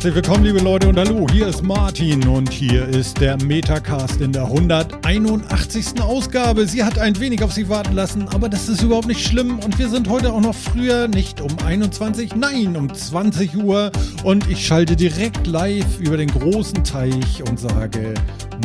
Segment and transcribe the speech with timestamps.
[0.00, 4.32] Herzlich willkommen, liebe Leute, und hallo, hier ist Martin und hier ist der Metacast in
[4.32, 6.00] der 181.
[6.00, 6.66] Ausgabe.
[6.66, 9.78] Sie hat ein wenig auf Sie warten lassen, aber das ist überhaupt nicht schlimm und
[9.78, 13.92] wir sind heute auch noch früher, nicht um 21, nein, um 20 Uhr
[14.24, 18.14] und ich schalte direkt live über den großen Teich und sage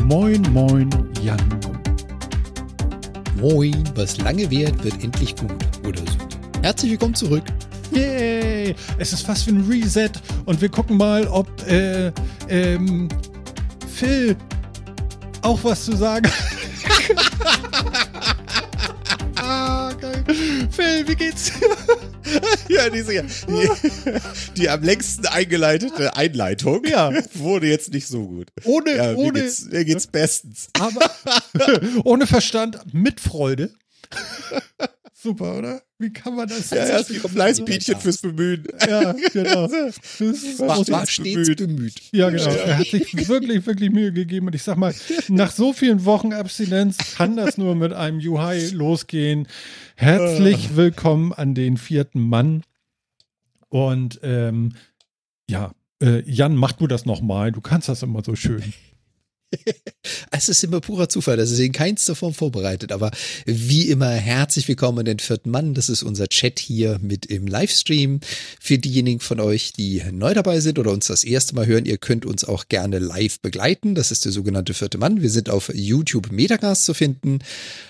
[0.06, 0.90] Moin, Moin,
[1.22, 1.38] Jan.
[3.42, 5.52] Moin, was lange währt, wird endlich gut
[5.86, 6.62] oder so.
[6.62, 7.44] Herzlich willkommen zurück.
[7.96, 8.76] Yay!
[8.98, 10.12] Es ist fast wie ein Reset
[10.46, 12.12] und wir gucken mal, ob äh,
[12.50, 13.08] ähm,
[13.94, 14.36] Phil
[15.42, 16.30] auch was zu sagen
[19.36, 20.24] ah, geil.
[20.72, 21.52] Phil, wie geht's
[22.68, 23.70] ja, diese, die,
[24.58, 27.12] die am längsten eingeleitete Einleitung ja.
[27.34, 28.50] wurde jetzt nicht so gut.
[28.64, 29.32] Ohne, ja, ohne.
[29.32, 30.70] Mir geht's, mir geht's bestens.
[30.80, 31.12] Aber
[32.04, 33.72] ohne Verstand, mit Freude.
[35.26, 35.82] Super, oder?
[35.98, 36.70] Wie kann man das?
[36.70, 38.64] Ja, erst ihre Fleißbienchen fürs Bemühen.
[38.88, 39.68] Ja, genau.
[39.68, 41.58] Das war, war stets bemüht.
[41.58, 42.02] bemüht.
[42.12, 42.52] Ja, genau.
[42.52, 44.46] Er hat sich wirklich, wirklich Mühe gegeben.
[44.46, 44.94] Und ich sag mal,
[45.28, 49.48] nach so vielen Wochen Abstinenz kann das nur mit einem UI losgehen.
[49.96, 52.62] Herzlich willkommen an den vierten Mann.
[53.70, 54.74] Und ähm,
[55.50, 55.72] ja,
[56.04, 57.52] äh, Jan, mach du das nochmal.
[57.52, 58.62] Du kannst das immer so schön.
[60.32, 63.12] es ist immer purer Zufall, das ist in keinster Form vorbereitet, aber
[63.46, 65.74] wie immer herzlich willkommen an den vierten Mann.
[65.74, 68.20] Das ist unser Chat hier mit im Livestream.
[68.60, 71.98] Für diejenigen von euch, die neu dabei sind oder uns das erste Mal hören, ihr
[71.98, 73.96] könnt uns auch gerne live begleiten.
[73.96, 75.22] Das ist der sogenannte vierte Mann.
[75.22, 77.40] Wir sind auf YouTube Metacast zu finden.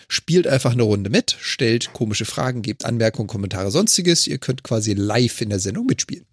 [0.07, 4.27] Spielt einfach eine Runde mit, stellt komische Fragen, gebt Anmerkungen, Kommentare, sonstiges.
[4.27, 6.25] Ihr könnt quasi live in der Sendung mitspielen.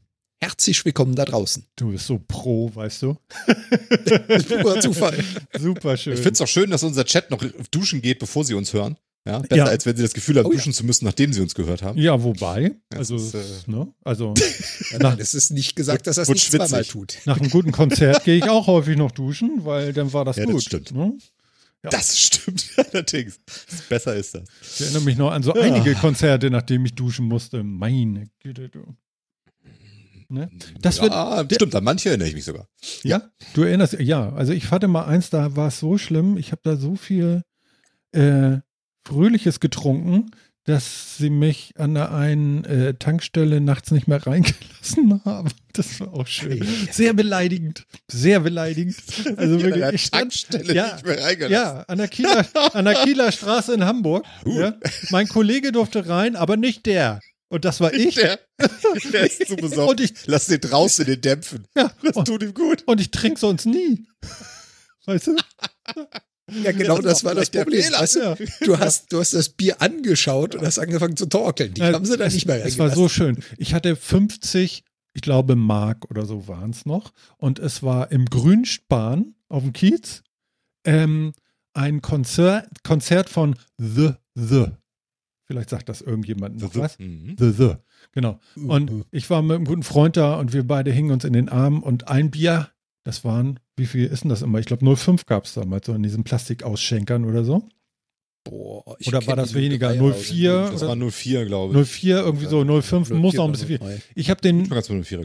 [0.42, 1.64] Herzlich willkommen da draußen.
[1.76, 3.16] Du bist so pro, weißt du?
[4.48, 5.16] Purer Zufall.
[5.56, 6.14] Super schön.
[6.14, 8.96] Ich finde es auch schön, dass unser Chat noch duschen geht, bevor sie uns hören.
[9.24, 9.64] Ja, besser ja.
[9.66, 10.76] als wenn sie das Gefühl haben, oh, duschen ja.
[10.76, 11.96] zu müssen, nachdem sie uns gehört haben.
[11.96, 14.34] Ja, wobei, also, ist, äh, ne, also
[14.98, 16.70] nach, es ist nicht gesagt, dass es nicht schwitzig.
[16.70, 17.18] zweimal tut.
[17.24, 20.46] Nach einem guten Konzert gehe ich auch häufig noch duschen, weil dann war das ja,
[20.46, 20.56] gut.
[20.56, 20.90] Das stimmt.
[20.90, 21.18] Ne?
[21.84, 21.90] Ja.
[21.90, 23.38] Das stimmt allerdings.
[23.88, 24.42] Besser ist das.
[24.74, 27.62] Ich erinnere mich noch an so einige Konzerte, nachdem ich duschen musste.
[27.62, 28.96] Meine Güte, du.
[30.32, 30.50] Ne?
[30.80, 32.68] Das ja, wird, stimmt, an manche erinnere ich mich sogar.
[33.02, 36.52] Ja, du erinnerst, ja, also ich hatte mal eins, da war es so schlimm, ich
[36.52, 37.42] habe da so viel
[38.12, 38.58] äh,
[39.04, 40.30] Fröhliches getrunken,
[40.64, 45.50] dass sie mich an der einen äh, Tankstelle nachts nicht mehr reingelassen haben.
[45.72, 46.64] Das war auch schön.
[46.90, 47.86] Sehr beleidigend.
[48.08, 48.96] Sehr beleidigend.
[49.36, 51.52] Also wirklich, an der Tankstelle ja, nicht mehr reingelassen.
[51.52, 54.24] Ja, an der, Kieler, an der Kieler Straße in Hamburg.
[54.44, 54.60] Uh.
[54.60, 54.74] Ja.
[55.10, 57.20] Mein Kollege durfte rein, aber nicht der.
[57.52, 58.14] Und das war ich.
[58.14, 58.40] Der,
[59.12, 59.90] der ist zu besoffen.
[59.90, 61.66] Und ich, Lass den draußen in den Dämpfen.
[61.76, 61.92] Ja.
[62.02, 62.82] Das und, tut ihm gut.
[62.86, 64.06] Und ich trinke sonst nie.
[65.04, 65.36] Weißt du?
[66.64, 67.92] Ja, genau, ja, das, das war das Problem.
[67.92, 71.74] Weißt du, du, hast, du hast das Bier angeschaut und hast angefangen zu torkeln.
[71.74, 73.44] Die ja, haben sie dann nicht mehr Es war so schön.
[73.58, 77.12] Ich hatte 50, ich glaube, Mark oder so waren es noch.
[77.36, 80.22] Und es war im Grünspan auf dem Kiez
[80.86, 81.34] ähm,
[81.74, 84.68] ein Konzert, Konzert von The The.
[85.52, 86.98] Vielleicht sagt das irgendjemand noch was.
[86.98, 87.36] Mhm.
[88.12, 88.40] Genau.
[88.56, 89.04] Und mhm.
[89.10, 91.82] ich war mit einem guten Freund da und wir beide hingen uns in den Armen
[91.82, 92.70] und ein Bier,
[93.04, 94.60] das waren, wie viel ist denn das immer?
[94.60, 97.68] Ich glaube 0,5 gab es damals, so in diesen Plastikausschenkern oder so.
[98.44, 99.90] Boah, oder war das weniger?
[99.90, 100.70] 0,4?
[100.70, 101.86] Das war 0,4, glaube ich.
[101.86, 104.02] 0,4, irgendwie so, 0,5, muss auch ein bisschen viel.
[104.14, 104.72] Ich habe den,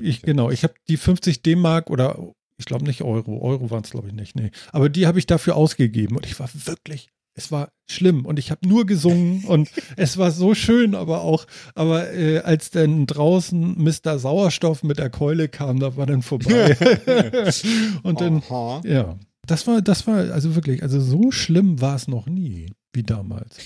[0.02, 3.92] ich, genau, ich habe die 50 D-Mark oder ich glaube nicht Euro, Euro waren es
[3.92, 4.52] glaube ich nicht, nee.
[4.74, 8.52] Aber die habe ich dafür ausgegeben und ich war wirklich es war schlimm und ich
[8.52, 13.82] habe nur gesungen und es war so schön, aber auch, aber äh, als dann draußen
[13.82, 14.20] Mr.
[14.20, 16.76] Sauerstoff mit der Keule kam, da war dann vorbei.
[18.04, 18.82] und dann, Aha.
[18.84, 23.04] ja, das war, das war also wirklich, also so schlimm war es noch nie wie
[23.04, 23.58] damals.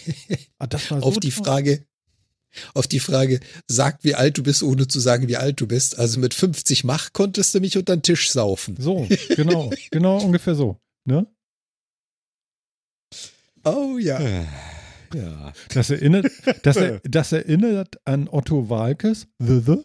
[0.59, 1.45] Ah, so Auf die toll.
[1.45, 1.85] Frage,
[2.73, 5.97] auf die Frage, sag, wie alt du bist, ohne zu sagen, wie alt du bist.
[5.97, 8.75] Also mit 50 Mach konntest du mich unter den Tisch saufen.
[8.77, 10.77] So, genau, genau ungefähr so.
[11.05, 11.25] Ne?
[13.63, 14.19] Oh ja.
[14.19, 14.45] Äh,
[15.13, 15.53] ja.
[15.69, 16.31] Das erinnert,
[16.63, 19.83] das, das erinnert an Otto Walkes, The The.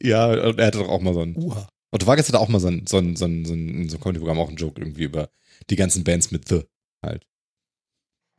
[0.00, 1.36] Ja, er hatte doch auch mal so ein.
[1.36, 1.68] Uha.
[1.90, 4.00] Otto Walkes hatte auch mal so ein, so ein, so ein, so ein, so ein
[4.00, 5.30] Comedy-Programm, auch ein Joke irgendwie über
[5.70, 6.62] die ganzen Bands mit The
[7.04, 7.26] halt.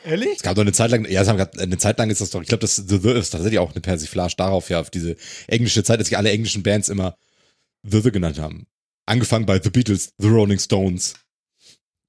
[0.03, 0.37] Ehrlich?
[0.37, 2.41] Es gab doch eine Zeit lang, ja, es haben eine Zeit lang ist das doch,
[2.41, 5.15] ich glaube, das The The ist tatsächlich auch eine Persiflage darauf, ja, auf diese
[5.47, 7.17] englische Zeit, dass sich alle englischen Bands immer
[7.83, 8.67] The The genannt haben.
[9.07, 11.15] Angefangen bei The Beatles, The Rolling Stones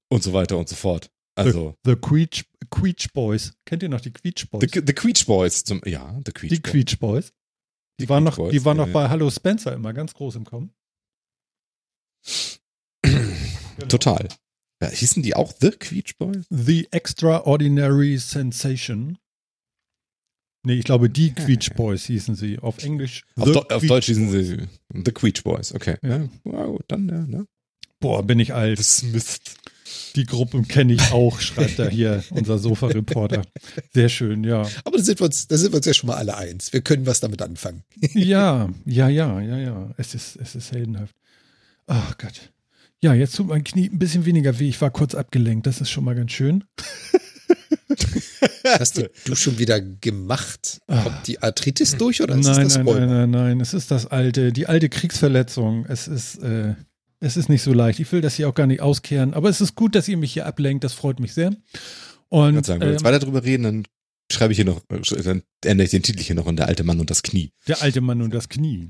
[0.09, 1.09] und so weiter und so fort.
[1.39, 1.77] Also.
[1.83, 3.53] The, the Queech, Queech Boys.
[3.65, 4.69] Kennt ihr noch die Queech Boys?
[4.71, 5.63] The, the Queech Boys.
[5.63, 6.71] Zum, ja, The Queech Die Boys.
[6.71, 7.33] Queech Boys.
[7.99, 10.35] Die, die waren, noch, Boys, die waren ja, noch bei Hallo Spencer immer ganz groß
[10.35, 10.71] im Kommen.
[13.01, 13.87] genau.
[13.89, 14.27] Total.
[14.81, 16.45] Ja, hießen die auch The Queech Boys?
[16.49, 19.17] The Extraordinary Sensation.
[20.65, 22.59] Nee, ich glaube, die Queech Boys hießen sie.
[22.59, 23.23] Auf Englisch.
[23.35, 25.73] Auf, Do auf Deutsch hießen sie The Queech Boys.
[25.73, 25.97] Okay.
[26.01, 26.27] Ja.
[26.43, 27.45] Wow, dann, ja, ne?
[27.99, 28.79] Boah, bin ich alt.
[28.79, 29.39] Smith.
[30.15, 33.43] Die Gruppe kenne ich auch, schreibt da hier unser Sofa-Reporter.
[33.93, 34.67] Sehr schön, ja.
[34.83, 36.73] Aber da sind, wir uns, da sind wir uns ja schon mal alle eins.
[36.73, 37.83] Wir können was damit anfangen.
[38.13, 39.93] ja, ja, ja, ja, ja.
[39.97, 41.15] Es ist, es ist heldenhaft.
[41.87, 42.51] Ach Gott.
[43.01, 44.67] Ja, jetzt tut mein Knie ein bisschen weniger weh.
[44.67, 45.65] Ich war kurz abgelenkt.
[45.67, 46.65] Das ist schon mal ganz schön.
[48.77, 50.81] Hast du schon wieder gemacht?
[50.87, 51.03] Ah.
[51.03, 53.59] Kommt die Arthritis durch oder ist nein, das nein, nein, nein, nein.
[53.61, 55.85] Es ist das alte, die alte Kriegsverletzung.
[55.85, 56.75] Es ist, äh,
[57.19, 57.99] es ist nicht so leicht.
[57.99, 60.33] Ich will das hier auch gar nicht auskehren, aber es ist gut, dass ihr mich
[60.33, 60.83] hier ablenkt.
[60.83, 61.51] Das freut mich sehr.
[62.29, 63.83] Und, ich sagen, wenn wir jetzt ähm, weiter drüber reden, dann
[64.31, 66.99] schreibe ich hier noch, dann ändere ich den Titel hier noch in Der alte Mann
[66.99, 67.51] und das Knie.
[67.67, 68.89] Der alte Mann und das Knie.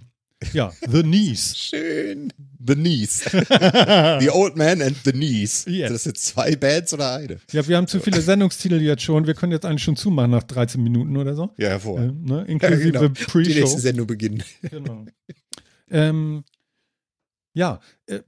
[0.54, 1.58] Ja, The Knees.
[1.70, 2.32] Schön.
[2.66, 3.24] The Knees.
[3.32, 5.66] the Old Man and The Knees.
[5.68, 5.92] Yes.
[5.92, 7.40] Das sind zwei Bands oder eine?
[7.52, 9.28] Ja, wir haben zu viele Sendungstitel jetzt schon.
[9.28, 11.50] Wir können jetzt eigentlich schon zumachen nach 13 Minuten oder so.
[11.58, 12.30] Ja, hervorragend.
[12.30, 12.46] Äh, ne?
[12.48, 13.14] Inklusive ja, genau.
[13.14, 13.50] Pre-Show.
[13.50, 14.44] Die nächste Sendung beginnen.
[14.62, 15.06] Genau.
[15.92, 16.44] ähm,
[17.60, 18.22] ja, äh,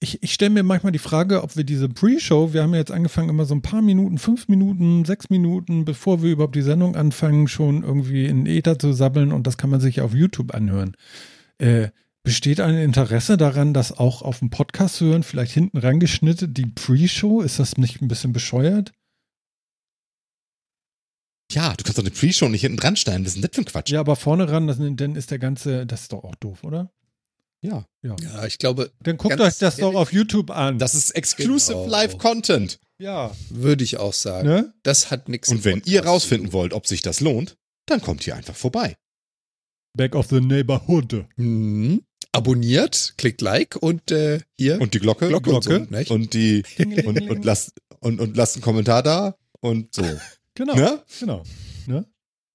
[0.00, 2.92] ich, ich stelle mir manchmal die Frage, ob wir diese Pre-Show, wir haben ja jetzt
[2.92, 6.96] angefangen, immer so ein paar Minuten, fünf Minuten, sechs Minuten, bevor wir überhaupt die Sendung
[6.96, 10.94] anfangen, schon irgendwie in Ether zu sabbeln und das kann man sich auf YouTube anhören.
[11.58, 11.88] Äh,
[12.22, 16.66] besteht ein Interesse daran, das auch auf dem Podcast zu hören, vielleicht hinten reingeschnitten, die
[16.66, 17.40] Pre-Show?
[17.40, 18.92] Ist das nicht ein bisschen bescheuert?
[21.50, 23.24] Ja, du kannst doch eine Pre-Show nicht hinten dran stellen.
[23.24, 23.90] Das ist ein Quatsch.
[23.90, 26.90] Ja, aber vorne ran, das, dann ist der ganze, das ist doch auch doof, oder?
[27.62, 27.84] Ja.
[28.02, 28.90] Ja, ja ich glaube.
[29.02, 30.78] Dann guckt euch das doch auf YouTube an.
[30.78, 31.88] Das ist Exclusive genau.
[31.88, 32.78] Live Content.
[32.98, 33.34] Ja.
[33.50, 34.46] Würde ich auch sagen.
[34.46, 34.74] Ne?
[34.82, 35.48] Das hat nichts.
[35.48, 37.56] Und wenn ihr rausfinden wollt, ob sich das lohnt,
[37.86, 38.96] dann kommt ihr einfach vorbei.
[39.96, 41.26] Back of the Neighborhood.
[41.36, 42.02] Mhm.
[42.32, 44.80] Abonniert, klickt Like und äh, hier.
[44.80, 45.28] Und die Glocke.
[45.28, 45.80] Glocke, Glocke.
[45.80, 46.62] Und, so, und, die
[47.04, 50.04] und, und, lasst, und, und lasst einen Kommentar da und so.
[50.60, 50.74] Genau.
[50.74, 51.02] Ne?
[51.18, 51.42] Genau.
[51.86, 52.04] Ne?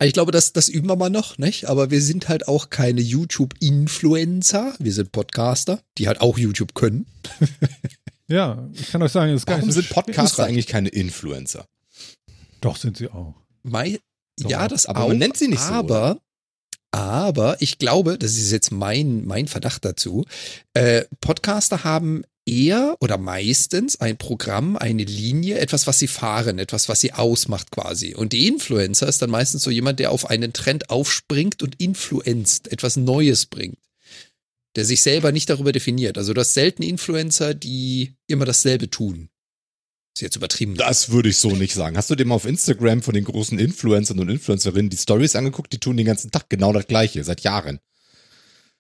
[0.04, 1.66] Ich glaube, das, das üben wir mal noch, nicht?
[1.70, 4.76] Aber wir sind halt auch keine YouTube-Influencer.
[4.78, 7.08] Wir sind Podcaster, die halt auch YouTube können.
[8.28, 11.66] ja, ich kann euch sagen, es ist Warum sind Podcaster eigentlich keine Influencer?
[12.62, 13.34] Doch, sind sie auch.
[13.64, 14.00] Mai,
[14.40, 15.08] ja, das aber auch.
[15.08, 16.22] man nennt sie nicht aber, so.
[16.92, 20.26] Aber ich glaube, das ist jetzt mein, mein Verdacht dazu,
[20.76, 26.88] äh, Podcaster haben eher oder meistens ein Programm, eine Linie, etwas, was sie fahren, etwas,
[26.90, 28.14] was sie ausmacht quasi.
[28.14, 32.72] Und die Influencer ist dann meistens so jemand, der auf einen Trend aufspringt und influenzt,
[32.72, 33.80] etwas Neues bringt.
[34.76, 36.18] Der sich selber nicht darüber definiert.
[36.18, 39.30] Also du hast selten Influencer, die immer dasselbe tun.
[40.16, 40.76] Ist jetzt übertrieben.
[40.76, 41.98] Das würde ich so nicht sagen.
[41.98, 45.74] Hast du dir mal auf Instagram von den großen Influencern und Influencerinnen die Stories angeguckt?
[45.74, 47.80] Die tun den ganzen Tag genau das Gleiche, seit Jahren.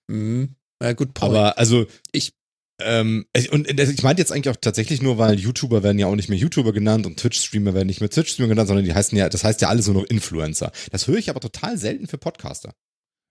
[0.07, 0.55] Mhm.
[0.81, 1.31] Ja, gut, point.
[1.31, 2.33] Aber also ich
[2.81, 6.27] ähm, und ich meinte jetzt eigentlich auch tatsächlich nur, weil YouTuber werden ja auch nicht
[6.27, 9.43] mehr YouTuber genannt und Twitch-Streamer werden nicht mehr Twitch-Streamer genannt, sondern die heißen ja, das
[9.43, 10.71] heißt ja alles nur noch Influencer.
[10.91, 12.73] Das höre ich aber total selten für Podcaster.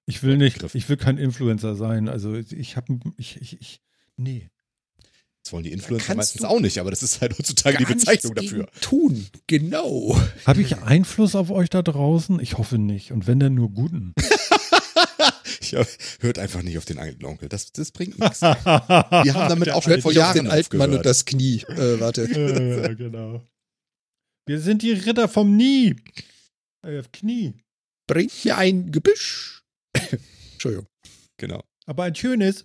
[0.06, 2.08] Ich will nicht, ich will kein Influencer sein.
[2.08, 3.80] Also ich habe, ich, ich, ich,
[4.16, 4.48] nee.
[5.42, 8.66] Das wollen die Influencer meistens auch nicht, aber das ist halt heutzutage die Bezeichnung dafür.
[8.80, 10.18] Tun, genau.
[10.46, 12.40] Habe ich Einfluss auf euch da draußen?
[12.40, 13.12] Ich hoffe nicht.
[13.12, 14.14] Und wenn dann nur guten.
[15.60, 15.72] Ich
[16.20, 17.48] hört einfach nicht auf den alten Onkel.
[17.48, 18.40] Das, das bringt nichts.
[18.40, 21.62] Wir haben damit auch schon vor Jahren den alten Mann und das Knie.
[21.68, 22.24] Äh, warte.
[22.24, 23.46] ja, genau.
[24.46, 25.96] Wir sind die Ritter vom Nie.
[26.82, 27.54] Äh, Knie.
[28.06, 29.62] Bringt mir ein Gebüsch.
[30.52, 30.86] Entschuldigung.
[31.38, 31.62] Genau.
[31.86, 32.64] Aber ein schönes.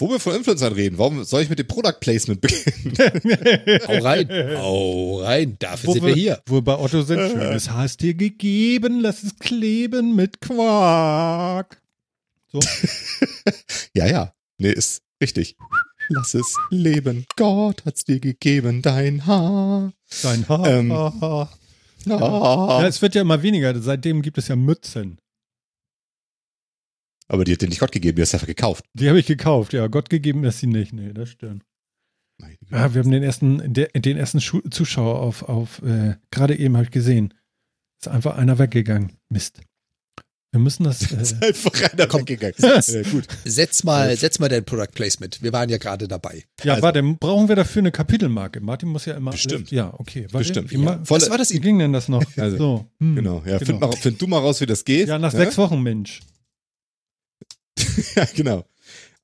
[0.00, 2.96] Wo wir von Influencern reden, warum soll ich mit dem Product Placement beginnen?
[3.86, 4.28] Hau rein.
[4.56, 5.56] Hau rein.
[5.58, 6.42] Dafür wo sind wir, wir hier.
[6.46, 7.18] Wo bei Otto sind.
[7.30, 11.82] Schönes hast dir gegeben, lass es kleben mit Quark.
[12.50, 12.60] So.
[13.94, 14.32] ja, ja.
[14.56, 15.56] Nee, ist richtig.
[16.08, 17.26] Lass es leben.
[17.36, 19.92] Gott hat's dir gegeben, dein Haar.
[20.22, 20.66] Dein Haar.
[20.66, 21.48] Ähm, ah.
[22.06, 23.78] ja, es wird ja immer weniger.
[23.82, 25.18] Seitdem gibt es ja Mützen.
[27.30, 28.84] Aber die hat dir nicht Gott gegeben, die hast du einfach gekauft.
[28.94, 29.86] Die habe ich gekauft, ja.
[29.86, 30.92] Gott gegeben ist sie nicht.
[30.92, 31.62] Nee, das stimmt.
[32.72, 36.90] Ah, wir haben den ersten, den ersten Zuschauer auf, auf äh, gerade eben habe ich
[36.90, 37.34] gesehen.
[38.00, 39.12] Ist einfach einer weggegangen.
[39.28, 39.60] Mist.
[40.50, 41.02] Wir müssen das.
[41.12, 42.56] Äh, ist einfach einer komm, weggegangen.
[42.56, 43.26] Setz, ja, gut.
[43.44, 45.40] Setz mal, setz mal dein Product Placement.
[45.40, 46.44] Wir waren ja gerade dabei.
[46.64, 46.82] Ja, also.
[46.82, 48.60] warte, brauchen wir dafür eine Kapitelmarke?
[48.60, 49.30] Martin muss ja immer.
[49.30, 49.68] Bestimmt.
[49.68, 50.26] Alles, ja, okay.
[50.32, 50.70] Warte, Bestimmt.
[50.72, 51.00] Wie, ja.
[51.04, 51.52] Was war das?
[51.52, 52.24] Wie ging denn das noch?
[52.36, 52.86] Also, so.
[52.98, 53.42] Hm, genau.
[53.46, 53.64] Ja, genau.
[53.64, 55.08] Find, mal, find, du mal raus, wie das geht.
[55.08, 55.38] Ja, nach ne?
[55.38, 56.20] sechs Wochen, Mensch.
[58.14, 58.64] ja, genau.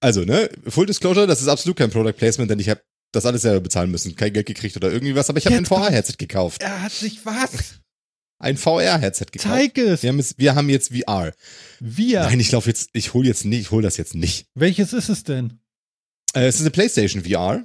[0.00, 3.42] Also, ne, Full Disclosure, das ist absolut kein Product Placement, denn ich habe das alles
[3.42, 6.62] selber bezahlen müssen, kein Geld gekriegt oder irgendwie was, aber ich habe ein VR-Headset gekauft.
[6.62, 7.80] Er hat sich was?
[8.38, 9.54] Ein VR-Headset gekauft.
[9.54, 10.02] Zeig es.
[10.02, 11.32] Wir haben, es, wir haben jetzt VR.
[11.80, 12.20] Wir?
[12.20, 14.46] Nein, ich laufe jetzt, ich hole jetzt nicht, ich hole das jetzt nicht.
[14.54, 15.58] Welches ist es denn?
[16.34, 17.64] Äh, es ist eine PlayStation VR.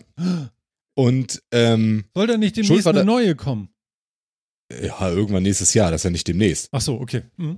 [0.96, 3.70] Und ähm, soll da nicht demnächst eine neue kommen?
[4.82, 6.70] Ja, irgendwann nächstes Jahr, das ist ja nicht demnächst.
[6.72, 7.24] Ach so, okay.
[7.36, 7.58] Mhm.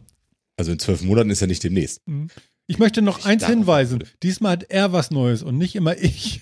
[0.57, 2.07] Also in zwölf Monaten ist ja nicht demnächst.
[2.07, 2.29] Mhm.
[2.73, 4.03] Ich möchte noch ich eins hinweisen.
[4.23, 6.41] Diesmal hat er was Neues und nicht immer ich.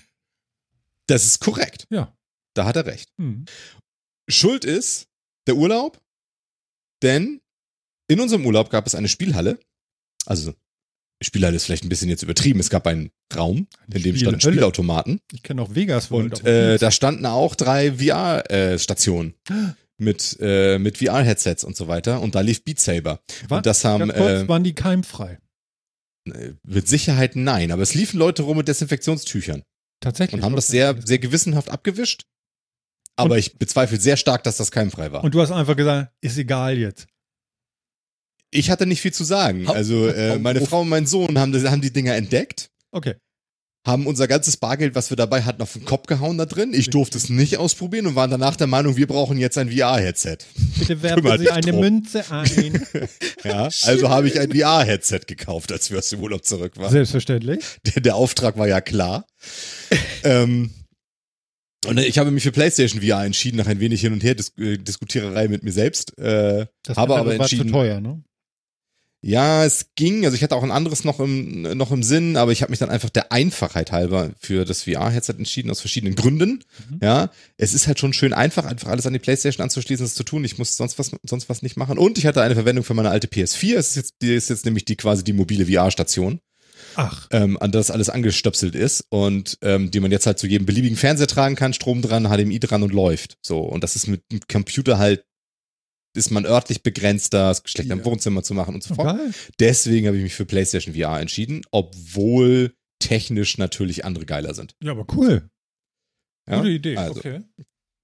[1.06, 1.86] Das ist korrekt.
[1.90, 2.16] Ja.
[2.54, 3.10] Da hat er recht.
[3.18, 3.44] Mhm.
[4.28, 5.08] Schuld ist
[5.46, 6.00] der Urlaub,
[7.02, 7.42] denn
[8.08, 9.58] in unserem Urlaub gab es eine Spielhalle.
[10.24, 10.54] Also
[11.20, 12.60] Spielhalle ist vielleicht ein bisschen jetzt übertrieben.
[12.60, 15.20] Es gab einen Raum, in dem standen Spielautomaten.
[15.34, 16.40] Ich kenne auch Vegas World.
[16.40, 19.34] Und äh, da standen auch drei VR-Stationen.
[19.50, 19.52] Äh,
[19.98, 22.22] mit, äh, mit VR-Headsets und so weiter.
[22.22, 23.20] Und da lief Beat Saber.
[23.48, 23.58] Was?
[23.58, 24.08] Und das haben.
[24.10, 25.38] Kurz, äh, waren die keimfrei?
[26.26, 29.62] Äh, mit Sicherheit nein, aber es liefen Leute rum mit Desinfektionstüchern.
[30.00, 30.40] Tatsächlich.
[30.40, 32.24] Und haben das sehr, sehr gewissenhaft abgewischt.
[33.16, 35.22] Aber und, ich bezweifle sehr stark, dass das keimfrei war.
[35.22, 37.06] Und du hast einfach gesagt, ist egal jetzt.
[38.50, 39.68] Ich hatte nicht viel zu sagen.
[39.68, 42.70] Also äh, meine Frau und mein Sohn haben, haben die Dinger entdeckt.
[42.90, 43.16] Okay
[43.84, 46.72] haben unser ganzes Bargeld, was wir dabei hatten, auf den Kopf gehauen da drin.
[46.72, 50.38] Ich durfte es nicht ausprobieren und waren danach der Meinung, wir brauchen jetzt ein VR-Headset.
[50.78, 51.80] Bitte werfen Sie eine drum.
[51.80, 52.86] Münze ein.
[53.44, 56.92] ja, also habe ich ein VR-Headset gekauft, als wir aus dem Urlaub zurück waren.
[56.92, 57.64] Selbstverständlich.
[57.86, 59.26] Der, der Auftrag war ja klar.
[60.22, 60.70] ähm,
[61.86, 64.56] und ich habe mich für PlayStation VR entschieden, nach ein wenig hin und her Dis
[64.56, 66.16] äh, Diskutiererei mit mir selbst.
[66.16, 67.66] Äh, das habe aber entschieden.
[67.66, 68.22] Zu teuer, ne?
[69.24, 70.24] Ja, es ging.
[70.24, 72.80] Also ich hatte auch ein anderes noch im, noch im Sinn, aber ich habe mich
[72.80, 76.64] dann einfach der Einfachheit halber für das VR-Headset entschieden, aus verschiedenen Gründen.
[76.90, 76.98] Mhm.
[77.00, 80.24] Ja, es ist halt schon schön einfach, einfach alles an die Playstation anzuschließen, das zu
[80.24, 80.44] tun.
[80.44, 81.98] Ich muss sonst was, sonst was nicht machen.
[81.98, 83.76] Und ich hatte eine Verwendung für meine alte PS4.
[83.76, 86.40] Es ist jetzt, die ist jetzt nämlich die quasi die mobile VR-Station.
[86.96, 87.28] Ach.
[87.30, 90.96] Ähm, an das alles angestöpselt ist und ähm, die man jetzt halt zu jedem beliebigen
[90.96, 93.38] Fernseher tragen kann, Strom dran, HDMI dran und läuft.
[93.40, 93.60] So.
[93.60, 95.24] Und das ist mit dem Computer halt
[96.14, 97.94] ist man örtlich begrenzter, es schlecht ja.
[97.94, 99.16] im Wohnzimmer zu machen und so fort.
[99.16, 99.32] Geil.
[99.58, 104.74] Deswegen habe ich mich für PlayStation VR entschieden, obwohl technisch natürlich andere geiler sind.
[104.82, 105.48] Ja, aber cool.
[106.48, 106.58] Ja?
[106.58, 107.40] Gute Idee, also, okay.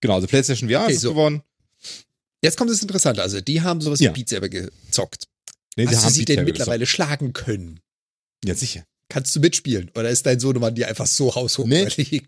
[0.00, 1.10] Genau, also PlayStation VR okay, ist so.
[1.10, 1.42] geworden.
[2.42, 4.10] Jetzt kommt das Interessante, also die haben sowas ja.
[4.10, 5.28] wie Beat selber gezockt.
[5.76, 6.94] Nee, Hast du sie denn mittlerweile gezockt.
[6.94, 7.80] schlagen können?
[8.44, 8.84] Ja, sicher.
[9.08, 9.90] Kannst du mitspielen?
[9.94, 11.86] Oder ist dein Sohnemann dir einfach so haushoch nee.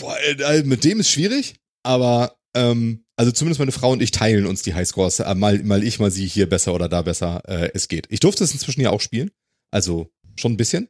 [0.00, 4.46] Boah, äh, mit dem ist schwierig, aber ähm, also zumindest meine Frau und ich teilen
[4.46, 5.18] uns die Highscores.
[5.18, 7.42] Äh, mal, mal ich, mal sie hier besser oder da besser.
[7.48, 8.06] Äh, es geht.
[8.10, 9.32] Ich durfte es inzwischen ja auch spielen.
[9.72, 10.88] Also schon ein bisschen.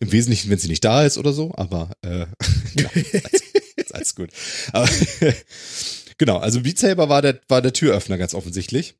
[0.00, 2.26] Im Wesentlichen, wenn sie nicht da ist oder so, aber äh,
[2.74, 4.30] ja, alles, alles gut.
[4.72, 4.88] Aber,
[6.18, 8.96] genau, also Beat Saber war der, war der Türöffner ganz offensichtlich.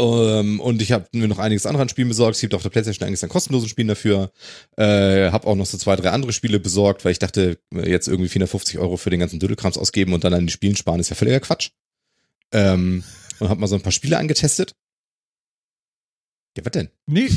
[0.00, 2.36] Ähm, und ich habe mir noch einiges andere an Spielen besorgt.
[2.36, 4.32] Es gibt auf der PlayStation eigentlich einen kostenlosen Spiel dafür.
[4.76, 8.30] Äh, habe auch noch so zwei, drei andere Spiele besorgt, weil ich dachte, jetzt irgendwie
[8.30, 11.16] 450 Euro für den ganzen Dödelkrams ausgeben und dann an die Spielen sparen, ist ja
[11.16, 11.70] völliger Quatsch.
[12.52, 13.04] Ähm,
[13.40, 14.74] und habe mal so ein paar Spiele angetestet.
[16.56, 16.88] Ja, was denn?
[17.06, 17.28] Nee,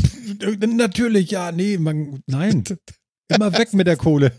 [0.66, 2.64] natürlich, ja, nee, man, nein.
[3.28, 4.32] Immer weg mit der Kohle.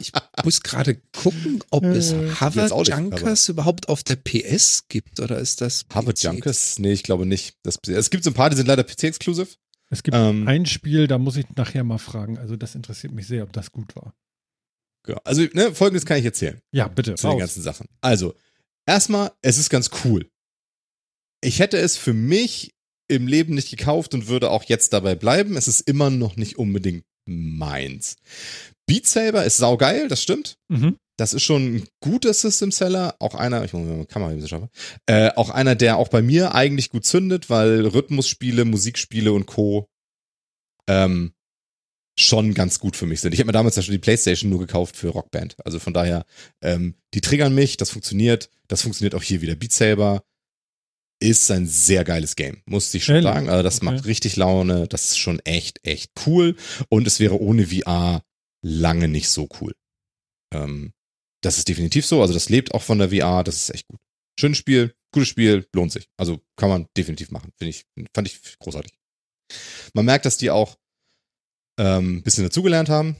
[0.00, 0.12] Ich
[0.44, 5.60] muss gerade gucken, ob es äh, Harvard Junkers überhaupt auf der PS gibt oder ist
[5.60, 5.94] das PC?
[5.94, 6.78] Harvard Junkers?
[6.78, 7.56] Nee, ich glaube nicht.
[7.62, 9.48] Das, es gibt so ein paar, die sind leider PC-exclusive.
[9.90, 12.38] Es gibt ähm, ein Spiel, da muss ich nachher mal fragen.
[12.38, 14.14] Also das interessiert mich sehr, ob das gut war.
[15.06, 16.60] Ja, also ne, folgendes kann ich erzählen.
[16.70, 17.14] Ja, bitte.
[17.14, 17.34] Zu raus.
[17.34, 17.88] den ganzen Sachen.
[18.00, 18.34] Also,
[18.86, 20.30] erstmal, es ist ganz cool.
[21.40, 22.74] Ich hätte es für mich
[23.08, 25.56] im Leben nicht gekauft und würde auch jetzt dabei bleiben.
[25.56, 28.16] Es ist immer noch nicht unbedingt meins.
[28.86, 30.56] Beat Saber ist saugeil, das stimmt.
[30.68, 30.96] Mhm.
[31.18, 34.68] Das ist schon ein guter System Seller, auch einer, ich muss mal Kamera schaffen,
[35.06, 39.88] äh, auch einer, der auch bei mir eigentlich gut zündet, weil Rhythmusspiele, Musikspiele und Co.
[40.88, 41.32] Ähm,
[42.18, 43.32] schon ganz gut für mich sind.
[43.32, 45.56] Ich habe mir damals ja schon die Playstation nur gekauft für Rockband.
[45.64, 46.24] Also von daher,
[46.62, 48.50] ähm, die triggern mich, das funktioniert.
[48.68, 49.54] Das funktioniert auch hier wieder.
[49.54, 50.22] Beat Saber
[51.20, 53.32] ist ein sehr geiles Game, muss ich schon Ehrlich?
[53.32, 53.48] sagen.
[53.48, 53.84] Also das okay.
[53.86, 54.88] macht richtig Laune.
[54.88, 56.56] Das ist schon echt, echt cool.
[56.88, 58.22] Und es wäre ohne VR
[58.62, 59.72] lange nicht so cool.
[60.54, 60.92] Ähm,
[61.42, 62.22] das ist definitiv so.
[62.22, 63.44] Also das lebt auch von der VR.
[63.44, 64.00] Das ist echt gut.
[64.38, 66.08] Schönes Spiel, gutes Spiel, lohnt sich.
[66.16, 67.52] Also kann man definitiv machen.
[67.58, 68.92] Finde ich, fand ich großartig.
[69.94, 70.76] Man merkt, dass die auch
[71.78, 73.16] ähm, ein bisschen dazugelernt haben.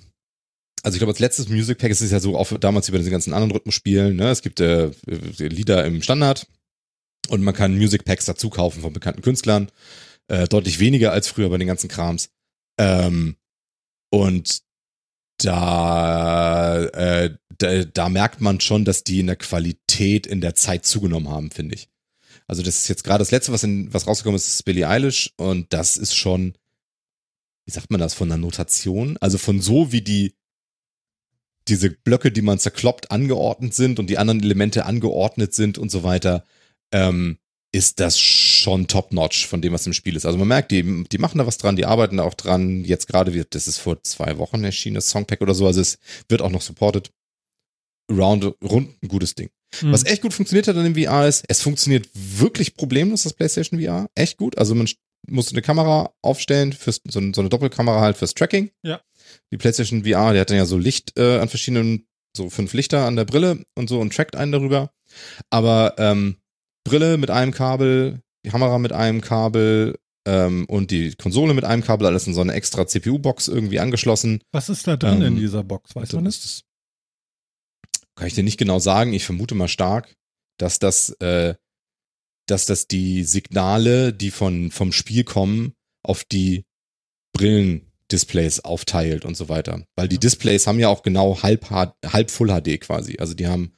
[0.83, 2.99] Also ich glaube, als letztes Music Pack ist es ja so, auch damals wie bei
[2.99, 4.31] den ganzen anderen Rhythmusspielen, ne?
[4.31, 6.49] Es gibt äh, Lieder im Standard
[7.29, 9.71] und man kann Music Packs dazu kaufen von bekannten Künstlern.
[10.29, 12.31] Äh, deutlich weniger als früher bei den ganzen Krams.
[12.79, 13.37] Ähm,
[14.11, 14.63] und
[15.45, 20.85] da, äh, da, da merkt man schon, dass die in der Qualität in der Zeit
[20.85, 21.89] zugenommen haben, finde ich.
[22.47, 25.33] Also das ist jetzt gerade das letzte, was, in, was rausgekommen ist, ist Billie Eilish
[25.37, 26.55] und das ist schon,
[27.65, 29.17] wie sagt man das, von der Notation?
[29.21, 30.35] Also von so wie die,
[31.69, 36.03] diese Blöcke, die man zerkloppt, angeordnet sind und die anderen Elemente angeordnet sind und so
[36.03, 36.45] weiter,
[36.91, 37.39] ähm,
[37.73, 40.27] ist das schon top-notch von dem, was im Spiel ist.
[40.27, 42.85] Also man merkt, die, die machen da was dran, die arbeiten da auch dran.
[42.85, 45.99] Jetzt gerade, wird, das ist vor zwei Wochen erschienen, das Songpack oder so, also es
[46.29, 47.11] wird auch noch supported.
[48.11, 49.49] round, rund ein gutes Ding.
[49.81, 49.93] Mhm.
[49.93, 53.81] Was echt gut funktioniert hat an dem VR ist, es funktioniert wirklich problemlos, das PlayStation
[53.81, 54.11] VR.
[54.15, 54.59] Echt gut.
[54.59, 54.87] Also man
[55.27, 58.71] muss eine Kamera aufstellen, fürs, so, so eine Doppelkamera halt fürs Tracking.
[58.83, 59.01] Ja.
[59.51, 63.07] Die PlayStation VR, die hat dann ja so Licht äh, an verschiedenen, so fünf Lichter
[63.07, 64.93] an der Brille und so und trackt einen darüber.
[65.49, 66.37] Aber ähm,
[66.85, 71.83] Brille mit einem Kabel, die Kamera mit einem Kabel ähm, und die Konsole mit einem
[71.83, 74.41] Kabel, alles in so eine extra CPU-Box irgendwie angeschlossen.
[74.53, 75.95] Was ist da drin ähm, in dieser Box?
[75.95, 76.63] Weiß man das?
[78.15, 79.13] Kann ich dir nicht genau sagen.
[79.13, 80.15] Ich vermute mal stark,
[80.59, 81.55] dass das, äh,
[82.47, 85.73] dass das die Signale, die von, vom Spiel kommen,
[86.05, 86.65] auf die
[87.33, 89.87] Brillendisplays aufteilt und so weiter.
[89.97, 93.17] Weil die Displays haben ja auch genau halb, halb Full HD quasi.
[93.19, 93.73] Also die haben,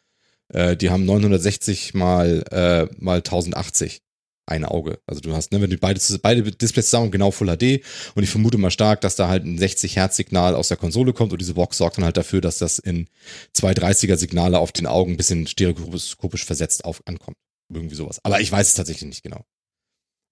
[0.55, 4.01] äh, die haben 960 mal, äh, mal 1080
[4.47, 5.01] ein Auge.
[5.07, 7.83] Also du hast, ne, wenn du beide, beide Displays zusammen genau Full HD
[8.15, 11.13] und ich vermute mal stark, dass da halt ein 60 Hertz Signal aus der Konsole
[11.13, 13.09] kommt und diese Box sorgt dann halt dafür, dass das in
[13.57, 17.37] 230er Signale auf den Augen ein bisschen stereoskopisch versetzt auf, ankommt.
[17.73, 18.21] Irgendwie sowas.
[18.23, 19.45] Aber ich weiß es tatsächlich nicht genau.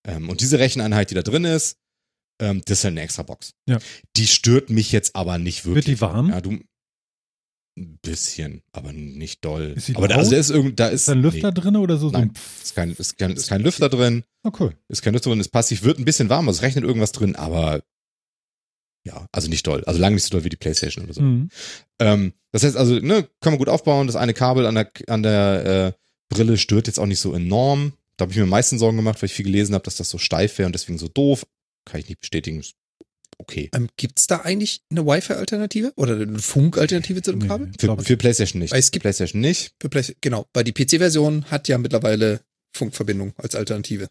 [0.06, 1.78] Ähm, und diese Recheneinheit, die da drin ist,
[2.40, 3.54] ähm, das ist halt eine extra Box.
[3.66, 3.78] Ja.
[4.16, 5.86] Die stört mich jetzt aber nicht wirklich.
[5.86, 6.28] Wird die warm?
[6.28, 6.58] Ja, du,
[7.76, 9.74] ein bisschen, aber nicht doll.
[9.76, 11.60] Ist aber da, also ist irgend, da ist, ist ein Lüfter nee.
[11.60, 12.10] drin oder so?
[12.10, 14.24] Nein, ist kein, ist kein, ist kein Lüfter drin.
[14.42, 14.70] Okay.
[14.88, 17.34] Ist kein Lüfter drin, ist passiv, wird ein bisschen warm, also es rechnet irgendwas drin,
[17.34, 17.82] aber
[19.04, 19.82] ja, also nicht doll.
[19.84, 21.22] Also lange nicht so doll wie die Playstation oder so.
[21.22, 21.48] Mhm.
[21.98, 24.06] Ähm, das heißt also, ne, kann man gut aufbauen.
[24.06, 25.92] Das eine Kabel an der, an der äh,
[26.28, 27.94] Brille stört jetzt auch nicht so enorm.
[28.16, 30.10] Da habe ich mir am meisten Sorgen gemacht, weil ich viel gelesen habe, dass das
[30.10, 31.46] so steif wäre und deswegen so doof.
[31.84, 32.62] Kann ich nicht bestätigen
[33.38, 33.70] okay.
[33.74, 37.68] Ähm, Gibt es da eigentlich eine Wi-Fi-Alternative oder eine Funk-Alternative zu dem Kabel?
[37.68, 38.72] Nee, für, für, PlayStation nicht.
[38.72, 39.72] Weil es gibt PlayStation nicht.
[39.80, 42.40] Für Play genau, weil die PC-Version hat ja mittlerweile
[42.76, 44.09] Funkverbindung als Alternative.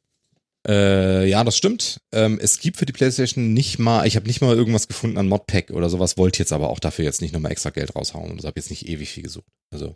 [0.68, 2.02] Äh, ja, das stimmt.
[2.14, 5.28] Ähm, es gibt für die PlayStation nicht mal, ich habe nicht mal irgendwas gefunden an
[5.28, 8.44] Modpack oder sowas, wollte jetzt aber auch dafür jetzt nicht nochmal extra Geld raushauen und
[8.44, 9.48] habe jetzt nicht ewig viel gesucht.
[9.74, 9.96] Also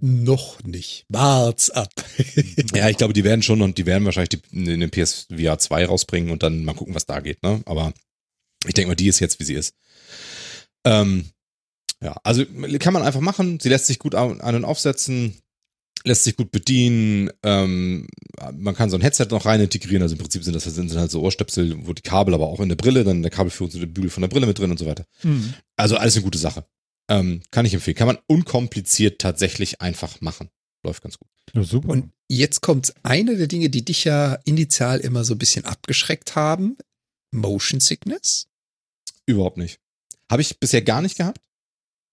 [0.00, 1.06] noch nicht.
[1.08, 1.92] Wart's ab.
[2.74, 5.86] ja, ich glaube, die werden schon und die werden wahrscheinlich die, in den PSVR 2
[5.86, 7.62] rausbringen und dann mal gucken, was da geht, ne?
[7.64, 7.94] Aber
[8.66, 9.74] ich denke mal, die ist jetzt, wie sie ist.
[10.84, 11.26] Ähm,
[12.02, 12.44] ja, also
[12.78, 13.60] kann man einfach machen.
[13.60, 15.38] Sie lässt sich gut an und aufsetzen,
[16.04, 17.30] lässt sich gut bedienen.
[17.44, 18.08] Ähm,
[18.54, 20.02] man kann so ein Headset noch rein integrieren.
[20.02, 22.68] Also im Prinzip sind das sind halt so Ohrstöpsel, wo die Kabel aber auch in
[22.68, 24.86] der Brille, dann der Kabelführung zu der Bügel von der Brille mit drin und so
[24.86, 25.06] weiter.
[25.22, 25.54] Mhm.
[25.76, 26.64] Also alles eine gute Sache.
[27.08, 27.96] Ähm, kann ich empfehlen.
[27.96, 30.48] Kann man unkompliziert tatsächlich einfach machen.
[30.84, 31.28] Läuft ganz gut.
[31.52, 31.88] Ja, super.
[31.88, 36.34] Und jetzt kommt eine der Dinge, die dich ja initial immer so ein bisschen abgeschreckt
[36.34, 36.76] haben.
[37.30, 38.48] Motion Sickness.
[39.26, 39.78] Überhaupt nicht.
[40.30, 41.40] Habe ich bisher gar nicht gehabt.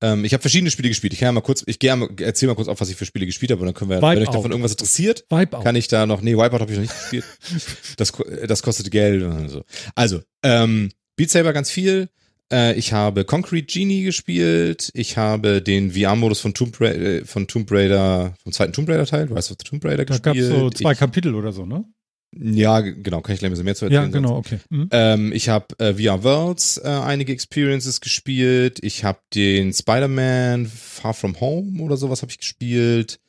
[0.01, 1.13] Ähm, ich habe verschiedene Spiele gespielt.
[1.13, 3.25] Ich kann ja mal kurz, ich gerne erzähl mal kurz auf, was ich für Spiele
[3.25, 4.15] gespielt habe und dann können wir, Wipeout.
[4.15, 5.63] wenn euch davon irgendwas interessiert, Wipeout.
[5.63, 7.25] kann ich da noch, nee, Wipeout habe ich noch nicht gespielt.
[7.97, 8.13] das,
[8.47, 9.63] das kostet Geld und so.
[9.95, 12.09] Also, ähm, Beat Saber ganz viel.
[12.51, 14.89] Äh, ich habe Concrete Genie gespielt.
[14.93, 19.05] Ich habe den VR-Modus von, Tomb Ra äh, von Tomb Raider, vom zweiten Tomb Raider
[19.05, 20.25] Teil, Rise of the Tomb Raider gespielt.
[20.25, 21.83] Da gab so zwei ich, Kapitel oder so, ne?
[22.31, 24.03] Ja, genau, kann ich gleich ein bisschen mehr zu erzählen.
[24.03, 24.59] Ja, genau, okay.
[24.69, 24.89] Mhm.
[24.91, 28.79] Ähm, ich habe äh, VR Worlds äh, einige Experiences gespielt.
[28.83, 33.19] Ich habe den Spider-Man Far From Home oder sowas habe ich gespielt.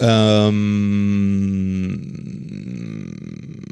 [0.00, 0.54] Ähm,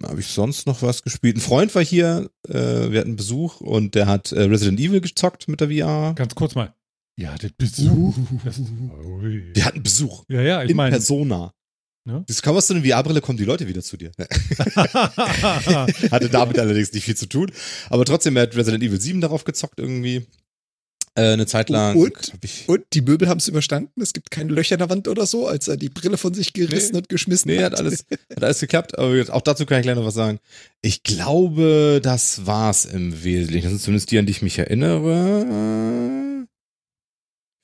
[0.05, 1.37] habe ich sonst noch was gespielt?
[1.37, 5.47] Ein Freund war hier, äh, wir hatten Besuch und der hat äh, Resident Evil gezockt
[5.47, 6.15] mit der VR.
[6.15, 6.75] Ganz kurz mal.
[7.17, 8.17] Ja, der Besuch.
[9.55, 10.25] Wir hatten Besuch.
[10.29, 10.91] Ja, ja, ich meine.
[10.91, 11.53] Persona.
[12.07, 12.25] Ne?
[12.29, 14.13] Das kaum aus so einer VR-Brille kommen die Leute wieder zu dir.
[16.11, 17.51] Hatte damit allerdings nicht viel zu tun.
[17.91, 20.25] Aber trotzdem, er hat Resident Evil 7 darauf gezockt irgendwie.
[21.17, 21.97] Äh, eine Zeit lang.
[21.97, 22.33] Und,
[22.67, 24.01] und die Möbel haben es überstanden.
[24.01, 26.53] Es gibt keine Löcher in der Wand oder so, als er die Brille von sich
[26.53, 27.73] gerissen nee, und geschmissen nee, hat.
[27.73, 28.97] hat alles, hat alles geklappt.
[28.99, 30.39] Aber auch dazu kann ich gleich noch was sagen.
[30.83, 33.65] Ich glaube, das war's im Wesentlichen.
[33.65, 36.25] Das sind zumindest die, an die ich mich erinnere.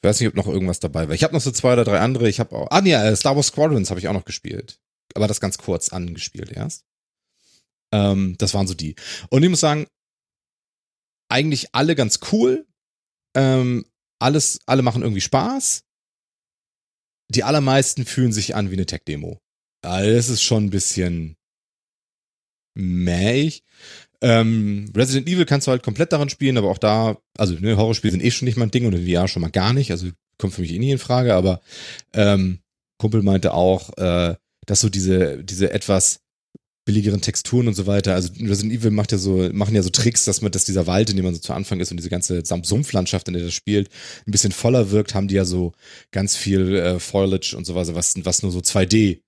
[0.02, 1.14] Ich weiß nicht, ob noch irgendwas dabei war.
[1.14, 2.28] Ich habe noch so zwei oder drei andere.
[2.28, 2.66] Ich habe auch.
[2.72, 4.80] Ah, nee, äh, Star Wars Squadrons habe ich auch noch gespielt.
[5.14, 6.84] Aber das ganz kurz angespielt erst.
[7.92, 8.96] Ähm, das waren so die.
[9.30, 9.86] Und ich muss sagen,
[11.28, 12.66] eigentlich alle ganz cool.
[13.36, 13.86] Ähm,
[14.18, 15.84] alles, alle machen irgendwie Spaß.
[17.28, 19.40] Die allermeisten fühlen sich an wie eine Tech-Demo.
[19.82, 21.36] Also das ist schon ein bisschen
[22.74, 23.62] mähig.
[24.22, 28.12] Ähm, Resident Evil kannst du halt komplett daran spielen, aber auch da, also ne, Horrorspiele
[28.12, 30.08] sind eh schon nicht mein Ding und in VR schon mal gar nicht, also
[30.38, 31.60] kommt für mich eh nie in Frage, aber
[32.14, 32.60] ähm,
[32.98, 36.20] Kumpel meinte auch, äh, dass so diese, diese etwas
[36.84, 38.14] billigeren Texturen und so weiter.
[38.14, 41.10] Also Resident Evil macht ja so, machen ja so Tricks, dass man, dass dieser Wald,
[41.10, 43.88] in dem man so zu Anfang ist und diese ganze Sumpflandschaft, in der das spielt,
[44.26, 45.72] ein bisschen voller wirkt, haben die ja so
[46.10, 49.20] ganz viel äh, Foliage und so was, was nur so 2D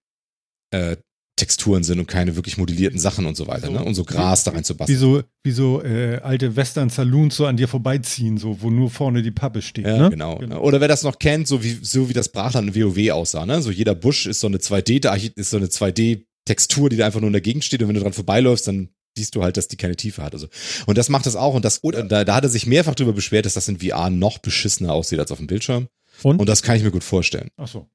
[0.72, 0.96] äh,
[1.36, 3.84] Texturen sind und keine wirklich modellierten Sachen und so weiter, so, ne?
[3.84, 4.96] Und so Gras da rein zu basteln.
[4.96, 9.20] Wie so, wie so äh, alte Western-Saloons so an dir vorbeiziehen, so, wo nur vorne
[9.22, 9.84] die Pappe steht.
[9.84, 10.10] Ja, ne?
[10.10, 10.38] genau.
[10.38, 10.60] genau.
[10.60, 13.60] Oder wer das noch kennt, so wie, so wie das Brachland in WoW aussah, ne?
[13.62, 17.28] So jeder Busch ist so eine 2D, ist so eine 2D-Textur, die da einfach nur
[17.28, 19.76] in der Gegend steht und wenn du dran vorbeiläufst, dann siehst du halt, dass die
[19.76, 20.34] keine Tiefe hat.
[20.34, 20.46] Also.
[20.86, 21.54] Und das macht das auch.
[21.54, 24.10] Und das, Oder, da, da hat er sich mehrfach darüber beschwert, dass das in VR
[24.10, 25.88] noch beschissener aussieht als auf dem Bildschirm.
[26.22, 26.38] Und?
[26.40, 27.48] Und das kann ich mir gut vorstellen.
[27.56, 27.88] Ach so.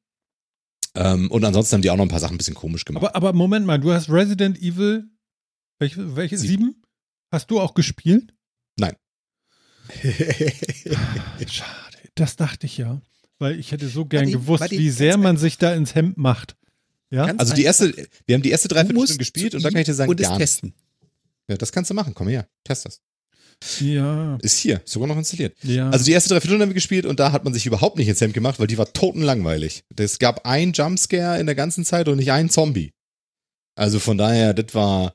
[0.99, 3.05] Ähm, und ansonsten haben die auch noch ein paar Sachen ein bisschen komisch gemacht.
[3.05, 5.09] Aber, aber Moment mal, du hast Resident Evil,
[5.79, 6.65] welche, welche sieben.
[6.65, 6.83] sieben?
[7.31, 8.33] Hast du auch gespielt?
[8.77, 8.95] Nein.
[11.47, 13.01] Schade, das dachte ich ja.
[13.37, 16.57] Weil ich hätte so gern die, gewusst, wie sehr man sich da ins Hemd macht.
[17.11, 17.23] Ja?
[17.37, 20.11] also die erste, wir haben die erste Dreiviertelstunde gespielt und da kann ich dir sagen,
[20.11, 20.73] und gar testen.
[21.47, 22.13] Ja, das kannst du machen.
[22.13, 23.01] Komm her, test das.
[23.79, 24.37] Ja.
[24.41, 25.55] Ist hier, sogar noch installiert.
[25.63, 25.89] Ja.
[25.89, 28.21] Also die erste Dreiviertelstunde haben wir gespielt und da hat man sich überhaupt nicht ins
[28.21, 29.83] Hemd gemacht, weil die war totenlangweilig.
[29.97, 32.93] Es gab einen Jumpscare in der ganzen Zeit und nicht einen Zombie.
[33.75, 35.13] Also von daher, das war.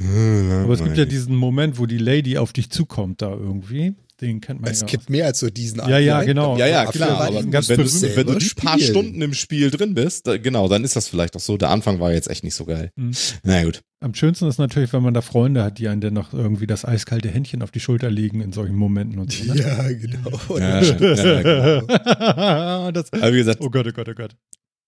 [0.00, 3.94] Aber es gibt ja diesen Moment, wo die Lady auf dich zukommt da irgendwie.
[4.20, 4.86] Den kennt man es ja.
[4.86, 6.58] Es gibt mehr als so diesen Ja, ja, genau.
[6.58, 7.20] Ja, ja, klar.
[7.20, 10.82] Aber wenn, du, wenn du die paar Stunden im Spiel drin bist, da, genau, dann
[10.82, 11.56] ist das vielleicht auch so.
[11.56, 12.90] Der Anfang war jetzt echt nicht so geil.
[12.96, 13.12] Mhm.
[13.44, 13.82] Na gut.
[14.00, 16.84] Am schönsten ist natürlich, wenn man da Freunde hat, die einen dann noch irgendwie das
[16.84, 19.52] eiskalte Händchen auf die Schulter legen in solchen Momenten und so.
[19.52, 19.60] Ne?
[19.60, 20.58] Ja, genau.
[20.58, 22.90] Ja, ja, genau.
[22.92, 24.36] das, Aber wie gesagt, oh Gott, oh Gott, oh Gott.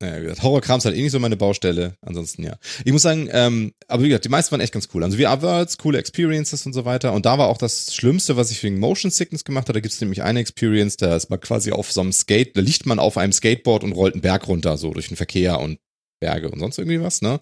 [0.00, 1.96] Naja, wie gesagt, Horrorkram ist halt eh nicht so meine Baustelle.
[2.00, 2.56] Ansonsten ja.
[2.84, 5.04] Ich muss sagen, ähm, aber wie gesagt, die meisten waren echt ganz cool.
[5.04, 7.12] Also VR Worlds, coole Experiences und so weiter.
[7.12, 9.74] Und da war auch das Schlimmste, was ich wegen Motion Sickness gemacht habe.
[9.74, 12.62] Da gibt es nämlich eine Experience, da ist man quasi auf so einem Skate, da
[12.62, 15.78] liegt man auf einem Skateboard und rollt einen Berg runter, so durch den Verkehr und
[16.18, 17.40] Berge und sonst irgendwie was, ne?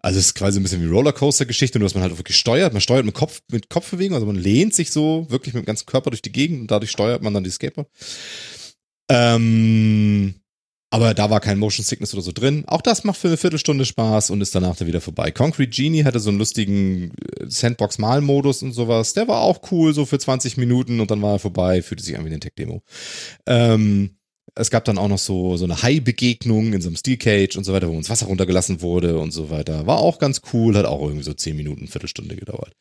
[0.00, 2.72] Also es ist quasi ein bisschen wie Rollercoaster-Geschichte, nur dass man halt wirklich steuert.
[2.72, 5.86] Man steuert mit Kopf, mit Kopfbewegung, also man lehnt sich so wirklich mit dem ganzen
[5.86, 7.88] Körper durch die Gegend und dadurch steuert man dann die Skateboard.
[9.08, 10.34] Ähm,
[10.92, 12.64] aber da war kein Motion Sickness oder so drin.
[12.66, 15.30] Auch das macht für eine Viertelstunde Spaß und ist danach dann wieder vorbei.
[15.30, 19.14] Concrete Genie hatte so einen lustigen äh, Sandbox-Malmodus und sowas.
[19.14, 22.18] Der war auch cool, so für 20 Minuten und dann war er vorbei, fühlte sich
[22.18, 22.82] an wie eine Tech-Demo.
[23.46, 24.18] Ähm,
[24.54, 27.64] es gab dann auch noch so, so eine Hai-Begegnung in so einem Steel Cage und
[27.64, 29.86] so weiter, wo uns Wasser runtergelassen wurde und so weiter.
[29.86, 32.74] War auch ganz cool, hat auch irgendwie so 10 Minuten, Viertelstunde gedauert.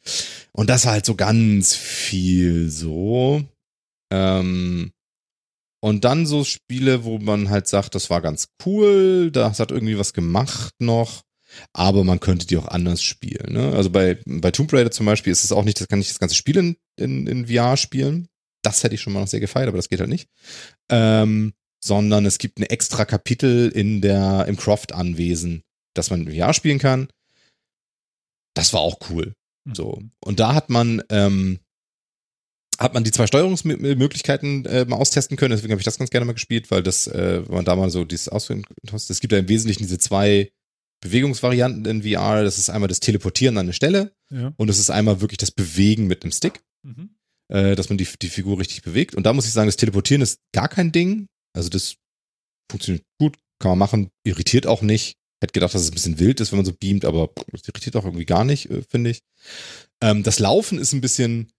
[0.52, 3.42] Und das war halt so ganz viel so.
[4.12, 4.92] Ähm,
[5.82, 9.98] und dann so Spiele, wo man halt sagt, das war ganz cool, das hat irgendwie
[9.98, 11.24] was gemacht noch,
[11.74, 13.54] aber man könnte die auch anders spielen.
[13.54, 13.74] Ne?
[13.74, 16.20] Also bei, bei Tomb Raider zum Beispiel ist es auch nicht, das kann ich das
[16.20, 18.28] ganze Spiel in, in, in VR spielen.
[18.64, 20.30] Das hätte ich schon mal noch sehr gefeiert, aber das geht halt nicht.
[20.90, 25.64] Ähm, sondern es gibt ein extra Kapitel in der, im Croft-Anwesen,
[25.96, 27.08] das man in VR spielen kann.
[28.54, 29.34] Das war auch cool.
[29.74, 29.98] So.
[30.00, 30.12] Mhm.
[30.24, 31.60] Und da hat man ähm,
[32.82, 35.52] hat man die zwei Steuerungsmöglichkeiten äh, mal austesten können.
[35.52, 37.92] Deswegen habe ich das ganz gerne mal gespielt, weil das, äh, wenn man da mal
[37.92, 40.52] so dieses ausführen Es gibt ja im Wesentlichen diese zwei
[41.02, 42.44] Bewegungsvarianten in VR.
[42.44, 44.54] Das ist einmal das Teleportieren an eine Stelle ja.
[44.58, 47.12] und das ist einmal wirklich das Bewegen mit einem Stick, mhm.
[47.50, 49.14] äh, dass man die, die Figur richtig bewegt.
[49.14, 51.28] Und da muss ich sagen, das Teleportieren ist gar kein Ding.
[51.54, 51.98] Also das
[52.72, 55.18] funktioniert gut, kann man machen, irritiert auch nicht.
[55.40, 57.96] Hätte gedacht, dass es ein bisschen wild ist, wenn man so beamt, aber das irritiert
[57.96, 59.22] auch irgendwie gar nicht, äh, finde ich.
[60.02, 61.52] Ähm, das Laufen ist ein bisschen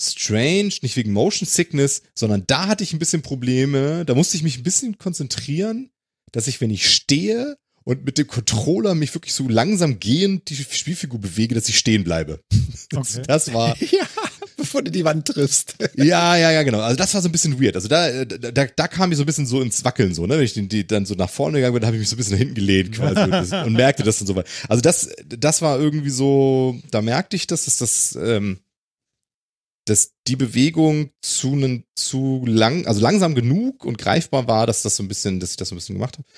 [0.00, 4.04] strange, nicht wegen Motion Sickness, sondern da hatte ich ein bisschen Probleme.
[4.04, 5.90] Da musste ich mich ein bisschen konzentrieren,
[6.32, 10.56] dass ich, wenn ich stehe und mit dem Controller mich wirklich so langsam gehend die
[10.56, 12.40] Spielfigur bewege, dass ich stehen bleibe.
[12.94, 13.22] Okay.
[13.26, 13.76] Das war.
[13.80, 14.06] ja,
[14.56, 15.74] bevor du die Wand triffst.
[15.96, 16.80] ja, ja, ja, genau.
[16.80, 17.74] Also das war so ein bisschen weird.
[17.74, 20.36] Also da, da, da kam ich so ein bisschen so ins Wackeln, so, ne?
[20.36, 22.18] Wenn ich die, die dann so nach vorne gegangen bin, habe ich mich so ein
[22.18, 24.48] bisschen nach hinten gelehnt quasi und merkte das und so weiter.
[24.68, 28.60] Also das, das war irgendwie so, da merkte ich das, dass das, ähm,
[29.86, 34.96] dass die Bewegung zu einen zu lang, also langsam genug und greifbar war, dass das
[34.96, 36.28] so ein bisschen, dass ich das so ein bisschen gemacht habe.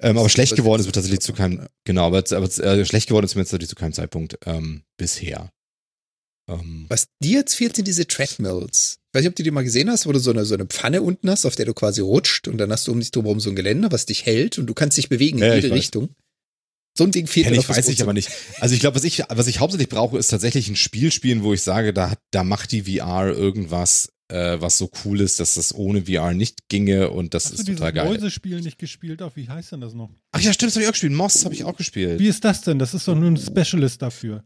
[0.00, 3.24] Ähm, aber schlecht geworden ist mir tatsächlich zu keinem, genau, aber, aber äh, schlecht geworden
[3.24, 5.50] ist mir tatsächlich zu keinem Zeitpunkt ähm, bisher.
[6.48, 8.98] Ähm, Was dir jetzt fehlt, sind diese Treadmills.
[9.10, 10.66] Ich weiß nicht, ob du die mal gesehen hast, wo du so eine, so eine
[10.66, 13.40] Pfanne unten hast, auf der du quasi rutscht und dann hast du um dich drumherum
[13.40, 16.10] so ein Geländer, was dich hält und du kannst dich bewegen in ja, jede Richtung.
[16.96, 17.56] So ein Ding fehlt mir.
[17.56, 18.30] Ich weiß ich aber nicht.
[18.60, 21.54] Also ich glaube, was ich, was ich hauptsächlich brauche, ist tatsächlich ein Spiel spielen, wo
[21.54, 25.74] ich sage, da, da macht die VR irgendwas, äh, was so cool ist, dass das
[25.74, 28.04] ohne VR nicht ginge und das Hast ist total geil.
[28.04, 29.22] Hast du dieses Mäusespiel nicht gespielt?
[29.22, 30.10] Auch wie heißt denn das noch?
[30.32, 31.12] Ach ja, stimmt, das habe ich auch gespielt.
[31.12, 32.18] Moss habe ich auch gespielt.
[32.18, 32.78] Wie ist das denn?
[32.78, 34.44] Das ist doch nur ein Specialist dafür.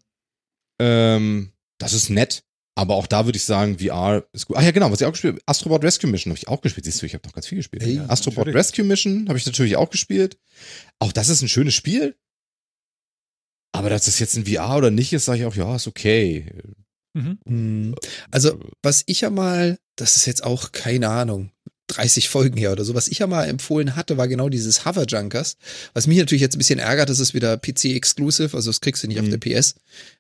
[0.80, 2.44] Ähm, das ist nett.
[2.76, 4.56] Aber auch da würde ich sagen, VR ist gut.
[4.56, 5.42] Ach ja, genau, was ich auch gespielt habe.
[5.46, 6.84] Astrobot Rescue Mission habe ich auch gespielt.
[6.84, 7.84] Siehst du, ich habe noch ganz viel gespielt.
[7.84, 8.56] Hey, Astrobot natürlich.
[8.56, 10.38] Rescue Mission habe ich natürlich auch gespielt.
[10.98, 12.16] Auch das ist ein schönes Spiel.
[13.74, 16.46] Aber dass das jetzt ein VR oder nicht ist, sage ich auch, ja, ist okay.
[17.12, 17.38] Mhm.
[17.44, 17.94] mhm.
[18.30, 21.50] Also, was ich ja mal, das ist jetzt auch keine Ahnung,
[21.88, 22.94] 30 Folgen her oder so.
[22.94, 25.56] Was ich ja mal empfohlen hatte, war genau dieses Hover Junkers.
[25.92, 29.08] Was mich natürlich jetzt ein bisschen ärgert, das ist wieder PC-exclusive, also das kriegst du
[29.08, 29.24] nicht mhm.
[29.24, 29.74] auf der PS.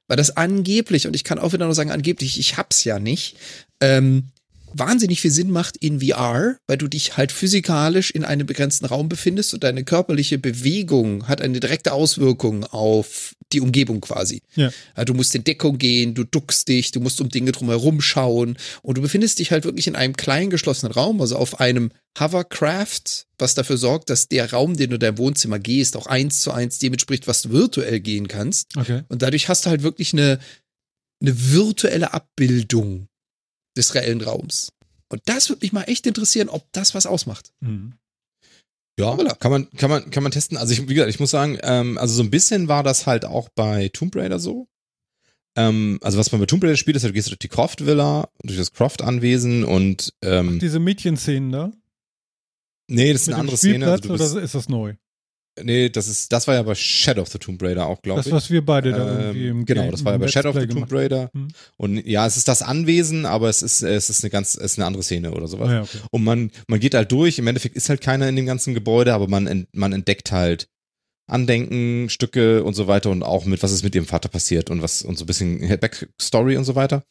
[0.08, 3.36] Weil das angeblich, und ich kann auch wieder nur sagen, angeblich, ich hab's ja nicht,
[3.80, 4.32] ähm,
[4.74, 9.08] wahnsinnig viel Sinn macht in VR, weil du dich halt physikalisch in einem begrenzten Raum
[9.08, 14.42] befindest und deine körperliche Bewegung hat eine direkte Auswirkung auf die Umgebung quasi.
[14.56, 14.70] Ja.
[15.04, 18.98] Du musst in Deckung gehen, du duckst dich, du musst um Dinge drumherum schauen und
[18.98, 23.54] du befindest dich halt wirklich in einem kleinen geschlossenen Raum, also auf einem Hovercraft, was
[23.54, 26.78] dafür sorgt, dass der Raum, den du in deinem Wohnzimmer gehst, auch eins zu eins
[26.78, 28.76] dem entspricht, was du virtuell gehen kannst.
[28.76, 29.02] Okay.
[29.08, 30.38] Und dadurch hast du halt wirklich eine,
[31.22, 33.08] eine virtuelle Abbildung
[33.76, 34.70] des reellen Raums.
[35.08, 37.52] Und das würde mich mal echt interessieren, ob das was ausmacht.
[37.60, 37.94] Mhm.
[38.98, 40.56] Ja, kann man, kann man, kann man testen.
[40.56, 43.24] Also ich, wie gesagt, ich muss sagen, ähm, also so ein bisschen war das halt
[43.24, 44.68] auch bei Tomb Raider so.
[45.56, 47.86] Ähm, also was man bei Tomb Raider spielt, ist, halt, du gehst durch die Croft
[47.86, 51.72] Villa, durch das Croft Anwesen und ähm, Ach, diese Mädchenszenen da?
[52.88, 53.90] Nee, das ist eine andere Szene.
[53.90, 54.94] Also oder ist das neu?
[55.62, 58.24] Nee, das ist, das war ja bei Shadow of the Tomb Raider auch, glaube ich.
[58.24, 60.58] Das, was wir beide da ähm, irgendwie im Genau, das war ja bei Shadow of
[60.58, 61.30] the Tomb Raider.
[61.32, 61.48] Hm.
[61.76, 64.78] Und ja, es ist das Anwesen, aber es ist, es ist eine ganz, es ist
[64.78, 65.70] eine andere Szene oder sowas.
[65.70, 65.98] Ja, okay.
[66.10, 69.14] Und man, man geht halt durch, im Endeffekt ist halt keiner in dem ganzen Gebäude,
[69.14, 70.68] aber man, man entdeckt halt
[71.26, 74.82] Andenken, Stücke und so weiter und auch mit, was ist mit ihrem Vater passiert und
[74.82, 77.04] was, und so ein bisschen Backstory und so weiter.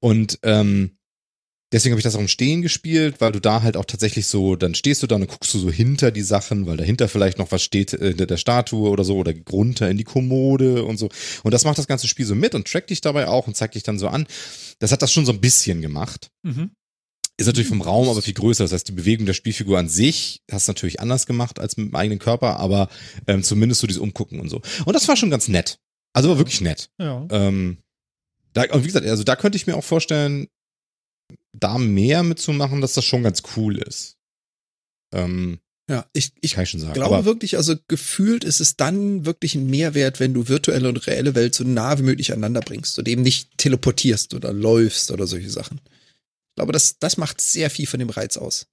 [0.00, 0.96] Und, ähm,
[1.72, 4.56] Deswegen habe ich das auch im Stehen gespielt, weil du da halt auch tatsächlich so,
[4.56, 7.52] dann stehst du da und guckst du so hinter die Sachen, weil dahinter vielleicht noch
[7.52, 11.08] was steht äh, der Statue oder so oder runter in die Kommode und so.
[11.44, 13.76] Und das macht das ganze Spiel so mit und trackt dich dabei auch und zeigt
[13.76, 14.26] dich dann so an.
[14.80, 16.30] Das hat das schon so ein bisschen gemacht.
[16.42, 16.70] Mhm.
[17.36, 18.64] Ist natürlich vom Raum aber viel größer.
[18.64, 21.88] Das heißt, die Bewegung der Spielfigur an sich hast du natürlich anders gemacht als mit
[21.88, 22.88] dem eigenen Körper, aber
[23.28, 24.60] ähm, zumindest so dieses Umgucken und so.
[24.84, 25.78] Und das war schon ganz nett.
[26.12, 26.90] Also war wirklich nett.
[26.98, 27.26] Ja.
[27.30, 27.78] Ähm,
[28.52, 30.48] da, und wie gesagt, also da könnte ich mir auch vorstellen,
[31.52, 34.16] da mehr mitzumachen, dass das schon ganz cool ist.
[35.12, 35.58] Ähm,
[35.90, 36.94] ja, ich, ich kann ich schon sagen.
[36.94, 41.04] glaube Aber wirklich, also gefühlt ist es dann wirklich ein Mehrwert, wenn du virtuelle und
[41.08, 45.26] reelle Welt so nah wie möglich aneinander bringst und eben nicht teleportierst oder läufst oder
[45.26, 45.80] solche Sachen.
[45.84, 48.68] Ich glaube, das, das macht sehr viel von dem Reiz aus.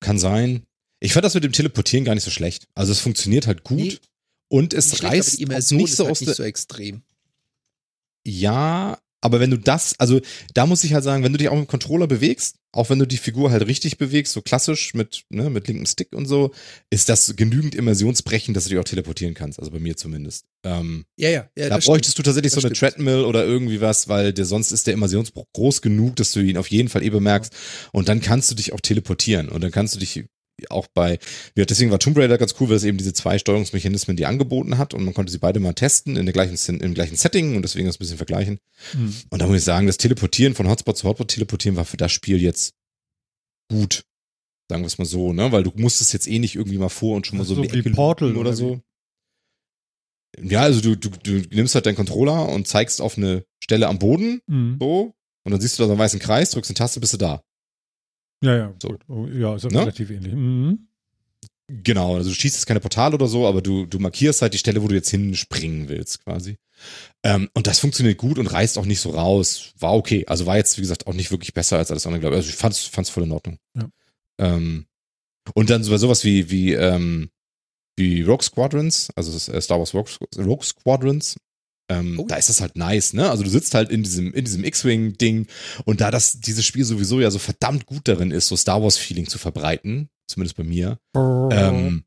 [0.00, 0.64] Kann sein.
[0.98, 2.66] Ich fand das mit dem Teleportieren gar nicht so schlecht.
[2.74, 3.98] Also es funktioniert halt gut nee,
[4.48, 7.02] und es reißt nicht so halt aus nicht so extrem.
[8.26, 10.20] Ja, aber wenn du das, also
[10.52, 12.98] da muss ich halt sagen, wenn du dich auch mit dem Controller bewegst, auch wenn
[12.98, 16.52] du die Figur halt richtig bewegst, so klassisch mit, ne, mit linkem Stick und so,
[16.90, 19.58] ist das genügend immersionsbrechend, dass du dich auch teleportieren kannst.
[19.58, 20.44] Also bei mir zumindest.
[20.62, 21.70] Ähm, ja, ja, ja.
[21.70, 22.18] Da bräuchtest stimmt.
[22.18, 22.92] du tatsächlich das so eine stimmt.
[22.92, 26.58] Treadmill oder irgendwie was, weil der, sonst ist der Immersionsbruch groß genug, dass du ihn
[26.58, 27.54] auf jeden Fall eh bemerkst.
[27.92, 30.26] Und dann kannst du dich auch teleportieren und dann kannst du dich
[30.70, 31.18] auch bei,
[31.56, 34.78] ja, deswegen war Tomb Raider ganz cool, weil es eben diese zwei Steuerungsmechanismen, die angeboten
[34.78, 37.62] hat und man konnte sie beide mal testen in der gleichen, im gleichen Setting und
[37.62, 38.58] deswegen das ein bisschen vergleichen.
[38.94, 39.14] Mhm.
[39.30, 42.12] Und da muss ich sagen, das Teleportieren von Hotspot zu Hotspot teleportieren war für das
[42.12, 42.74] Spiel jetzt
[43.70, 44.04] gut.
[44.70, 45.52] Sagen wir es mal so, ne?
[45.52, 47.78] Weil du musstest jetzt eh nicht irgendwie mal vor und schon mal so, so die
[47.78, 48.80] Ecke Portal oder so.
[50.40, 53.98] Ja, also du, du, du nimmst halt deinen Controller und zeigst auf eine Stelle am
[53.98, 54.78] Boden, mhm.
[54.80, 55.14] so,
[55.44, 57.42] und dann siehst du da so einen weißen Kreis, drückst eine Taste, bist du da.
[58.42, 58.74] Ja, ja.
[58.82, 58.96] So.
[59.08, 59.80] Oh, ja, ist ne?
[59.80, 60.34] relativ ähnlich.
[60.34, 60.88] Mhm.
[61.66, 64.58] Genau, also du schießt jetzt keine Portale oder so, aber du, du markierst halt die
[64.58, 66.58] Stelle, wo du jetzt hinspringen willst, quasi.
[67.22, 69.72] Ähm, und das funktioniert gut und reißt auch nicht so raus.
[69.78, 70.26] War okay.
[70.26, 72.38] Also war jetzt, wie gesagt, auch nicht wirklich besser als alles andere, glaube ich.
[72.38, 73.58] Also ich fand's, fand's voll in Ordnung.
[73.74, 73.88] Ja.
[74.38, 74.86] Ähm,
[75.54, 77.30] und dann so, sowas wie, wie, ähm,
[77.96, 81.36] wie Rogue Squadrons, also äh, Star Wars Rogue, Rogue Squadrons,
[81.88, 82.26] ähm, oh.
[82.26, 83.30] Da ist das halt nice, ne?
[83.30, 85.46] Also du sitzt halt in diesem, in diesem X-Wing-Ding
[85.84, 89.28] und da das, dieses Spiel sowieso ja so verdammt gut darin ist, so Star Wars-Feeling
[89.28, 92.04] zu verbreiten, zumindest bei mir, ähm,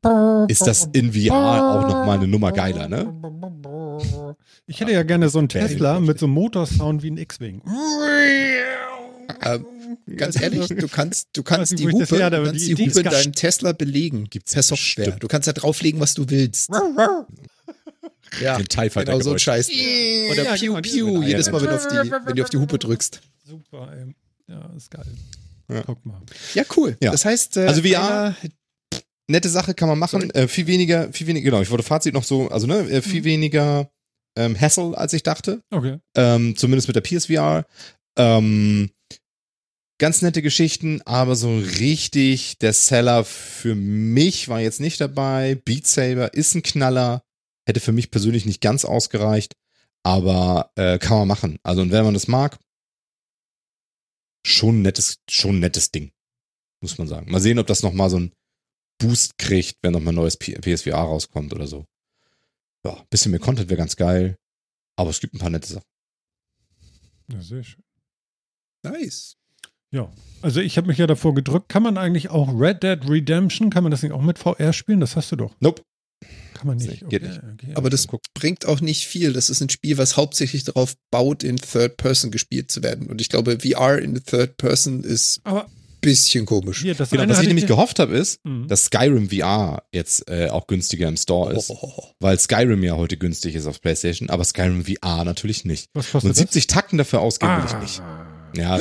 [0.48, 3.14] ist das in VR auch nochmal eine Nummer geiler, ne?
[4.66, 7.62] Ich hätte ja gerne so einen Tesla mit so einem Motorsound wie ein X-Wing.
[9.42, 9.66] Ähm,
[10.16, 13.04] ganz ehrlich, du kannst, du kannst die Hupe, her, du kannst die, die Hupe in
[13.04, 14.24] deinem Tesla belegen.
[14.28, 15.04] Gibt's per Software.
[15.04, 15.22] Stimmt.
[15.22, 16.70] Du kannst da drauflegen, was du willst.
[18.40, 19.68] Ja, den TIE genau so ein Scheiß.
[19.68, 22.58] Oder ja, Piu genau, Piu, jedes Mal, wenn du, auf die, wenn du auf die
[22.58, 23.20] Hupe drückst.
[23.44, 24.14] Super, ey.
[24.48, 25.06] Ja, ist geil.
[25.68, 25.82] Ja.
[25.82, 26.20] Guck mal.
[26.54, 26.96] Ja, cool.
[27.02, 27.12] Ja.
[27.12, 28.34] Das heißt, äh, also VR,
[29.28, 30.30] nette Sache kann man machen.
[30.30, 33.20] Äh, viel weniger, viel weniger, genau, ich wollte Fazit noch so, also ne, äh, viel
[33.20, 33.26] mhm.
[33.26, 33.90] weniger
[34.36, 35.62] ähm, Hassle, als ich dachte.
[35.70, 35.98] Okay.
[36.16, 37.66] Ähm, zumindest mit der PSVR.
[38.16, 38.90] Ähm,
[39.98, 45.56] ganz nette Geschichten, aber so richtig der Seller für mich war jetzt nicht dabei.
[45.64, 47.22] Beat Saber ist ein Knaller.
[47.68, 49.54] Hätte für mich persönlich nicht ganz ausgereicht,
[50.02, 51.58] aber äh, kann man machen.
[51.62, 52.58] Also und wenn man das mag,
[54.46, 56.10] schon ein nettes, schon ein nettes Ding,
[56.80, 57.30] muss man sagen.
[57.30, 58.32] Mal sehen, ob das nochmal so ein
[58.98, 61.84] Boost kriegt, wenn nochmal neues PSVR rauskommt oder so.
[62.86, 64.38] Ja, ein bisschen mehr Content wäre ganz geil,
[64.96, 65.86] aber es gibt ein paar nette Sachen.
[67.30, 67.84] Ja, sehr schön.
[68.82, 69.36] Nice.
[69.90, 71.68] Ja, also ich habe mich ja davor gedrückt.
[71.68, 75.00] Kann man eigentlich auch Red Dead Redemption, kann man das nicht auch mit VR spielen?
[75.00, 75.54] Das hast du doch.
[75.60, 75.82] Nope.
[76.58, 77.04] Kann man nicht.
[77.04, 77.40] Okay, nicht.
[77.54, 79.32] Okay, Aber das bringt auch nicht viel.
[79.32, 83.06] Das ist ein Spiel, was hauptsächlich darauf baut, in Third Person gespielt zu werden.
[83.06, 85.62] Und ich glaube, VR in Third Person ist ein
[86.00, 86.82] bisschen komisch.
[86.82, 88.66] Ja, genau, was ich nämlich gehofft habe, ist, mhm.
[88.66, 91.70] dass Skyrim VR jetzt äh, auch günstiger im Store ist.
[91.70, 92.08] Oh.
[92.18, 95.86] Weil Skyrim ja heute günstig ist auf PlayStation, aber Skyrim VR natürlich nicht.
[95.94, 96.74] Was kostet Und 70 das?
[96.74, 97.58] Takten dafür ausgeben ah.
[97.58, 97.80] will ich ah.
[97.80, 98.02] nicht.
[98.56, 98.78] Ja,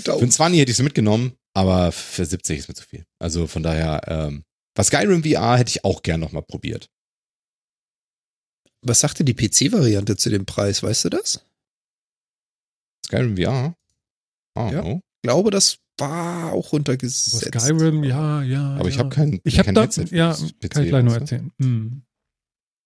[0.00, 3.04] für einen 20 hätte ich es mitgenommen, aber für 70 ist mir zu viel.
[3.18, 6.88] Also von daher, ähm, was Skyrim VR hätte ich auch gern nochmal probiert.
[8.84, 11.44] Was sagte die PC-Variante zu dem Preis, weißt du das?
[13.06, 13.74] Skyrim VR?
[14.54, 14.84] Oh, ja.
[14.84, 17.46] Ich glaube, das war auch runtergesetzt.
[17.46, 18.76] Aber Skyrim, ja, ja.
[18.76, 21.14] Aber ich habe kein, ich hab kein da, Headset Ja, PC, kann ich gleich nur
[21.14, 21.50] erzählen.
[21.58, 22.02] Hm.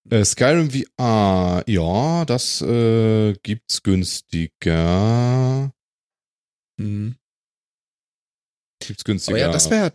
[0.09, 5.73] Äh, Skyrim VR, ja, das äh, gibt's günstiger.
[6.81, 7.17] Hm.
[8.79, 9.37] Gibt's günstiger.
[9.37, 9.93] Aber ja, das wäre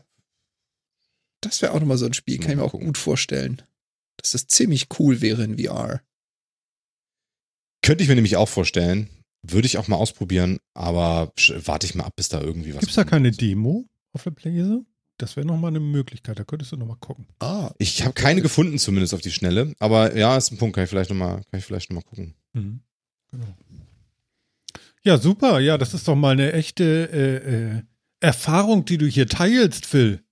[1.39, 3.61] das wäre auch nochmal so ein Spiel, kann ich mir auch gut vorstellen
[4.23, 6.01] dass das ziemlich cool wäre in VR.
[7.83, 9.09] Könnte ich mir nämlich auch vorstellen.
[9.43, 11.33] Würde ich auch mal ausprobieren, aber
[11.65, 14.31] warte ich mal ab, bis da irgendwie was Gibt es da keine Demo auf der
[14.31, 14.85] Playse?
[15.17, 17.27] Das wäre nochmal eine Möglichkeit, da könntest du nochmal gucken.
[17.39, 19.75] Ah, ich habe keine gefunden, zumindest auf die Schnelle.
[19.79, 21.43] Aber ja, ist ein Punkt, kann ich vielleicht nochmal
[21.89, 22.35] noch, gucken.
[22.53, 22.79] Mhm.
[23.31, 23.57] Genau.
[25.03, 25.59] Ja, super.
[25.59, 27.81] Ja, das ist doch mal eine echte äh, äh,
[28.21, 30.23] Erfahrung, die du hier teilst, Phil.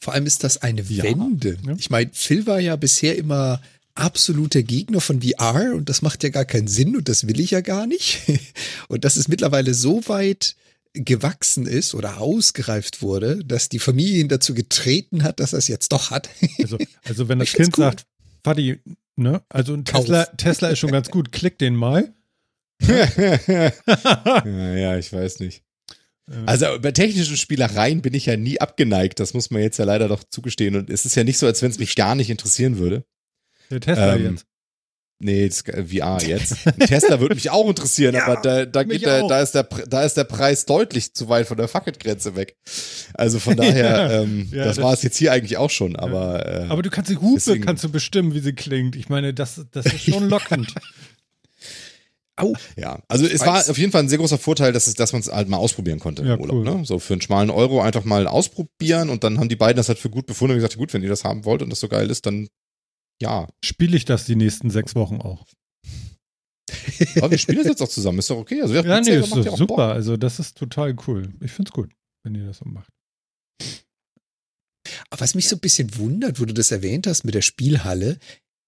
[0.00, 1.58] Vor allem ist das eine ja, Wende.
[1.78, 3.60] Ich meine, Phil war ja bisher immer
[3.94, 7.50] absoluter Gegner von VR und das macht ja gar keinen Sinn und das will ich
[7.50, 8.22] ja gar nicht.
[8.88, 10.56] Und dass es mittlerweile so weit
[10.94, 15.68] gewachsen ist oder ausgereift wurde, dass die Familie ihn dazu getreten hat, dass er es
[15.68, 16.28] jetzt doch hat.
[16.58, 17.84] Also, also wenn das Kind cool.
[17.84, 18.06] sagt,
[18.42, 18.80] Vati,
[19.16, 22.12] ne, also ein Tesla, Tesla ist schon ganz gut, klick den mal.
[22.86, 23.72] ja,
[24.44, 25.62] ja, ich weiß nicht.
[26.46, 30.06] Also bei technischen Spielereien bin ich ja nie abgeneigt, das muss man jetzt ja leider
[30.06, 30.76] doch zugestehen.
[30.76, 33.04] Und es ist ja nicht so, als wenn es mich gar nicht interessieren würde.
[33.70, 34.46] Der Tesla ähm, jetzt.
[35.22, 36.56] Nee, das, VR jetzt.
[36.78, 40.02] Tesla würde mich auch interessieren, ja, aber da, da, geht der, da, ist der, da
[40.02, 42.56] ist der Preis deutlich zu weit von der Fucket-Grenze weg.
[43.12, 45.94] Also von daher, ja, ähm, ja, das, das, war es jetzt hier eigentlich auch schon,
[45.94, 46.46] aber.
[46.46, 48.96] Äh, aber du kannst die Hupe deswegen, kannst du bestimmen, wie sie klingt.
[48.96, 50.74] Ich meine, das, das ist schon lockend.
[52.42, 52.54] Au.
[52.76, 55.20] Ja, also es war auf jeden Fall ein sehr großer Vorteil, dass, es, dass man
[55.20, 56.56] es halt mal ausprobieren konnte ja, im Urlaub.
[56.56, 56.64] Cool.
[56.64, 56.84] Ne?
[56.84, 59.98] So für einen schmalen Euro einfach mal ausprobieren und dann haben die beiden das halt
[59.98, 62.10] für gut befunden und gesagt, gut, wenn ihr das haben wollt und das so geil
[62.10, 62.48] ist, dann
[63.22, 63.46] ja.
[63.64, 65.46] Spiele ich das die nächsten sechs Wochen auch.
[67.16, 68.62] Aber wir spielen das jetzt auch zusammen, ist doch okay.
[68.62, 69.66] Also, ja, nee, ist ja super.
[69.66, 69.78] Bock.
[69.80, 71.32] Also das ist total cool.
[71.40, 71.90] Ich finde es gut,
[72.24, 72.90] wenn ihr das so macht.
[75.10, 78.18] Aber was mich so ein bisschen wundert, wo du das erwähnt hast mit der Spielhalle,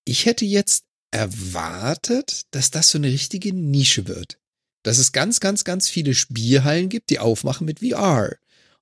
[0.04, 4.38] ich hätte jetzt erwartet, dass das so eine richtige Nische wird.
[4.83, 8.37] Dass es ganz, ganz, ganz viele Spielhallen gibt, die aufmachen mit VR.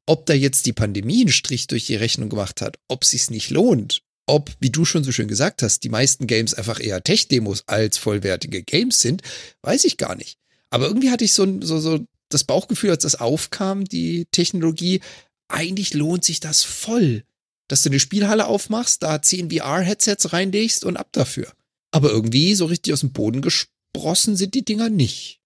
[0.07, 3.51] Ob da jetzt die Pandemie einen Strich durch die Rechnung gemacht hat, ob sich's nicht
[3.51, 7.65] lohnt, ob, wie du schon so schön gesagt hast, die meisten Games einfach eher Tech-Demos
[7.67, 9.23] als vollwertige Games sind,
[9.63, 10.39] weiß ich gar nicht.
[10.71, 15.01] Aber irgendwie hatte ich so, so, so das Bauchgefühl, als das aufkam, die Technologie,
[15.49, 17.25] eigentlich lohnt sich das voll,
[17.69, 21.53] dass du eine Spielhalle aufmachst, da zehn VR-Headsets reinlegst und ab dafür.
[21.93, 25.41] Aber irgendwie so richtig aus dem Boden gesprossen sind die Dinger nicht.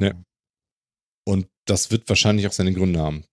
[0.00, 0.12] Ja.
[1.24, 3.24] Und das wird wahrscheinlich auch seine Gründe haben.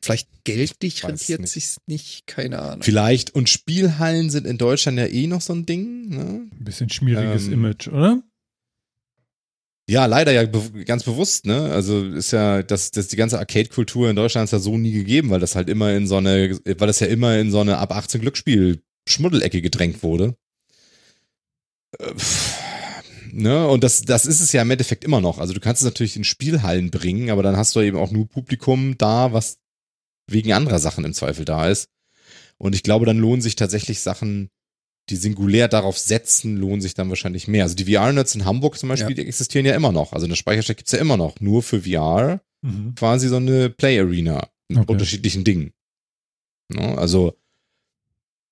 [0.00, 2.82] Vielleicht geldlich rentiert sich's nicht, keine Ahnung.
[2.82, 3.34] Vielleicht.
[3.34, 6.08] Und Spielhallen sind in Deutschland ja eh noch so ein Ding.
[6.08, 6.48] Ne?
[6.50, 8.22] Ein bisschen schmieriges ähm, Image, oder?
[9.88, 11.70] Ja, leider ja be ganz bewusst, ne?
[11.72, 15.30] Also ist ja, dass das die ganze Arcade-Kultur in Deutschland ist ja so nie gegeben,
[15.30, 17.92] weil das halt immer in so eine, weil das ja immer in so eine ab
[17.92, 20.36] 18 Glücksspiel Schmuddelecke gedrängt wurde.
[21.98, 22.12] Äh,
[23.32, 23.66] ne?
[23.68, 25.38] Und das, das ist es ja im Endeffekt immer noch.
[25.38, 28.28] Also du kannst es natürlich in Spielhallen bringen, aber dann hast du eben auch nur
[28.28, 29.58] Publikum da, was
[30.28, 31.88] wegen anderer Sachen im Zweifel da ist.
[32.58, 34.48] Und ich glaube, dann lohnen sich tatsächlich Sachen,
[35.08, 37.64] die singulär darauf setzen, lohnen sich dann wahrscheinlich mehr.
[37.64, 39.22] Also die VR-Nerds in Hamburg zum Beispiel, ja.
[39.22, 40.12] die existieren ja immer noch.
[40.12, 41.40] Also eine Speicherstadt gibt's ja immer noch.
[41.40, 42.94] Nur für VR mhm.
[42.96, 44.92] quasi so eine Play-Arena mit okay.
[44.92, 45.72] unterschiedlichen Dingen.
[46.68, 46.98] Ne?
[46.98, 47.36] Also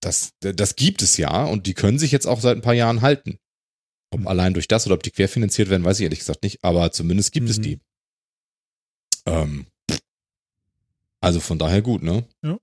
[0.04, 3.00] das, das gibt es ja und die können sich jetzt auch seit ein paar Jahren
[3.02, 3.38] halten.
[4.10, 4.28] Ob mhm.
[4.28, 7.32] allein durch das oder ob die querfinanziert werden, weiß ich ehrlich gesagt nicht, aber zumindest
[7.32, 7.50] gibt mhm.
[7.50, 7.80] es die.
[9.26, 9.66] Ähm,
[11.20, 12.26] also von daher gut, ne?
[12.42, 12.58] Ja.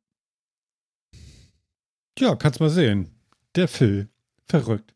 [2.20, 3.10] Ja, kannst mal sehen.
[3.56, 4.10] Der Phil.
[4.46, 4.94] Verrückt.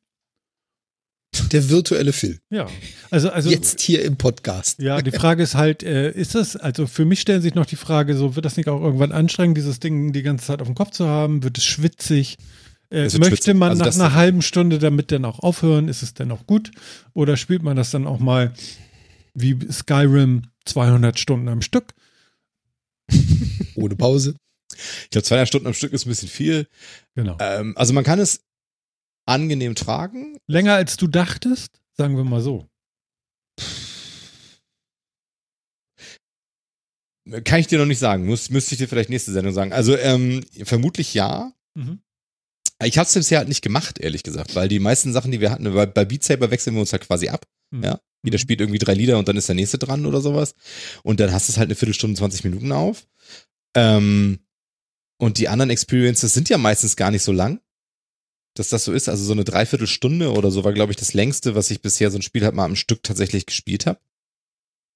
[1.52, 2.40] Der virtuelle Phil.
[2.50, 2.68] Ja,
[3.12, 3.50] also, also.
[3.50, 4.80] Jetzt hier im Podcast.
[4.80, 7.76] Ja, die Frage ist halt, äh, ist das, also für mich stellen sich noch die
[7.76, 10.76] Frage, so wird das nicht auch irgendwann anstrengend, dieses Ding die ganze Zeit auf dem
[10.76, 11.44] Kopf zu haben?
[11.44, 12.38] Wird es schwitzig?
[12.90, 13.54] Äh, möchte schwitzig.
[13.56, 15.88] man also nach einer halben Stunde damit dann auch aufhören?
[15.88, 16.72] Ist es denn auch gut?
[17.14, 18.54] Oder spielt man das dann auch mal
[19.34, 21.94] wie Skyrim 200 Stunden am Stück.
[23.76, 24.36] Ohne Pause.
[25.04, 26.68] Ich glaube, 200 Stunden am Stück ist ein bisschen viel.
[27.16, 27.38] Genau.
[27.40, 28.42] Ähm, also man kann es
[29.26, 30.38] angenehm tragen.
[30.48, 32.70] Länger als du dachtest, sagen wir mal so.
[37.44, 38.26] Kann ich dir noch nicht sagen.
[38.28, 39.74] Muss, müsste ich dir vielleicht nächste Sendung sagen.
[39.74, 41.52] Also ähm, vermutlich ja.
[41.74, 42.00] Mhm.
[42.84, 45.50] Ich habe es bisher halt nicht gemacht, ehrlich gesagt, weil die meisten Sachen, die wir
[45.50, 47.46] hatten, bei, bei Beat Saber wechseln wir uns halt quasi ab.
[47.72, 47.84] Mhm.
[47.84, 48.00] Ja.
[48.24, 48.42] Jeder mhm.
[48.42, 50.54] spielt irgendwie drei Lieder und dann ist der nächste dran oder sowas.
[51.02, 53.08] Und dann hast du es halt eine Viertelstunde, 20 Minuten auf.
[53.76, 54.40] Ähm,
[55.18, 57.60] und die anderen Experiences sind ja meistens gar nicht so lang,
[58.56, 59.08] dass das so ist.
[59.08, 62.18] Also so eine Dreiviertelstunde oder so war, glaube ich, das längste, was ich bisher so
[62.18, 64.00] ein Spiel halt mal am Stück tatsächlich gespielt habe.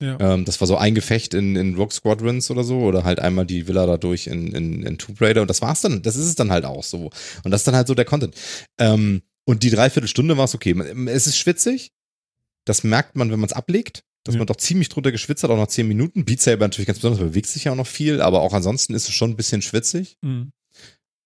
[0.02, 0.18] Ja.
[0.20, 3.46] Ähm, das war so ein Gefecht in, in Rogue Squadrons oder so oder halt einmal
[3.46, 6.02] die Villa dadurch in, in, in Tomb Raider und das war's dann.
[6.02, 7.12] Das ist es dann halt auch so.
[7.44, 8.36] Und das ist dann halt so der Content.
[8.78, 10.72] Ähm, und die Dreiviertelstunde war es okay.
[11.08, 11.92] Es ist schwitzig.
[12.66, 14.40] Das merkt man, wenn man es ablegt dass ja.
[14.40, 16.26] man doch ziemlich drunter geschwitzt hat, auch nach zehn Minuten.
[16.26, 19.08] Beat Saber natürlich ganz besonders, bewegt sich ja auch noch viel, aber auch ansonsten ist
[19.08, 20.18] es schon ein bisschen schwitzig.
[20.22, 20.52] Mhm.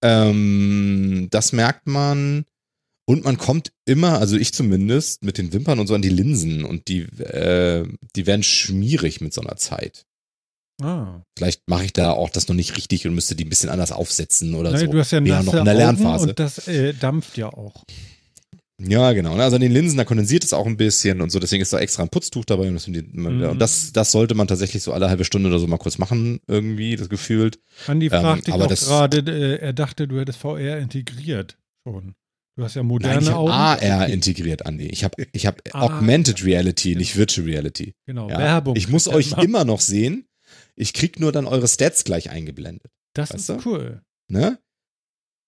[0.03, 2.45] Ähm, das merkt man.
[3.05, 6.63] Und man kommt immer, also ich zumindest, mit den Wimpern und so an die Linsen
[6.63, 7.85] und die, äh,
[8.15, 10.05] die werden schmierig mit so einer Zeit.
[10.81, 11.21] Ah.
[11.37, 13.91] Vielleicht mache ich da auch das noch nicht richtig und müsste die ein bisschen anders
[13.91, 14.91] aufsetzen oder Nein, so.
[14.91, 16.29] Du hast ja, ja noch in der Lernphase.
[16.29, 17.83] Und das äh, dampft ja auch.
[18.87, 19.35] Ja, genau.
[19.35, 21.79] Also an den Linsen, da kondensiert es auch ein bisschen und so, deswegen ist da
[21.79, 22.67] extra ein Putztuch dabei.
[22.67, 23.59] Und das, mhm.
[23.59, 26.95] das, das sollte man tatsächlich so alle halbe Stunde oder so mal kurz machen, irgendwie,
[26.95, 27.59] das gefühlt.
[27.87, 31.57] Andi fragt ähm, dich auch gerade, äh, er dachte, du hättest VR integriert
[31.87, 32.15] schon.
[32.55, 33.51] Du hast ja moderne Nein, ich Augen.
[33.51, 34.85] AR integriert, Andi.
[34.87, 36.99] Ich habe ich hab ah, Augmented Reality, genau.
[36.99, 37.95] nicht Virtual Reality.
[38.05, 38.37] Genau, ja.
[38.37, 38.75] Werbung.
[38.75, 39.43] Ich muss euch immer.
[39.43, 40.27] immer noch sehen.
[40.75, 42.91] Ich krieg nur dann eure Stats gleich eingeblendet.
[43.13, 43.59] Das ist du?
[43.65, 44.01] cool.
[44.27, 44.59] Ne?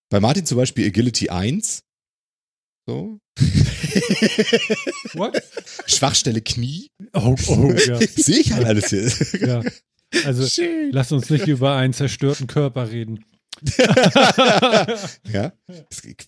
[0.08, 1.84] Bei Martin zum Beispiel Agility 1
[2.86, 3.18] so.
[5.14, 5.42] What?
[5.86, 6.88] Schwachstelle Knie.
[7.12, 7.98] Oh, oh, ja.
[8.16, 9.12] Sehe ich halt alles hier.
[9.46, 9.62] Ja.
[10.24, 10.90] Also Schön.
[10.92, 13.24] lass uns nicht über einen zerstörten Körper reden.
[15.32, 15.52] ja.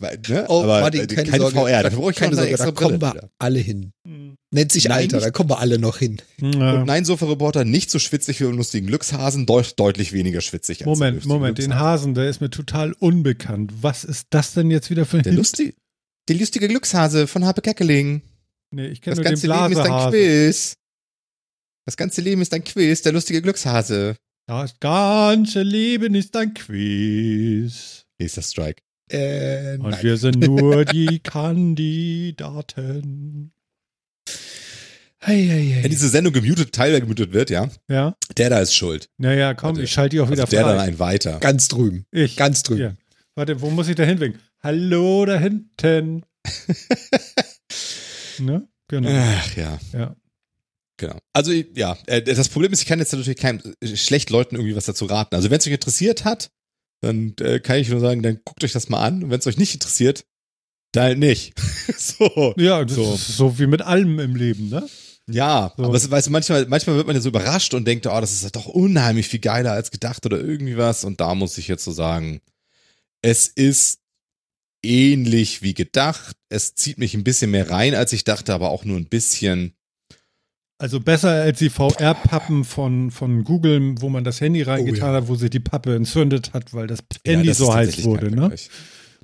[0.01, 0.47] Ne?
[0.49, 3.11] Oh, Aber Martin, keine, keine Sorge, VR, dafür brauche ich keine Sorge, da kommen wir
[3.11, 3.31] Brille.
[3.39, 3.93] alle hin.
[4.07, 4.37] Hm.
[4.51, 6.23] Nennt sich nein, Alter, da kommen wir alle noch hin.
[6.41, 6.73] Ja.
[6.81, 10.87] Und nein, Sofa-Reporter, nicht so schwitzig wie im lustigen Glückshasen, deut deutlich weniger schwitzig.
[10.87, 13.73] Moment, Moment, den Hasen, der ist mir total unbekannt.
[13.83, 15.75] Was ist das denn jetzt wieder für ein Der lustige,
[16.29, 18.23] der lustige Glückshase von Harpe Keckeling.
[18.71, 20.77] Nee, ich kenne nur ganze Leben ist ein Quiz.
[21.87, 24.17] Das ganze Leben ist ein Quiz, der lustige Glückshase.
[24.47, 28.05] Das ganze Leben ist ein Quiz.
[28.21, 28.83] Der Strike.
[29.11, 30.03] Äh, Und nein.
[30.03, 32.33] wir sind nur die Kandidaten.
[35.21, 35.83] Hey, hey, hey.
[35.85, 37.69] Wenn diese Sendung gemutet, teilweise gemutet wird, ja.
[37.89, 38.17] Ja.
[38.37, 39.09] Der da ist schuld.
[39.17, 39.83] Naja, komm, Warte.
[39.83, 40.69] ich schalte die auch wieder also der frei.
[40.73, 41.39] Der dann ein weiter.
[41.41, 42.05] Ganz drüben.
[42.11, 42.37] Ich.
[42.37, 42.81] Ganz drüben.
[42.81, 42.93] Ja.
[43.35, 44.41] Warte, wo muss ich da hinwinken?
[44.61, 46.25] Hallo da hinten.
[48.39, 48.69] ne?
[48.89, 49.09] Genau.
[49.11, 49.79] Ach ja.
[49.93, 50.17] Ja.
[50.97, 51.17] Genau.
[51.33, 54.75] Also ja, äh, das Problem ist, ich kann jetzt natürlich keinem äh, schlecht Leuten irgendwie
[54.75, 55.37] was dazu raten.
[55.37, 56.51] Also wenn es euch interessiert hat,
[57.01, 59.23] dann äh, kann ich nur sagen, dann guckt euch das mal an.
[59.23, 60.25] Und wenn es euch nicht interessiert,
[60.91, 61.55] dann halt nicht.
[61.97, 62.55] so.
[62.57, 63.17] Ja, so.
[63.17, 64.89] so wie mit allem im Leben, ne?
[65.31, 65.85] Ja, so.
[65.85, 68.33] aber es, weißt du, manchmal, manchmal wird man ja so überrascht und denkt, oh, das
[68.33, 71.05] ist doch unheimlich viel geiler als gedacht oder irgendwie was.
[71.05, 72.41] Und da muss ich jetzt so sagen,
[73.23, 74.01] es ist
[74.89, 76.37] ähnlich wie gedacht.
[76.49, 79.75] Es zieht mich ein bisschen mehr rein, als ich dachte, aber auch nur ein bisschen.
[80.81, 85.19] Also besser als die VR-Pappen von, von Google, wo man das Handy reingetan oh, ja.
[85.19, 88.31] hat, wo sich die Pappe entzündet hat, weil das Handy ja, das so heiß wurde,
[88.31, 88.49] ne?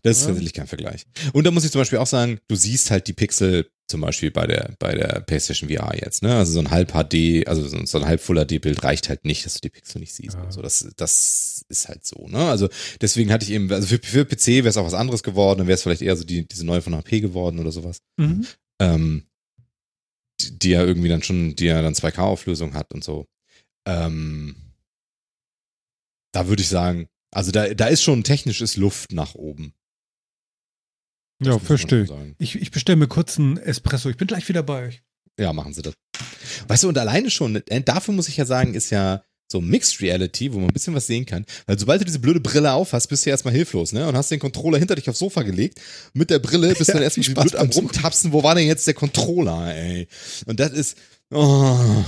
[0.03, 1.07] Das ist tatsächlich kein Vergleich.
[1.33, 4.33] Und da muss ich zum Beispiel auch sagen, du siehst halt die Pixel zum Beispiel
[4.33, 6.35] bei der, bei der PlayStation VR jetzt, ne?
[6.35, 9.55] Also so ein halb HD, also so ein halb Full HD-Bild reicht halt nicht, dass
[9.55, 10.35] du die Pixel nicht siehst.
[10.35, 10.51] Ja.
[10.51, 12.39] So, das, das ist halt so, ne?
[12.39, 12.69] Also
[13.01, 15.69] deswegen hatte ich eben, also für, für PC wäre es auch was anderes geworden, dann
[15.69, 17.99] wäre es vielleicht eher so die, diese neue von HP geworden oder sowas.
[18.17, 18.45] Mhm.
[18.81, 19.23] Ähm,
[20.41, 23.29] die, die, ja irgendwie dann schon, die ja dann 2K-Auflösung hat und so.
[23.87, 24.57] Ähm,
[26.33, 29.73] da würde ich sagen, also da, da ist schon technisches Luft nach oben.
[31.43, 32.07] Ja, verstehe.
[32.39, 34.09] Ich, ich bestelle mir kurz einen Espresso.
[34.09, 35.03] Ich bin gleich wieder bei euch.
[35.39, 35.95] Ja, machen Sie das.
[36.69, 40.01] Weißt du, und alleine schon, äh, dafür muss ich ja sagen, ist ja so Mixed
[40.01, 41.45] Reality, wo man ein bisschen was sehen kann.
[41.67, 44.07] Weil sobald du diese blöde Brille aufhast, bist du ja erstmal hilflos, ne?
[44.07, 45.81] Und hast den Controller hinter dich aufs Sofa gelegt.
[46.13, 48.33] Mit der Brille bist du ja, dann erstmal blöd am rumtapsen.
[48.33, 50.09] Wo war denn jetzt der Controller, ey?
[50.47, 50.97] Und das ist,
[51.31, 52.05] oh,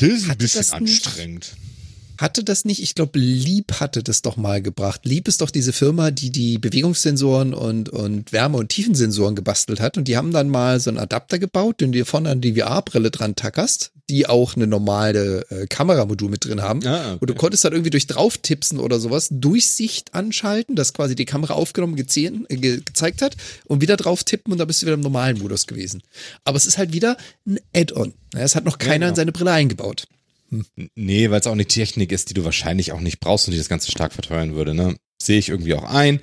[0.00, 1.52] das ist ein bisschen anstrengend.
[1.56, 1.75] Nicht?
[2.18, 2.82] Hatte das nicht?
[2.82, 5.02] Ich glaube, Lieb hatte das doch mal gebracht.
[5.04, 9.98] Lieb ist doch diese Firma, die die Bewegungssensoren und, und Wärme- und Tiefensensoren gebastelt hat.
[9.98, 12.54] Und die haben dann mal so einen Adapter gebaut, den du dir vorne an die
[12.54, 13.92] VR-Brille dran tackerst.
[14.08, 16.86] die auch eine normale äh, Kameramodul mit drin haben.
[16.86, 17.18] Ah, okay.
[17.20, 21.54] Und du konntest dann irgendwie durch Drauftipsen oder sowas Durchsicht anschalten, dass quasi die Kamera
[21.54, 24.94] aufgenommen gezehen, äh, ge gezeigt hat und wieder drauf tippen und da bist du wieder
[24.94, 26.02] im normalen Modus gewesen.
[26.44, 28.14] Aber es ist halt wieder ein Add-on.
[28.34, 29.08] Es hat noch keiner ja, genau.
[29.08, 30.06] in seine Brille eingebaut.
[30.50, 30.64] Hm.
[30.94, 33.58] Nee, weil es auch eine Technik ist, die du wahrscheinlich auch nicht brauchst und die
[33.58, 34.74] das Ganze stark verteuern würde.
[34.74, 34.96] Ne?
[35.20, 36.20] Sehe ich irgendwie auch ein.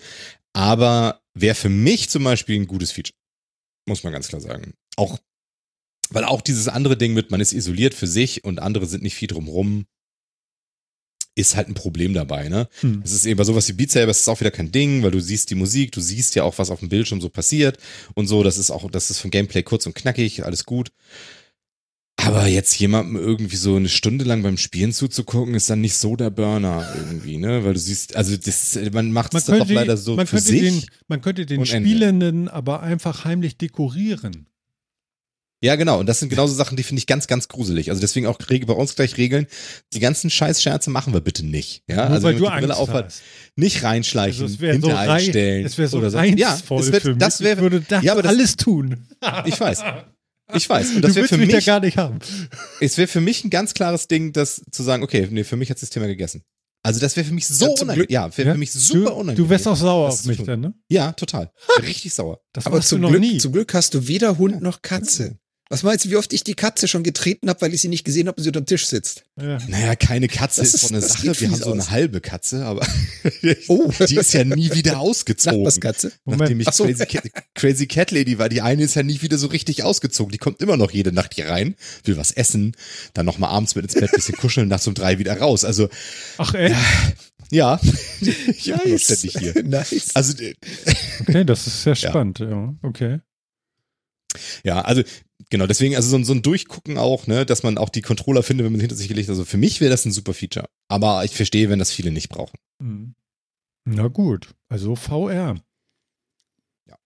[0.53, 3.17] Aber wäre für mich zum Beispiel ein gutes Feature.
[3.87, 4.73] Muss man ganz klar sagen.
[4.95, 5.19] Auch,
[6.09, 9.15] weil auch dieses andere Ding mit, man ist isoliert für sich und andere sind nicht
[9.15, 9.85] viel drumrum,
[11.35, 12.69] ist halt ein Problem dabei, ne?
[12.81, 13.01] Hm.
[13.03, 15.11] Es ist eben bei sowas wie Beat Saber, es ist auch wieder kein Ding, weil
[15.11, 17.79] du siehst die Musik, du siehst ja auch, was auf dem Bildschirm so passiert
[18.13, 20.91] und so, das ist auch, das ist vom Gameplay kurz und knackig, alles gut.
[22.17, 26.15] Aber jetzt jemandem irgendwie so eine Stunde lang beim Spielen zuzugucken, ist dann nicht so
[26.15, 27.65] der Burner irgendwie, ne?
[27.65, 30.61] Weil du siehst, also das, man macht es doch leider so man für sich.
[30.61, 34.47] Den, man könnte den Spielenden aber einfach heimlich dekorieren.
[35.63, 35.97] Ja, genau.
[36.01, 37.89] Und das sind genauso Sachen, die finde ich ganz, ganz gruselig.
[37.89, 39.47] Also deswegen auch bei uns gleich Regeln.
[39.93, 41.83] Die ganzen Scheißscherze machen wir bitte nicht.
[41.87, 43.21] Ja, Nur also weil du Angst aufhat, hast.
[43.55, 45.65] nicht reinschleichen, also hinter so einstellen.
[45.65, 46.19] Es wäre so oder so.
[46.19, 46.59] Ja,
[47.17, 49.07] das wäre, ich würde das, ja, aber das alles tun.
[49.45, 49.83] Ich weiß.
[50.53, 50.95] Ich weiß.
[50.95, 52.19] Und das wäre für mich, ja gar nicht haben.
[52.79, 55.69] Es wäre für mich ein ganz klares Ding, das zu sagen, okay, nee, für mich
[55.69, 56.43] hat das Thema gegessen.
[56.85, 58.07] Also das wäre für mich so ja, unangenehm.
[58.09, 58.53] Ja, wäre ja?
[58.53, 59.37] für mich super du, unangenehm.
[59.37, 60.73] Du wärst auch sauer auf mich dann, ne?
[60.89, 61.49] Ja, total.
[61.81, 62.41] Richtig sauer.
[62.51, 63.37] Das Aber zum Glück, nie.
[63.37, 65.37] zum Glück hast du weder Hund noch Katze.
[65.73, 68.03] Was meinst du, wie oft ich die Katze schon getreten habe, weil ich sie nicht
[68.03, 69.23] gesehen habe und sie unter dem Tisch sitzt?
[69.41, 69.57] Ja.
[69.67, 71.23] Naja, keine Katze das ist so eine Sache.
[71.23, 72.85] Wir haben so eine halbe Katze, aber
[73.69, 73.91] oh.
[74.07, 75.65] die ist ja nie wieder ausgezogen.
[75.65, 76.11] Was Katze?
[76.25, 76.83] Nachdem ich so.
[76.83, 77.23] Crazy, Cat,
[77.55, 80.31] Crazy Cat Lady war, die eine ist ja nie wieder so richtig ausgezogen.
[80.31, 82.77] Die kommt immer noch jede Nacht hier rein, will was essen,
[83.15, 85.65] dann nochmal abends mit ins Bett bisschen kuscheln, nachts um drei wieder raus.
[85.65, 85.89] Also.
[86.37, 86.75] Ach echt?
[87.49, 87.79] Ja,
[88.21, 88.83] ich nice.
[88.83, 89.63] bin ständig hier.
[89.63, 90.11] Nice.
[90.13, 90.35] Also,
[91.21, 92.49] okay, das ist sehr spannend, ja.
[92.49, 92.75] ja.
[92.83, 93.21] Okay.
[94.63, 95.03] Ja, also
[95.53, 98.65] genau, deswegen, also so, so, ein Durchgucken auch, ne, dass man auch die Controller findet,
[98.65, 99.33] wenn man sie hinter sich gelegt hat.
[99.33, 100.65] Also für mich wäre das ein super Feature.
[100.87, 102.57] Aber ich verstehe, wenn das viele nicht brauchen.
[102.81, 103.13] Mhm.
[103.85, 105.61] Na gut, also VR.
[106.89, 106.97] Ja.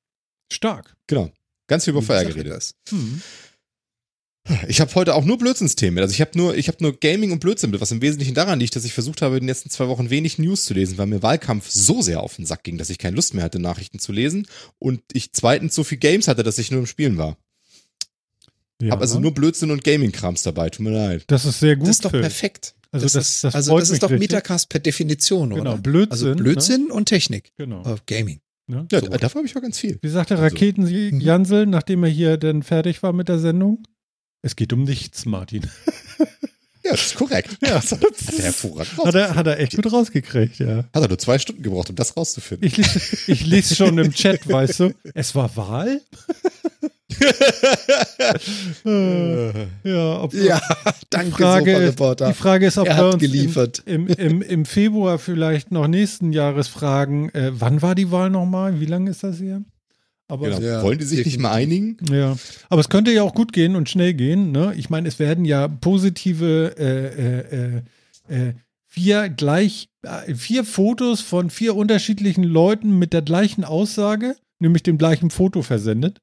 [0.50, 0.96] Stark.
[1.08, 1.30] Genau.
[1.68, 2.74] Ganz viel über VR geredet.
[2.90, 3.22] Mhm.
[4.70, 6.02] Ich habe heute auch nur Blödsinnsthemen.
[6.02, 8.62] Also ich habe nur, ich habe nur Gaming und Blödsinn mit, was im Wesentlichen daran
[8.62, 11.08] liegt, dass ich versucht habe, in den letzten zwei Wochen wenig News zu lesen, weil
[11.08, 14.00] mir Wahlkampf so sehr auf den Sack ging, dass ich keine Lust mehr hatte, Nachrichten
[14.00, 14.48] zu lesen
[14.80, 17.36] und ich zweitens so viel Games hatte, dass ich nur im Spielen war.
[18.82, 18.92] Ja.
[18.92, 21.24] Hab also nur Blödsinn und Gaming-Krams dabei, tut mir leid.
[21.28, 21.88] Das ist sehr gut.
[21.88, 22.76] Das ist doch perfekt.
[22.92, 25.78] Also das, das, das, also das ist doch Metacast per Definition, genau, oder?
[25.78, 26.12] Blödsinn.
[26.12, 26.94] Also Blödsinn ne?
[26.94, 27.52] und Technik.
[27.58, 27.82] Genau.
[27.86, 28.40] Uh, Gaming.
[28.70, 29.08] Ja, ja so.
[29.08, 29.98] dafür habe ich auch ganz viel.
[30.02, 30.54] Wie sagt der also.
[30.54, 33.84] Raketen-Jansel, nachdem er hier dann fertig war mit der Sendung?
[34.42, 35.68] Es geht um nichts, Martin.
[36.84, 37.58] Ja, das ist korrekt.
[37.62, 40.86] Ja, das hat er hervorragend hat er, hat er echt gut rausgekriegt, ja.
[40.94, 42.66] Hat er nur zwei Stunden gebraucht, um das rauszufinden.
[42.66, 46.00] Ich lese, ich lese schon im Chat, weißt du, es war Wahl?
[49.84, 50.60] ja, ob, ja,
[51.10, 53.82] danke, die Frage, ist, die Frage ist, ob er wir uns geliefert.
[53.86, 58.82] Im, im, im, Februar vielleicht noch nächsten Jahres fragen, äh, wann war die Wahl nochmal?
[58.82, 59.64] Wie lange ist das hier?
[60.28, 60.60] Aber genau.
[60.60, 61.96] ja, Wollen die sich nicht mal einigen?
[62.12, 62.36] Ja,
[62.70, 64.52] aber es könnte ja auch gut gehen und schnell gehen.
[64.52, 64.74] Ne?
[64.76, 67.78] Ich meine, es werden ja positive äh,
[68.34, 68.54] äh, äh,
[68.86, 74.98] vier gleich äh, vier Fotos von vier unterschiedlichen Leuten mit der gleichen Aussage, nämlich dem
[74.98, 76.20] gleichen Foto versendet.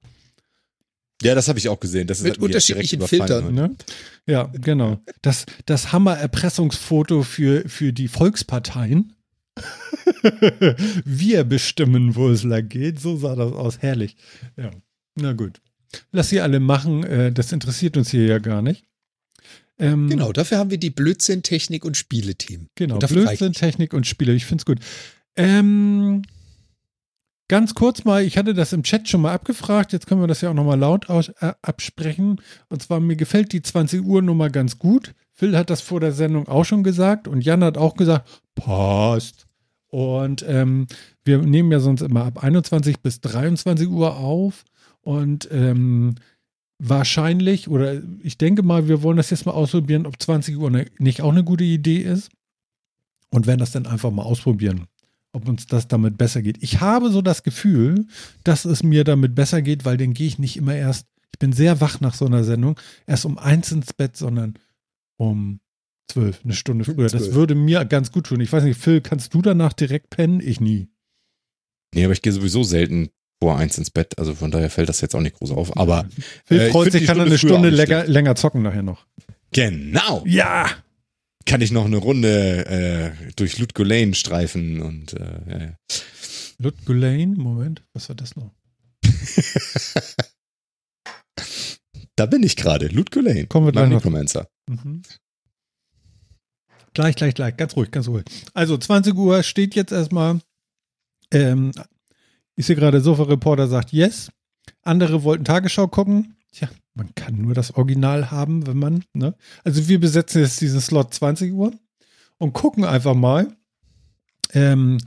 [1.24, 2.06] Ja, das habe ich auch gesehen.
[2.06, 3.54] Das mit unterschiedlichen Filtern.
[3.54, 3.74] Ne?
[4.26, 5.02] Ja, genau.
[5.22, 9.14] Das, das Hammer-Erpressungsfoto für, für die Volksparteien.
[11.04, 13.00] Wir bestimmen, wo es lang geht.
[13.00, 13.78] So sah das aus.
[13.80, 14.16] Herrlich.
[14.56, 14.70] Ja.
[15.14, 15.60] Na gut.
[16.12, 17.04] Lass sie alle machen.
[17.04, 18.84] Äh, das interessiert uns hier ja gar nicht.
[19.78, 22.68] Ähm, genau, dafür haben wir die Blödsinn, Technik und Spiele-Team.
[22.76, 24.32] Genau, Blödsinn, Technik und Spiele.
[24.32, 24.78] Ich finde es gut.
[25.36, 26.22] Ähm,
[27.54, 29.92] ganz kurz mal, ich hatte das im Chat schon mal abgefragt.
[29.92, 32.40] Jetzt können wir das ja auch nochmal laut aus, äh, absprechen.
[32.68, 35.14] Und zwar, mir gefällt die 20 Uhr Nummer ganz gut.
[35.30, 39.46] Phil hat das vor der Sendung auch schon gesagt und Jan hat auch gesagt, passt.
[39.86, 40.88] Und ähm,
[41.24, 44.64] wir nehmen ja sonst immer ab 21 bis 23 Uhr auf.
[45.02, 46.16] Und ähm,
[46.80, 50.86] wahrscheinlich, oder ich denke mal, wir wollen das jetzt mal ausprobieren, ob 20 Uhr ne,
[50.98, 52.32] nicht auch eine gute Idee ist.
[53.30, 54.86] Und werden das dann einfach mal ausprobieren,
[55.34, 56.62] ob uns das damit besser geht.
[56.62, 58.06] Ich habe so das Gefühl,
[58.44, 61.52] dass es mir damit besser geht, weil dann gehe ich nicht immer erst, ich bin
[61.52, 64.54] sehr wach nach so einer Sendung, erst um eins ins Bett, sondern
[65.16, 65.60] um
[66.08, 67.08] zwölf, eine Stunde früher.
[67.08, 67.12] 12.
[67.12, 68.40] Das würde mir ganz gut tun.
[68.40, 70.40] Ich weiß nicht, Phil, kannst du danach direkt pennen?
[70.40, 70.88] Ich nie.
[71.94, 73.10] Nee, aber ich gehe sowieso selten
[73.40, 74.18] vor eins ins Bett.
[74.18, 75.76] Also von daher fällt das jetzt auch nicht groß auf.
[75.76, 76.08] Aber
[76.44, 79.06] Phil äh, freut sich, kann er eine Stunde länger, länger zocken nachher noch.
[79.52, 80.22] Genau.
[80.26, 80.66] Ja.
[81.46, 85.72] Kann ich noch eine Runde äh, durch Ludgolane streifen und äh, ja, ja.
[86.58, 87.34] Ludgolane?
[87.36, 88.52] Moment, was war das noch?
[92.16, 92.86] Da bin ich gerade.
[92.88, 93.48] Loot Gulain.
[93.48, 94.04] Kommen wir gleich noch.
[94.68, 95.02] Mhm.
[96.92, 97.56] Gleich, gleich, gleich.
[97.56, 98.24] Ganz ruhig, ganz ruhig.
[98.52, 100.40] Also 20 Uhr steht jetzt erstmal.
[101.32, 101.72] Ähm,
[102.54, 104.30] ich sehe gerade, Sofa-Reporter sagt yes.
[104.82, 106.36] Andere wollten Tagesschau gucken.
[106.52, 109.34] Tja, man kann nur das Original haben, wenn man, ne?
[109.64, 111.72] Also wir besetzen jetzt diesen Slot 20 Uhr
[112.38, 113.56] und gucken einfach mal.
[114.52, 114.98] Ähm,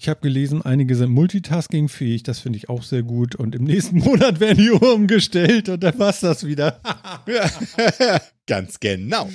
[0.00, 3.34] ich habe gelesen, einige sind multitaskingfähig, das finde ich auch sehr gut.
[3.34, 6.80] Und im nächsten Monat werden die Uhr umgestellt und dann war es das wieder.
[8.46, 9.28] Ganz genau.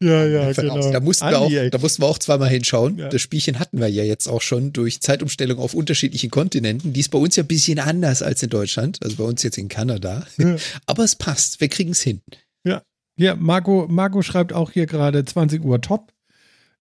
[0.00, 0.92] Ja, ja, genau.
[0.92, 2.98] Da mussten, wir auch, da mussten wir auch zweimal hinschauen.
[2.98, 3.08] Ja.
[3.08, 6.92] Das Spielchen hatten wir ja jetzt auch schon durch Zeitumstellung auf unterschiedlichen Kontinenten.
[6.92, 9.56] Die ist bei uns ja ein bisschen anders als in Deutschland, also bei uns jetzt
[9.56, 10.26] in Kanada.
[10.36, 10.56] Ja.
[10.86, 12.20] Aber es passt, wir kriegen es hin.
[12.64, 12.82] Ja,
[13.16, 16.12] ja Marco, Marco schreibt auch hier gerade 20 Uhr top.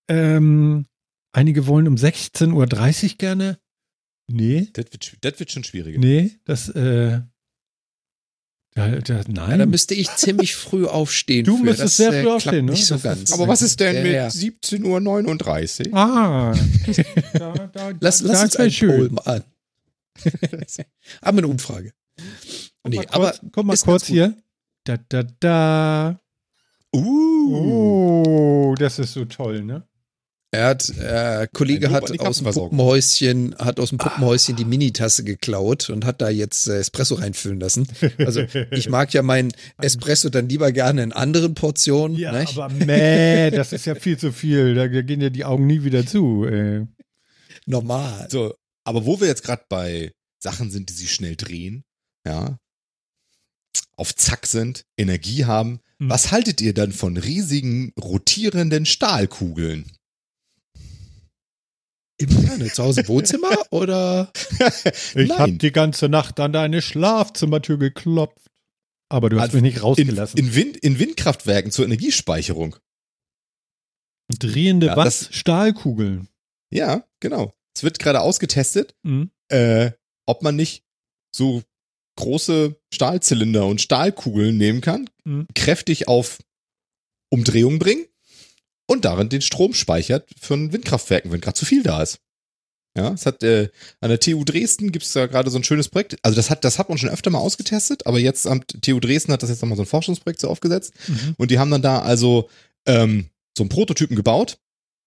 [0.09, 0.85] Ähm,
[1.33, 3.59] Einige wollen um 16.30 Uhr gerne.
[4.27, 4.69] Nee.
[4.73, 5.99] Das wird, das wird schon schwieriger.
[5.99, 7.21] Nee, das, äh,
[8.73, 9.51] da, da, nein.
[9.51, 11.45] Ja, da müsste ich ziemlich früh aufstehen.
[11.45, 11.63] Du für.
[11.63, 12.71] müsstest das, sehr früh äh, aufstehen, ne?
[12.71, 13.33] Nicht so ganz.
[13.33, 14.27] Aber was ist denn ja, mit ja.
[14.27, 15.97] 17.39 Uhr?
[15.97, 16.55] Ah.
[17.33, 19.43] da, da, lass lass uns einen Poll mal an.
[21.21, 21.93] Aber eine Umfrage.
[22.87, 24.35] Nee, kurz, aber komm mal kurz hier.
[24.83, 26.19] Da, da, da.
[26.95, 27.55] Uh.
[27.55, 29.87] Oh, das ist so toll, ne?
[30.53, 34.57] Er hat, äh, Kollege hat aus dem Puppenhäuschen, hat aus dem Puppenhäuschen ah.
[34.57, 37.87] die Minitasse geklaut und hat da jetzt äh, Espresso reinfüllen lassen.
[38.17, 38.41] Also
[38.71, 42.17] ich mag ja meinen Espresso dann lieber gerne in anderen Portionen.
[42.17, 42.57] Ja, nicht?
[42.57, 44.75] aber meh, das ist ja viel zu viel.
[44.75, 46.45] Da gehen ja die Augen nie wieder zu.
[46.45, 46.85] Ey.
[47.65, 48.27] Normal.
[48.29, 51.85] So, aber wo wir jetzt gerade bei Sachen sind, die sich schnell drehen,
[52.27, 52.57] ja,
[53.95, 56.09] auf Zack sind, Energie haben, hm.
[56.09, 59.85] was haltet ihr dann von riesigen rotierenden Stahlkugeln?
[62.21, 64.31] Immer Zu Hause im Wohnzimmer oder?
[65.15, 68.37] ich habe die ganze Nacht an deine Schlafzimmertür geklopft.
[69.09, 70.39] Aber du hast also mich nicht rausgelassen.
[70.39, 72.77] In, in, Wind, in Windkraftwerken zur Energiespeicherung.
[74.39, 75.27] Drehende ja, was?
[75.31, 76.29] Stahlkugeln.
[76.71, 77.53] Ja, genau.
[77.75, 79.31] Es wird gerade ausgetestet, mhm.
[79.49, 79.91] äh,
[80.25, 80.83] ob man nicht
[81.35, 81.63] so
[82.17, 85.47] große Stahlzylinder und Stahlkugeln nehmen kann, mhm.
[85.55, 86.39] kräftig auf
[87.29, 88.05] Umdrehung bringen
[88.91, 92.19] und darin den Strom speichert für ein Windkraftwerken, wenn gerade zu viel da ist.
[92.97, 93.69] Ja, es hat äh,
[94.01, 96.17] an der TU Dresden gibt es da gerade so ein schönes Projekt.
[96.23, 99.31] Also das hat das hat man schon öfter mal ausgetestet, aber jetzt am TU Dresden
[99.31, 101.35] hat das jetzt nochmal so ein Forschungsprojekt so aufgesetzt mhm.
[101.37, 102.49] und die haben dann da also
[102.85, 104.57] ähm, so einen Prototypen gebaut.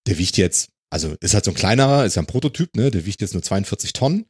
[0.07, 2.89] Der wiegt jetzt also ist halt so ein kleinerer, ist ja ein Prototyp, ne?
[2.89, 4.25] Der wiegt jetzt nur 42 Tonnen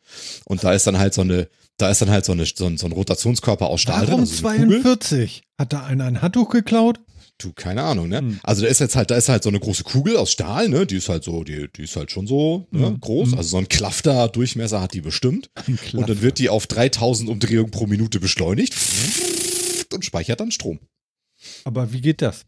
[0.45, 1.47] und da ist dann halt so eine,
[1.77, 4.31] da ist dann halt so, eine, so, ein, so ein Rotationskörper aus Stahl Warum drin.
[4.31, 5.43] Also 42?
[5.59, 6.99] Hat da einer ein Handtuch geklaut?
[7.37, 8.21] Du, keine Ahnung, ne?
[8.21, 8.39] Mhm.
[8.43, 10.85] Also da ist jetzt halt, da ist halt so eine große Kugel aus Stahl, ne?
[10.85, 12.91] Die ist halt so, die, die ist halt schon so ne?
[12.91, 12.99] Mhm.
[13.01, 13.33] groß.
[13.33, 15.49] Also so ein Klafter Durchmesser hat die bestimmt.
[15.93, 18.73] Und dann wird die auf 3000 Umdrehungen pro Minute beschleunigt
[19.93, 20.79] und speichert dann Strom.
[21.63, 22.45] Aber wie geht das?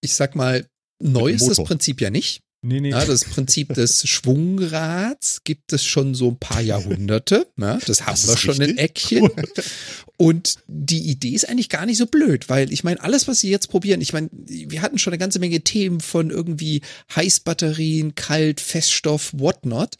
[0.00, 0.66] Ich sag mal,
[1.02, 2.42] neu ist das Prinzip ja nicht.
[2.60, 2.90] Nee, nee.
[2.90, 7.46] Ja, das Prinzip des Schwungrads gibt es schon so ein paar Jahrhunderte.
[7.56, 8.70] Ja, das haben das wir schon richtig?
[8.70, 9.30] in Eckchen.
[10.16, 13.50] Und die Idee ist eigentlich gar nicht so blöd, weil ich meine, alles, was sie
[13.50, 16.82] jetzt probieren, ich meine, wir hatten schon eine ganze Menge Themen von irgendwie
[17.14, 19.94] Heißbatterien, Kalt, Feststoff, whatnot.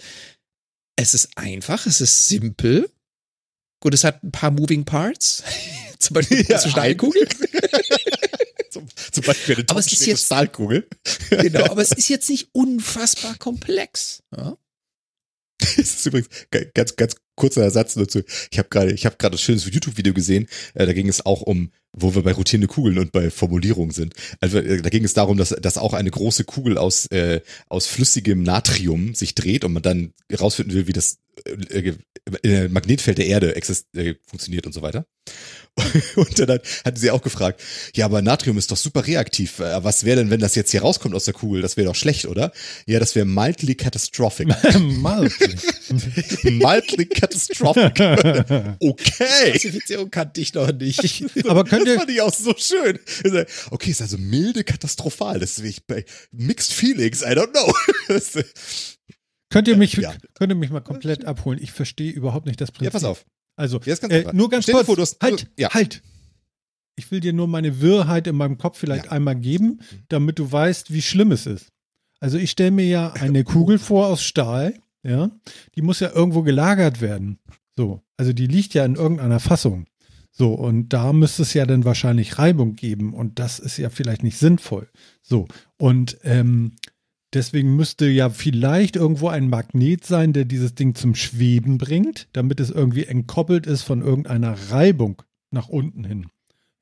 [0.97, 2.91] Es ist einfach, es ist simpel.
[3.81, 5.45] Gut, es hat ein paar Moving Parts.
[6.01, 7.29] Zum Beispiel ja, eine Steinkugel.
[8.71, 10.89] zum, zum Beispiel eine aber es ist jetzt, Stahlkugel.
[11.31, 14.23] genau, aber es ist jetzt nicht unfassbar komplex.
[14.37, 14.57] Ja?
[15.59, 16.29] Das ist übrigens
[16.75, 18.23] ganz, ganz kurzer Ersatz dazu.
[18.51, 20.47] Ich habe gerade, ich habe gerade ein schönes YouTube-Video gesehen.
[20.75, 24.15] Äh, da ging es auch um, wo wir bei rotierende Kugeln und bei Formulierungen sind.
[24.41, 27.87] Also äh, da ging es darum, dass, dass auch eine große Kugel aus äh, aus
[27.87, 31.95] flüssigem Natrium sich dreht und man dann herausfinden will, wie das äh,
[32.43, 33.87] äh Magnetfeld der Erde exist
[34.27, 35.07] funktioniert und so weiter.
[36.17, 37.63] Und dann hatten sie auch gefragt,
[37.95, 39.61] ja, aber Natrium ist doch super reaktiv.
[39.61, 41.63] Äh, was wäre denn, wenn das jetzt hier rauskommt aus der Kugel?
[41.63, 42.53] Das wäre doch schlecht, oder?
[42.87, 44.49] Ja, das wäre mildly catastrophic.
[44.79, 45.57] mildly.
[46.43, 48.01] mildly catastrophic.
[48.81, 49.51] okay.
[49.53, 51.01] Klassifizierung kannte ich noch nicht.
[51.47, 51.95] aber könnt ihr...
[51.95, 52.99] Das fand ich auch so schön.
[53.71, 55.39] Okay, ist also milde katastrophal.
[55.39, 57.23] Das ist wie bei Mixed Feelings.
[57.23, 57.73] I don't know.
[59.51, 60.15] Könnt ihr mich, ja.
[60.35, 61.59] könnt ihr mich mal komplett abholen?
[61.63, 62.85] Ich verstehe überhaupt nicht das Prinzip.
[62.85, 63.25] Ja, pass auf.
[63.59, 64.87] Also, äh, nur ganz kurz.
[64.87, 65.71] Vor, hast, halt, ja.
[65.75, 66.01] halt.
[66.95, 69.11] Ich will dir nur meine Wirrheit in meinem Kopf vielleicht ja.
[69.11, 71.73] einmal geben, damit du weißt, wie schlimm es ist.
[72.21, 75.31] Also ich stelle mir ja eine Kugel vor aus Stahl, ja,
[75.75, 77.41] die muss ja irgendwo gelagert werden.
[77.77, 79.87] So, also die liegt ja in irgendeiner Fassung.
[80.31, 84.23] So, und da müsste es ja dann wahrscheinlich Reibung geben und das ist ja vielleicht
[84.23, 84.89] nicht sinnvoll.
[85.21, 85.49] So,
[85.79, 86.77] und ähm,
[87.35, 92.59] Deswegen müsste ja vielleicht irgendwo ein Magnet sein, der dieses Ding zum Schweben bringt, damit
[92.59, 96.27] es irgendwie entkoppelt ist von irgendeiner Reibung nach unten hin.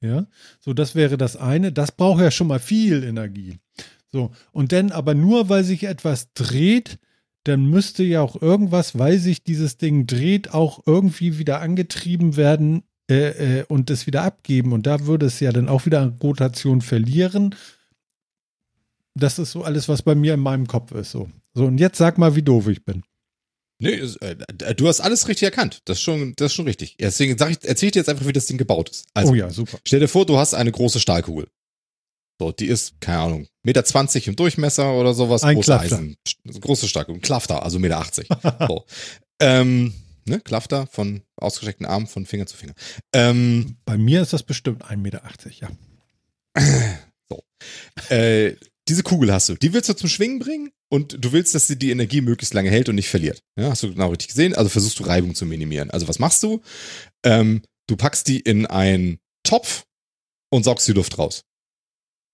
[0.00, 0.26] Ja,
[0.60, 1.72] so das wäre das eine.
[1.72, 3.58] Das braucht ja schon mal viel Energie.
[4.12, 6.98] So, und dann aber nur, weil sich etwas dreht,
[7.44, 12.82] dann müsste ja auch irgendwas, weil sich dieses Ding dreht, auch irgendwie wieder angetrieben werden
[13.10, 14.72] äh, äh, und es wieder abgeben.
[14.72, 17.54] Und da würde es ja dann auch wieder an Rotation verlieren.
[19.18, 21.10] Das ist so alles, was bei mir in meinem Kopf ist.
[21.10, 23.02] So, so und jetzt sag mal, wie doof ich bin.
[23.78, 25.82] Nee, äh, du hast alles richtig erkannt.
[25.84, 26.96] Das ist schon, das ist schon richtig.
[26.98, 29.06] Deswegen ich, erzähl ich dir jetzt einfach, wie das Ding gebaut ist.
[29.12, 29.78] Also, oh ja, super.
[29.86, 31.48] Stell dir vor, du hast eine große Stahlkugel.
[32.38, 35.42] So, die ist, keine Ahnung, Meter zwanzig im Durchmesser oder sowas.
[35.42, 35.96] Ein große Klafter.
[35.96, 36.16] Eisen.
[36.60, 37.20] Große Stahlkugel.
[37.20, 38.28] Klafter, also Meter achtzig.
[38.68, 38.84] so.
[39.40, 39.94] ähm,
[40.26, 42.74] ne, Klafter von ausgestreckten Armen von Finger zu Finger.
[43.14, 45.22] Ähm, Bei mir ist das bestimmt 1,80 Meter,
[45.60, 45.70] ja.
[47.28, 47.42] so.
[48.14, 48.56] Äh,
[48.88, 49.54] diese Kugel hast du.
[49.54, 52.70] Die willst du zum Schwingen bringen und du willst, dass sie die Energie möglichst lange
[52.70, 53.42] hält und nicht verliert.
[53.58, 54.54] Ja, hast du genau richtig gesehen?
[54.54, 55.90] Also versuchst du Reibung zu minimieren.
[55.90, 56.62] Also was machst du?
[57.24, 59.84] Ähm, du packst die in einen Topf
[60.50, 61.42] und saugst die Luft raus.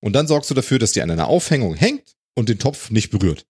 [0.03, 3.11] Und dann sorgst du dafür, dass die an einer Aufhängung hängt und den Topf nicht
[3.11, 3.47] berührt.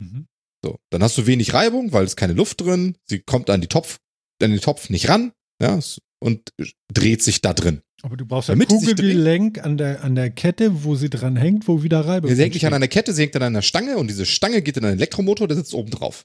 [0.00, 0.26] Mhm.
[0.64, 2.96] So, dann hast du wenig Reibung, weil es keine Luft drin.
[3.04, 3.98] Sie kommt an die Topf,
[4.42, 5.78] an den Topf nicht ran, ja,
[6.20, 6.52] und
[6.92, 7.82] dreht sich da drin.
[8.02, 11.82] Aber du brauchst ein Kugelgelenk an der, an der Kette, wo sie dran hängt, wo
[11.82, 14.24] wieder Reibung Sie hängt nicht an einer Kette, sie hängt an einer Stange und diese
[14.24, 16.24] Stange geht in einen Elektromotor, der sitzt oben drauf.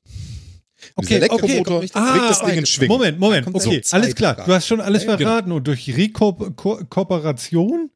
[0.96, 2.92] Okay, Dieser Elektromotor okay, ah, das Ding in Schwingen.
[2.96, 4.36] Moment, Moment, okay, so alles klar.
[4.46, 5.18] Du hast schon alles genau.
[5.18, 5.56] verraten genau.
[5.58, 7.90] und durch Rekooperation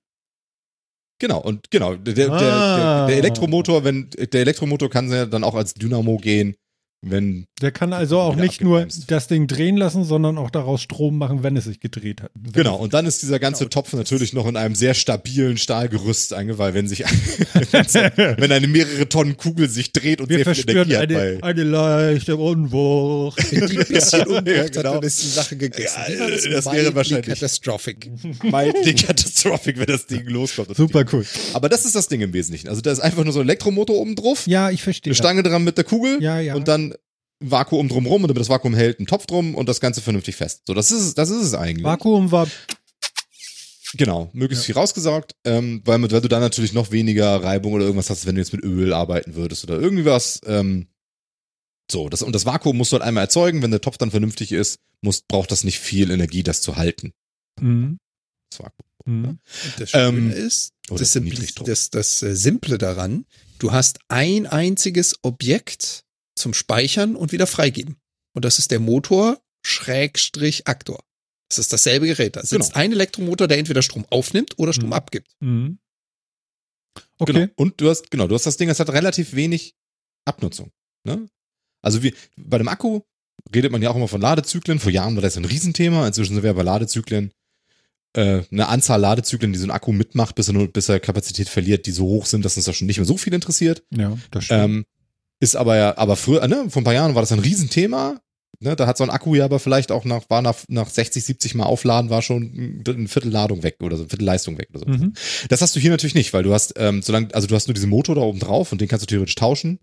[1.19, 2.37] Genau, und genau, der, der, ah.
[2.77, 6.55] der, der, Elektromotor, wenn der Elektromotor kann ja dann auch als Dynamo gehen
[7.01, 11.17] wenn der kann also auch nicht nur das Ding drehen lassen, sondern auch daraus Strom
[11.17, 12.31] machen, wenn es sich gedreht hat.
[12.53, 13.69] Genau, und dann ist dieser ganze genau.
[13.69, 19.37] Topf natürlich noch in einem sehr stabilen Stahlgerüst eingeweiht, wenn sich wenn eine mehrere Tonnen
[19.37, 21.11] Kugel sich dreht und Wir sehr viel Energie hat.
[21.11, 23.51] Eine, eine leichte Unwucht.
[23.51, 24.77] Die ein bisschen Unwucht ja, genau.
[24.77, 26.01] hat, dann ist die Sache gegessen.
[26.09, 28.09] Ja, das, das wäre wahrscheinlich catastrophic.
[28.43, 30.71] Mildly catastrophic, wenn das Ding loskommt.
[30.71, 31.25] Das Super cool.
[31.53, 32.69] Aber das ist das Ding im Wesentlichen.
[32.69, 34.47] Also da ist einfach nur so ein Elektromotor oben drauf.
[34.47, 35.11] Ja, ich verstehe.
[35.11, 36.21] Eine Stange dran mit der Kugel.
[36.21, 36.55] Ja, ja.
[36.55, 36.86] Und dann
[37.39, 40.63] Vakuum drumrum und damit das Vakuum hält, einen Topf drum und das Ganze vernünftig fest.
[40.65, 41.83] So, das ist es, das ist es eigentlich.
[41.83, 42.47] Vakuum war.
[43.93, 44.73] Genau, möglichst ja.
[44.73, 48.25] viel rausgesaugt, ähm, weil, mit, weil du dann natürlich noch weniger Reibung oder irgendwas hast,
[48.25, 50.41] wenn du jetzt mit Öl arbeiten würdest oder irgendwie was.
[50.45, 50.87] Ähm,
[51.89, 54.51] so, das, und das Vakuum musst du halt einmal erzeugen, wenn der Topf dann vernünftig
[54.51, 57.13] ist, muss, braucht das nicht viel Energie, das zu halten.
[57.61, 57.97] Mhm.
[58.49, 58.87] Das Vakuum.
[59.05, 59.39] Mhm.
[59.77, 61.13] Das Schöne ähm, ist, das,
[61.63, 63.25] das, das äh, Simple daran,
[63.59, 66.03] du hast ein einziges Objekt,
[66.37, 67.97] zum Speichern und wieder freigeben.
[68.33, 71.03] Und das ist der Motor Schrägstrich Aktor.
[71.49, 72.35] Das ist dasselbe Gerät.
[72.35, 72.83] Da sitzt genau.
[72.83, 74.93] ein Elektromotor, der entweder Strom aufnimmt oder Strom mhm.
[74.93, 75.31] abgibt.
[75.39, 75.79] Mhm.
[77.19, 77.33] Okay.
[77.33, 77.47] Genau.
[77.55, 79.75] Und du hast, genau, du hast das Ding, das hat relativ wenig
[80.25, 80.71] Abnutzung.
[81.03, 81.27] Ne?
[81.81, 83.01] Also wie bei dem Akku
[83.53, 84.79] redet man ja auch immer von Ladezyklen.
[84.79, 86.05] Vor Jahren war das ein Riesenthema.
[86.07, 87.31] Inzwischen sind wir bei Ladezyklen
[88.13, 91.49] äh, eine Anzahl Ladezyklen, die so ein Akku mitmacht, bis er, nur, bis er Kapazität
[91.49, 93.83] verliert, die so hoch sind, dass uns das schon nicht mehr so viel interessiert.
[93.91, 94.63] Ja, das stimmt.
[94.63, 94.85] Ähm,
[95.39, 98.19] ist aber ja, aber früher, ne, vor ein paar Jahren war das ein Riesenthema.
[98.59, 101.23] Ne, da hat so ein Akku ja aber vielleicht auch nach, war nach, nach 60,
[101.23, 104.69] 70 Mal aufladen, war schon ein Viertel Ladung weg oder so, ein Viertel Leistung weg
[104.71, 104.85] oder so.
[104.87, 105.13] Mhm.
[105.49, 107.75] Das hast du hier natürlich nicht, weil du hast, ähm, solange, also du hast nur
[107.75, 109.79] diesen Motor da oben drauf und den kannst du theoretisch tauschen.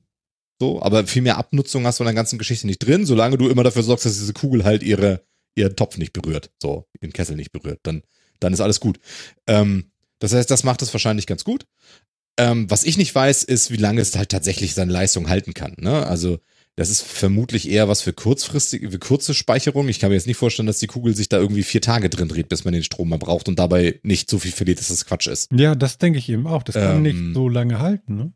[0.60, 3.48] So, aber viel mehr Abnutzung hast du in der ganzen Geschichte nicht drin, solange du
[3.48, 5.24] immer dafür sorgst, dass diese Kugel halt ihre,
[5.54, 8.02] ihren Topf nicht berührt, so, ihren Kessel nicht berührt, dann,
[8.40, 8.98] dann ist alles gut.
[9.46, 11.66] Ähm, das heißt, das macht es wahrscheinlich ganz gut.
[12.36, 15.74] Ähm, was ich nicht weiß, ist, wie lange es halt tatsächlich seine Leistung halten kann.
[15.78, 16.06] Ne?
[16.06, 16.38] Also
[16.76, 19.88] das ist vermutlich eher was für kurzfristige, für kurze Speicherung.
[19.88, 22.26] Ich kann mir jetzt nicht vorstellen, dass die Kugel sich da irgendwie vier Tage drin
[22.26, 25.06] dreht, bis man den Strom mal braucht und dabei nicht so viel verliert, dass das
[25.06, 25.52] Quatsch ist.
[25.52, 26.64] Ja, das denke ich eben auch.
[26.64, 28.16] Das kann ähm, nicht so lange halten.
[28.16, 28.32] Ne?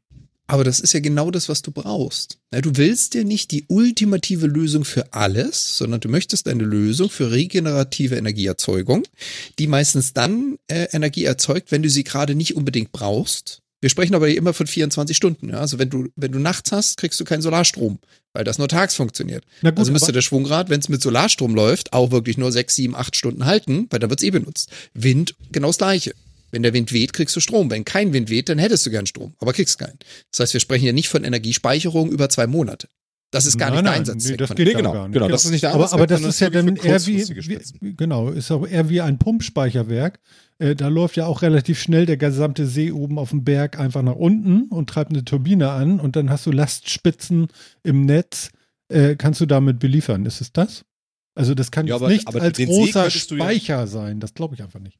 [0.46, 2.38] Aber das ist ja genau das, was du brauchst.
[2.52, 7.32] Du willst ja nicht die ultimative Lösung für alles, sondern du möchtest eine Lösung für
[7.32, 9.02] regenerative Energieerzeugung,
[9.58, 14.14] die meistens dann äh, Energie erzeugt, wenn du sie gerade nicht unbedingt brauchst wir sprechen
[14.14, 15.50] aber immer von 24 Stunden.
[15.50, 15.58] Ja?
[15.58, 17.98] Also wenn du, wenn du nachts hast, kriegst du keinen Solarstrom,
[18.32, 19.44] weil das nur tags funktioniert.
[19.62, 22.96] Gut, also müsste der Schwungrad, wenn es mit Solarstrom läuft, auch wirklich nur 6, 7,
[22.96, 24.70] 8 Stunden halten, weil dann wird es eh benutzt.
[24.94, 26.14] Wind, genau das gleiche.
[26.50, 27.70] Wenn der Wind weht, kriegst du Strom.
[27.70, 29.98] Wenn kein Wind weht, dann hättest du gern Strom, aber kriegst keinen.
[30.30, 32.88] Das heißt, wir sprechen ja nicht von Energiespeicherung über zwei Monate.
[33.30, 34.24] Das ist gar nein, nicht der Einsatz.
[34.24, 35.14] Nee, das geht genau, gar nicht.
[35.14, 35.92] genau, das ist nicht der Einsatz.
[35.92, 39.18] Aber, aber das ist ja dann eher wie, wie, genau, ist auch eher wie ein
[39.18, 40.18] Pumpspeicherwerk.
[40.58, 44.02] Äh, da läuft ja auch relativ schnell der gesamte See oben auf dem Berg einfach
[44.02, 47.48] nach unten und treibt eine Turbine an und dann hast du Lastspitzen
[47.82, 48.50] im Netz,
[48.88, 50.26] äh, kannst du damit beliefern.
[50.26, 50.84] Ist es das?
[51.34, 54.18] Also das kann ja, aber, nicht aber als großer Speicher ja sein.
[54.18, 54.98] Das glaube ich einfach nicht.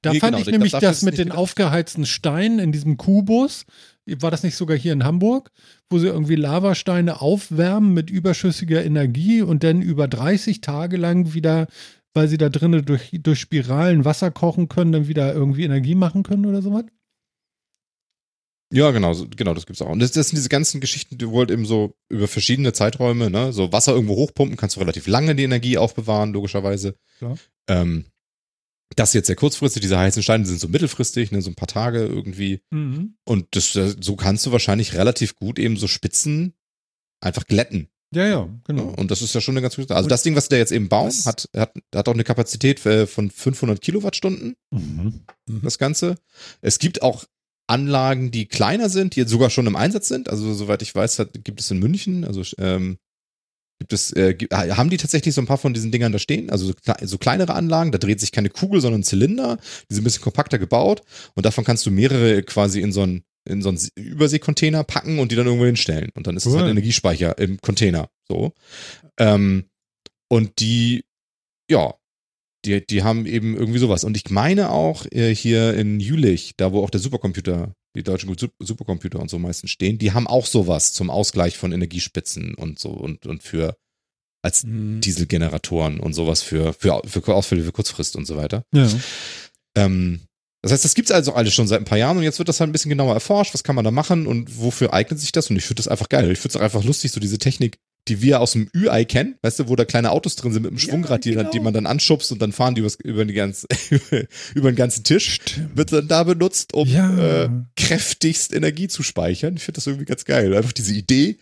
[0.00, 3.66] Da nee, fand genau, ich nämlich das mit den aufgeheizten Steinen in diesem Kubus.
[4.06, 5.50] War das nicht sogar hier in Hamburg,
[5.90, 11.66] wo sie irgendwie Lavasteine aufwärmen mit überschüssiger Energie und dann über 30 Tage lang wieder
[12.18, 16.24] weil sie da drinnen durch, durch Spiralen Wasser kochen können, dann wieder irgendwie Energie machen
[16.24, 16.84] können oder sowas?
[18.72, 19.88] Ja, genau, genau, das gibt's auch.
[19.88, 23.52] Und das, das sind diese ganzen Geschichten, die wollt eben so über verschiedene Zeiträume, ne,
[23.52, 26.96] so Wasser irgendwo hochpumpen, kannst du relativ lange die Energie aufbewahren, logischerweise.
[27.20, 27.34] Ja.
[27.68, 28.06] Ähm,
[28.96, 31.68] das ist jetzt sehr kurzfristig, diese heißen Steine sind so mittelfristig, ne, so ein paar
[31.68, 32.62] Tage irgendwie.
[32.70, 33.14] Mhm.
[33.24, 36.54] Und das, so kannst du wahrscheinlich relativ gut eben so Spitzen
[37.20, 37.88] einfach glätten.
[38.14, 38.94] Ja, ja, genau.
[38.96, 40.88] Und das ist ja schon eine ganz gute Also das Ding, was der jetzt eben
[40.88, 44.56] baut, hat, hat, hat auch eine Kapazität äh, von 500 Kilowattstunden.
[44.70, 45.24] Mhm.
[45.62, 46.14] Das Ganze.
[46.62, 47.24] Es gibt auch
[47.66, 50.30] Anlagen, die kleiner sind, die jetzt sogar schon im Einsatz sind.
[50.30, 52.96] Also soweit ich weiß, hat, gibt es in München, also ähm,
[53.78, 56.50] gibt es, äh, gibt, haben die tatsächlich so ein paar von diesen Dingern da stehen,
[56.50, 60.02] also so, so, kleinere Anlagen, da dreht sich keine Kugel, sondern ein Zylinder, die sind
[60.02, 61.02] ein bisschen kompakter gebaut
[61.34, 65.32] und davon kannst du mehrere quasi in so einen in so einen Überseekontainer packen und
[65.32, 66.10] die dann irgendwo hinstellen.
[66.14, 68.08] Und dann ist es halt Energiespeicher im Container.
[68.28, 68.52] So.
[69.18, 69.64] Ähm,
[70.28, 71.04] und die,
[71.70, 71.94] ja,
[72.64, 74.04] die, die haben eben irgendwie sowas.
[74.04, 78.34] Und ich meine auch äh, hier in Jülich, da wo auch der Supercomputer, die deutschen
[78.58, 82.90] Supercomputer und so meistens stehen, die haben auch sowas zum Ausgleich von Energiespitzen und so
[82.90, 83.76] und, und für
[84.42, 85.00] als mhm.
[85.00, 88.64] Dieselgeneratoren und sowas für, für, für Ausfälle für Kurzfrist und so weiter.
[88.72, 88.88] Ja.
[89.76, 90.20] Ähm,
[90.62, 92.60] das heißt, das gibt's also alles schon seit ein paar Jahren und jetzt wird das
[92.60, 95.50] halt ein bisschen genauer erforscht, was kann man da machen und wofür eignet sich das?
[95.50, 96.30] Und ich finde das einfach geil.
[96.32, 97.78] Ich finde es auch einfach lustig, so diese Technik
[98.08, 100.70] die wir aus dem Ü-Ei kennen, weißt du, wo da kleine Autos drin sind mit
[100.70, 101.44] einem Schwungrad, ja, genau.
[101.44, 103.66] die, die, man dann anschubst und dann fahren die übers, über, die ganz,
[104.54, 105.76] über den ganzen Tisch, Stimmt.
[105.76, 107.44] wird dann da benutzt, um ja.
[107.44, 109.56] äh, kräftigst Energie zu speichern.
[109.56, 110.54] Ich finde das irgendwie ganz geil.
[110.54, 111.38] Einfach diese Idee,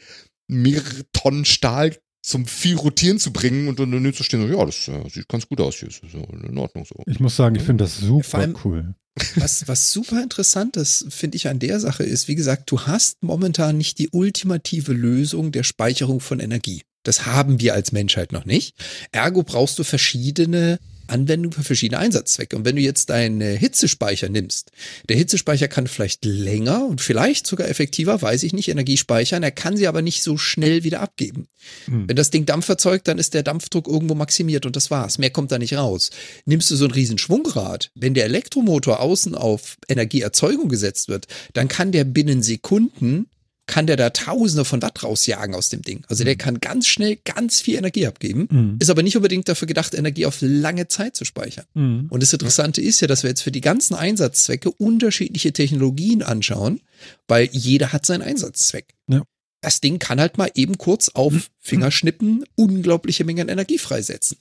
[0.49, 1.97] mehrere Tonnen Stahl
[2.27, 5.49] zum viel Rotieren zu bringen und dann zu stehen, so, ja, das äh, sieht ganz
[5.49, 6.97] gut aus hier, ist so in Ordnung so.
[7.07, 8.95] Ich muss sagen, ich finde das super allem, cool.
[9.37, 13.23] Was, was super interessant ist, finde ich an der Sache ist, wie gesagt, du hast
[13.23, 16.83] momentan nicht die ultimative Lösung der Speicherung von Energie.
[17.05, 18.75] Das haben wir als Menschheit noch nicht.
[19.13, 22.57] Ergo brauchst du verschiedene Anwendung für verschiedene Einsatzzwecke.
[22.57, 24.73] Und wenn du jetzt deinen Hitzespeicher nimmst,
[25.09, 29.51] der Hitzespeicher kann vielleicht länger und vielleicht sogar effektiver, weiß ich nicht, Energie speichern, er
[29.51, 31.49] kann sie aber nicht so schnell wieder abgeben.
[31.87, 32.09] Hm.
[32.09, 35.19] Wenn das Ding Dampf erzeugt, dann ist der Dampfdruck irgendwo maximiert und das war's.
[35.19, 36.11] Mehr kommt da nicht raus.
[36.45, 41.69] Nimmst du so ein riesen Schwungrad, wenn der Elektromotor außen auf Energieerzeugung gesetzt wird, dann
[41.69, 43.27] kann der binnen Sekunden
[43.67, 46.05] kann der da Tausende von Watt rausjagen aus dem Ding.
[46.09, 46.39] Also der mhm.
[46.39, 48.77] kann ganz schnell ganz viel Energie abgeben, mhm.
[48.79, 51.67] ist aber nicht unbedingt dafür gedacht, Energie auf lange Zeit zu speichern.
[51.75, 52.07] Mhm.
[52.09, 56.81] Und das Interessante ist ja, dass wir jetzt für die ganzen Einsatzzwecke unterschiedliche Technologien anschauen,
[57.27, 58.95] weil jeder hat seinen Einsatzzweck.
[59.09, 59.23] Ja.
[59.61, 61.43] Das Ding kann halt mal eben kurz auf mhm.
[61.59, 64.39] Fingerschnippen unglaubliche Mengen Energie freisetzen.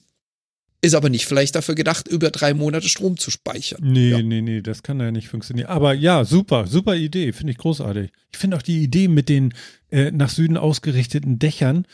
[0.82, 3.80] Ist aber nicht vielleicht dafür gedacht, über drei Monate Strom zu speichern.
[3.82, 4.22] Nee, ja.
[4.22, 5.68] nee, nee, das kann ja nicht funktionieren.
[5.68, 8.10] Aber ja, super, super Idee, finde ich großartig.
[8.32, 9.54] Ich finde auch die Idee mit den
[9.90, 11.86] äh, nach Süden ausgerichteten Dächern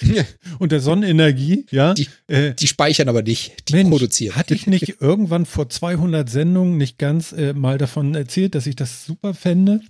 [0.58, 1.94] und der Sonnenenergie, ja.
[1.94, 4.36] Die, äh, die speichern aber nicht, die Mensch, produzieren.
[4.36, 8.76] Hatte ich nicht irgendwann vor 200 Sendungen nicht ganz äh, mal davon erzählt, dass ich
[8.76, 9.80] das super fände?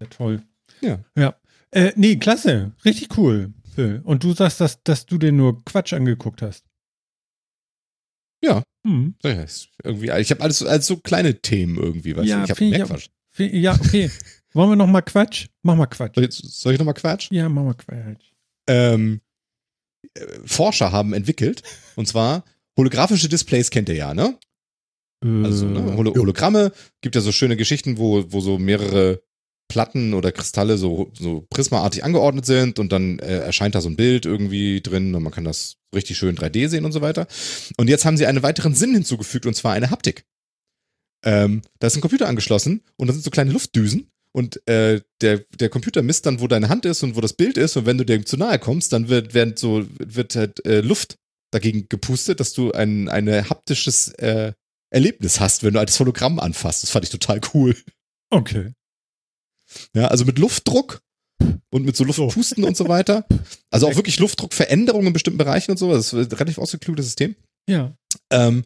[0.00, 0.42] Ja, toll.
[0.80, 1.00] Ja.
[1.16, 1.34] Ja.
[1.70, 2.72] Äh, nee, klasse.
[2.84, 3.52] Richtig cool.
[4.04, 6.64] Und du sagst, dass, dass du dir nur Quatsch angeguckt hast.
[8.42, 8.62] Ja.
[8.86, 9.14] Hm.
[9.24, 9.44] ja
[9.82, 12.44] irgendwie, ich habe alles als so kleine Themen irgendwie, weißt ja, du?
[12.44, 13.08] Ich habe mehr Quatsch.
[13.38, 14.10] Ja, okay.
[14.52, 15.48] Wollen wir noch mal Quatsch?
[15.62, 16.14] Mach mal Quatsch.
[16.14, 17.30] Soll ich, soll ich noch mal Quatsch?
[17.30, 18.32] Ja, mach mal Quatsch.
[18.68, 19.20] Ähm,
[20.14, 21.62] äh, Forscher haben entwickelt,
[21.96, 22.44] und zwar
[22.76, 24.38] holographische Displays kennt ihr ja, ne?
[25.22, 29.22] Also ne, Hol Hologramme, gibt ja so schöne Geschichten, wo, wo so mehrere
[29.68, 33.96] Platten oder Kristalle so, so prismaartig angeordnet sind und dann äh, erscheint da so ein
[33.96, 37.26] Bild irgendwie drin und man kann das richtig schön 3D sehen und so weiter.
[37.76, 40.24] Und jetzt haben sie einen weiteren Sinn hinzugefügt und zwar eine Haptik.
[41.24, 45.38] Ähm, da ist ein Computer angeschlossen und da sind so kleine Luftdüsen und äh, der,
[45.58, 47.98] der Computer misst dann, wo deine Hand ist und wo das Bild ist und wenn
[47.98, 51.16] du dem zu nahe kommst, dann wird, wird so, wird halt äh, Luft
[51.50, 54.52] dagegen gepustet, dass du ein ein haptisches äh,
[54.90, 56.82] Erlebnis hast, wenn du ein Hologramm anfasst.
[56.82, 57.76] Das fand ich total cool.
[58.30, 58.72] Okay.
[59.94, 61.00] Ja, also mit Luftdruck
[61.70, 63.26] und mit so Luftpusten und so weiter.
[63.70, 65.92] Also auch wirklich Luftdruckveränderungen in bestimmten Bereichen und so.
[65.92, 67.36] Das ist ein relativ ausgeklügeltes System.
[67.68, 67.96] Ja.
[68.30, 68.64] Ähm,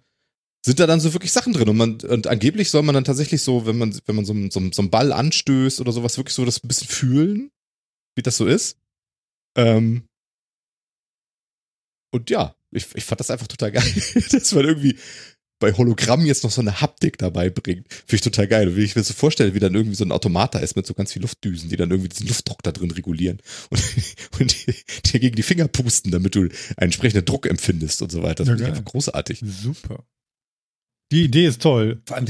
[0.64, 3.42] sind da dann so wirklich Sachen drin und man und angeblich soll man dann tatsächlich
[3.42, 6.44] so, wenn man wenn man so, so, so einen Ball anstößt oder sowas wirklich so
[6.44, 7.50] das ein bisschen fühlen,
[8.14, 8.76] wie das so ist.
[9.56, 10.04] Ähm,
[12.12, 13.92] und ja, ich, ich fand das einfach total geil,
[14.30, 14.98] dass man irgendwie
[15.60, 17.86] bei Hologramm jetzt noch so eine Haptik dabei bringt.
[17.92, 18.76] Finde ich total geil.
[18.76, 21.12] Wie ich mir so vorstelle, wie dann irgendwie so ein Automata ist mit so ganz
[21.12, 23.38] viel Luftdüsen, die dann irgendwie diesen Luftdruck da drin regulieren
[23.70, 23.82] und,
[24.40, 24.56] und
[25.12, 28.44] dir gegen die Finger pusten, damit du einen entsprechenden Druck empfindest und so weiter.
[28.44, 29.40] Das ja, finde ich einfach großartig.
[29.44, 30.04] Super.
[31.12, 32.02] Die Idee ist toll.
[32.06, 32.26] Vor allem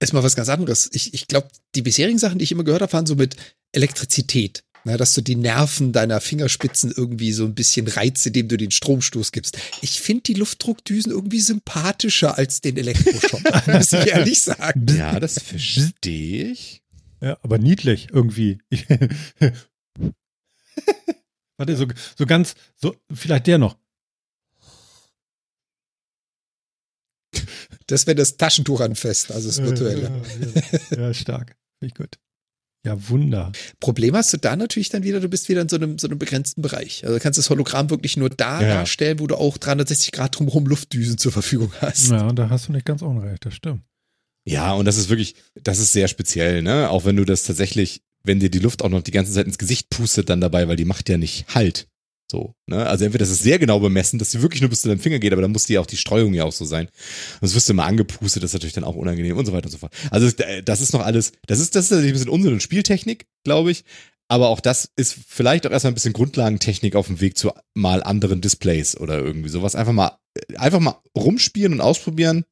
[0.00, 0.90] ist mal was ganz anderes.
[0.92, 3.36] Ich, ich glaube, die bisherigen Sachen, die ich immer gehört habe, waren so mit
[3.72, 4.64] Elektrizität.
[4.84, 8.72] Na, dass du die Nerven deiner Fingerspitzen irgendwie so ein bisschen reizt, indem du den
[8.72, 9.56] Stromstoß gibst.
[9.80, 14.86] Ich finde die Luftdruckdüsen irgendwie sympathischer als den Elektroschock, muss ich ehrlich sagen.
[14.96, 16.82] Ja, das verstehe ich.
[17.20, 18.58] Ja, aber niedlich irgendwie.
[21.56, 21.86] Warte, so,
[22.18, 23.76] so ganz, so, vielleicht der noch.
[27.86, 30.02] Das wäre das Taschentuch anfest, also das virtuelle.
[30.02, 31.56] Ja, ja, ja, stark.
[31.78, 32.18] Finde ich gut.
[32.84, 33.52] Ja, Wunder.
[33.78, 36.18] Problem hast du da natürlich dann wieder, du bist wieder in so einem, so einem
[36.18, 37.04] begrenzten Bereich.
[37.04, 38.68] Also du kannst das Hologramm wirklich nur da ja.
[38.74, 42.10] darstellen, wo du auch 360 Grad drumherum Luftdüsen zur Verfügung hast.
[42.10, 43.82] Ja, da hast du nicht ganz unrecht, das stimmt.
[44.44, 46.90] Ja, und das ist wirklich, das ist sehr speziell, ne?
[46.90, 49.58] Auch wenn du das tatsächlich, wenn dir die Luft auch noch die ganze Zeit ins
[49.58, 51.86] Gesicht pustet dann dabei, weil die macht ja nicht Halt.
[52.32, 52.86] So, ne?
[52.86, 55.18] Also entweder das ist sehr genau bemessen, dass sie wirklich nur bis zu deinem Finger
[55.18, 56.88] geht, aber dann muss die auch die Streuung ja auch so sein.
[57.42, 59.70] Sonst wirst du immer angepustet, das ist natürlich dann auch unangenehm und so weiter und
[59.70, 59.92] so fort.
[60.10, 60.30] Also
[60.64, 63.84] das ist noch alles, das ist, das ist ein bisschen Unsinn und Spieltechnik, glaube ich.
[64.28, 68.02] Aber auch das ist vielleicht auch erstmal ein bisschen Grundlagentechnik auf dem Weg zu mal
[68.02, 69.74] anderen Displays oder irgendwie sowas.
[69.74, 70.16] Einfach mal,
[70.56, 72.46] einfach mal rumspielen und ausprobieren.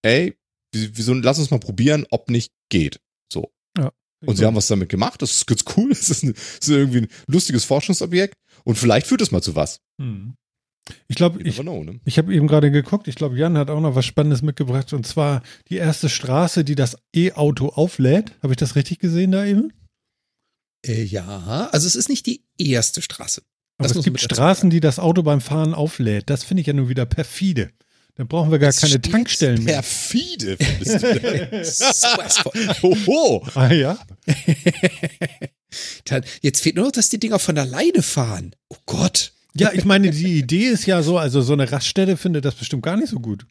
[0.00, 0.38] Ey,
[0.74, 3.00] wieso, lass uns mal probieren, ob nicht geht.
[3.30, 3.52] So.
[3.76, 3.92] Ja.
[4.26, 5.22] Und sie haben was damit gemacht.
[5.22, 5.90] Das ist ganz cool.
[6.00, 8.34] Das ist, ein, das ist irgendwie ein lustiges Forschungsobjekt.
[8.64, 9.80] Und vielleicht führt es mal zu was.
[10.00, 10.34] Hm.
[11.08, 12.00] Ich glaube, ich, ne?
[12.04, 13.06] ich habe eben gerade geguckt.
[13.06, 14.92] Ich glaube, Jan hat auch noch was Spannendes mitgebracht.
[14.92, 18.32] Und zwar die erste Straße, die das E-Auto auflädt.
[18.42, 19.72] Habe ich das richtig gesehen da eben?
[20.86, 23.42] Äh, ja, also es ist nicht die erste Straße.
[23.78, 26.28] Aber es gibt Straßen, die das Auto beim Fahren auflädt.
[26.28, 27.70] Das finde ich ja nur wieder perfide.
[28.16, 29.74] Dann brauchen wir gar das keine Tankstellen mehr.
[29.74, 32.52] Perfide, findest du
[32.82, 33.46] Hoho.
[33.54, 33.98] Ah ja.
[36.42, 38.54] Jetzt fehlt nur noch, dass die Dinger von alleine fahren.
[38.68, 39.32] Oh Gott.
[39.54, 42.82] Ja, ich meine, die Idee ist ja so, also so eine Raststätte findet das bestimmt
[42.82, 43.46] gar nicht so gut.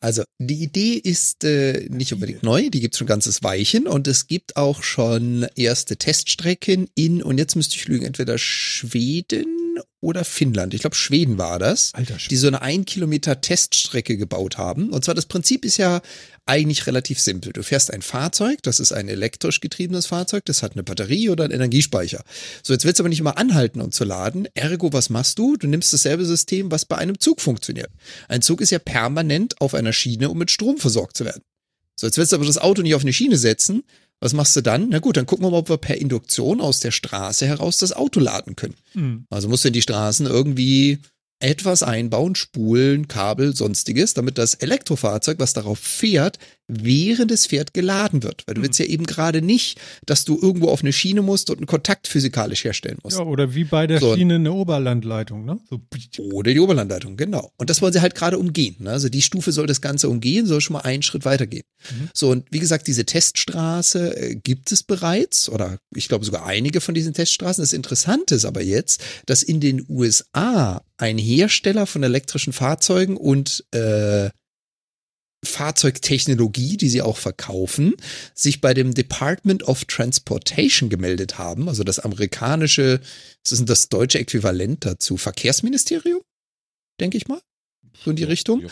[0.00, 4.06] Also die Idee ist äh, nicht unbedingt neu, die gibt es schon ganzes Weichen und
[4.06, 9.46] es gibt auch schon erste Teststrecken in, und jetzt müsste ich lügen, entweder Schweden
[10.06, 14.56] oder Finnland, ich glaube Schweden war das, Alter, die so eine ein Kilometer Teststrecke gebaut
[14.56, 14.90] haben.
[14.90, 16.00] Und zwar das Prinzip ist ja
[16.46, 17.52] eigentlich relativ simpel.
[17.52, 21.42] Du fährst ein Fahrzeug, das ist ein elektrisch getriebenes Fahrzeug, das hat eine Batterie oder
[21.42, 22.22] einen Energiespeicher.
[22.62, 24.46] So, jetzt willst du aber nicht immer anhalten, um zu laden.
[24.54, 25.56] Ergo, was machst du?
[25.56, 27.90] Du nimmst dasselbe System, was bei einem Zug funktioniert.
[28.28, 31.42] Ein Zug ist ja permanent auf einer Schiene, um mit Strom versorgt zu werden.
[31.98, 33.82] So, jetzt willst du aber das Auto nicht auf eine Schiene setzen,
[34.20, 34.88] was machst du dann?
[34.88, 37.92] Na gut, dann gucken wir mal, ob wir per Induktion aus der Straße heraus das
[37.92, 38.76] Auto laden können.
[38.94, 39.26] Mhm.
[39.30, 41.00] Also musst du in die Straßen irgendwie
[41.38, 48.22] etwas einbauen, Spulen, Kabel, sonstiges, damit das Elektrofahrzeug, was darauf fährt, während es fährt, geladen
[48.22, 48.42] wird.
[48.46, 51.58] Weil du willst ja eben gerade nicht, dass du irgendwo auf eine Schiene musst und
[51.58, 53.18] einen Kontakt physikalisch herstellen musst.
[53.18, 54.14] Ja, oder wie bei der so.
[54.14, 55.58] Schiene eine Oberlandleitung, ne?
[55.68, 55.80] So.
[56.32, 57.52] Oder die Oberlandleitung, genau.
[57.56, 58.76] Und das wollen sie halt gerade umgehen.
[58.78, 58.90] Ne?
[58.90, 61.64] Also die Stufe soll das Ganze umgehen, soll schon mal einen Schritt weitergehen.
[61.90, 62.08] Mhm.
[62.14, 66.80] So, und wie gesagt, diese Teststraße äh, gibt es bereits, oder ich glaube sogar einige
[66.80, 67.62] von diesen Teststraßen.
[67.62, 73.64] Das Interessante ist aber jetzt, dass in den USA ein Hersteller von elektrischen Fahrzeugen und
[73.72, 74.30] äh,
[75.44, 77.94] Fahrzeugtechnologie, die sie auch verkaufen,
[78.34, 83.00] sich bei dem Department of Transportation gemeldet haben, also das amerikanische,
[83.42, 86.20] das ist das deutsche Äquivalent dazu, Verkehrsministerium,
[87.00, 87.40] denke ich mal,
[88.04, 88.64] so in die Richtung.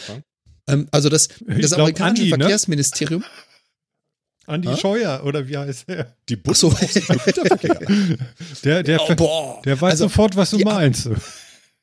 [0.67, 2.39] Ähm, also das, das glaub, amerikanische Andi, ne?
[2.39, 3.21] Verkehrsministerium.
[3.21, 3.27] Ne?
[4.47, 4.77] Andi ha?
[4.77, 6.15] Scheuer, oder wie heißt er?
[6.29, 6.71] Die Bus so.
[8.65, 11.09] der, der, oh, der weiß also, sofort, was du meinst.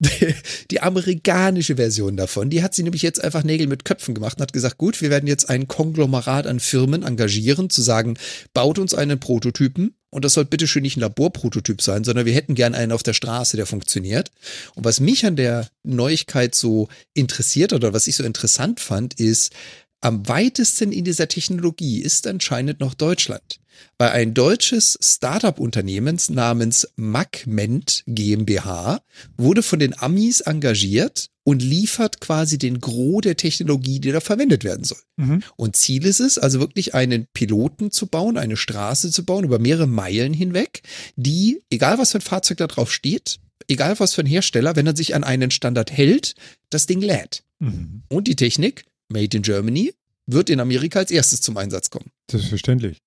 [0.71, 4.41] die amerikanische Version davon, die hat sie nämlich jetzt einfach Nägel mit Köpfen gemacht und
[4.41, 8.17] hat gesagt, gut, wir werden jetzt ein Konglomerat an Firmen engagieren, zu sagen,
[8.53, 12.55] baut uns einen Prototypen und das soll bitteschön nicht ein Laborprototyp sein, sondern wir hätten
[12.55, 14.31] gern einen auf der Straße, der funktioniert.
[14.75, 19.53] Und was mich an der Neuigkeit so interessiert oder was ich so interessant fand, ist,
[20.01, 23.59] am weitesten in dieser Technologie ist anscheinend noch Deutschland.
[23.97, 29.01] Weil ein deutsches Startup-Unternehmen namens Magment GmbH
[29.37, 34.63] wurde von den Amis engagiert und liefert quasi den Gros der Technologie, die da verwendet
[34.63, 34.99] werden soll.
[35.17, 35.41] Mhm.
[35.55, 39.57] Und Ziel ist es, also wirklich einen Piloten zu bauen, eine Straße zu bauen über
[39.57, 40.83] mehrere Meilen hinweg,
[41.15, 44.87] die, egal was für ein Fahrzeug da drauf steht, egal was für ein Hersteller, wenn
[44.87, 46.35] er sich an einen Standard hält,
[46.69, 47.43] das Ding lädt.
[47.59, 48.03] Mhm.
[48.09, 49.93] Und die Technik Made in Germany,
[50.25, 52.11] wird in Amerika als erstes zum Einsatz kommen.
[52.29, 53.01] Selbstverständlich.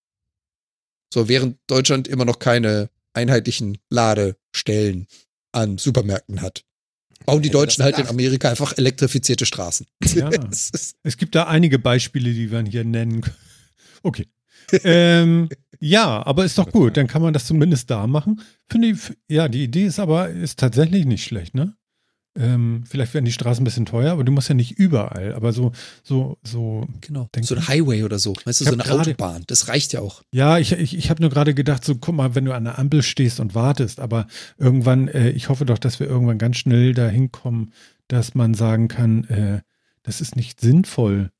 [1.13, 5.07] So, während Deutschland immer noch keine einheitlichen Ladestellen
[5.53, 6.65] an Supermärkten hat.
[7.25, 9.87] Bauen die Deutschen halt in Amerika einfach elektrifizierte Straßen.
[10.15, 10.31] Ja.
[10.51, 13.37] es gibt da einige Beispiele, die wir hier nennen können.
[14.03, 14.27] Okay.
[14.83, 15.49] ähm,
[15.81, 16.97] ja, aber ist doch gut.
[16.97, 18.41] Dann kann man das zumindest da machen.
[18.69, 18.99] Finde ich,
[19.29, 21.77] ja, die Idee ist aber ist tatsächlich nicht schlecht, ne?
[22.37, 25.35] Ähm, vielleicht werden die Straßen ein bisschen teuer, aber du musst ja nicht überall.
[25.35, 25.73] Aber so,
[26.03, 26.87] so, so.
[27.01, 27.29] Genau.
[27.41, 28.35] So ein Highway oder so.
[28.45, 29.45] Weißt du, so eine grade, Autobahn.
[29.47, 30.23] Das reicht ja auch.
[30.33, 32.79] Ja, ich, ich, ich habe nur gerade gedacht, so guck mal, wenn du an der
[32.79, 34.27] Ampel stehst und wartest, aber
[34.59, 37.73] irgendwann, äh, ich hoffe doch, dass wir irgendwann ganz schnell dahin kommen,
[38.09, 39.61] dass man sagen kann, äh,
[40.03, 41.31] das ist nicht sinnvoll,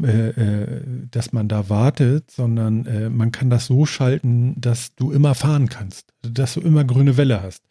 [0.00, 5.10] äh, äh dass man da wartet, sondern äh, man kann das so schalten, dass du
[5.10, 7.64] immer fahren kannst, dass du immer grüne Welle hast,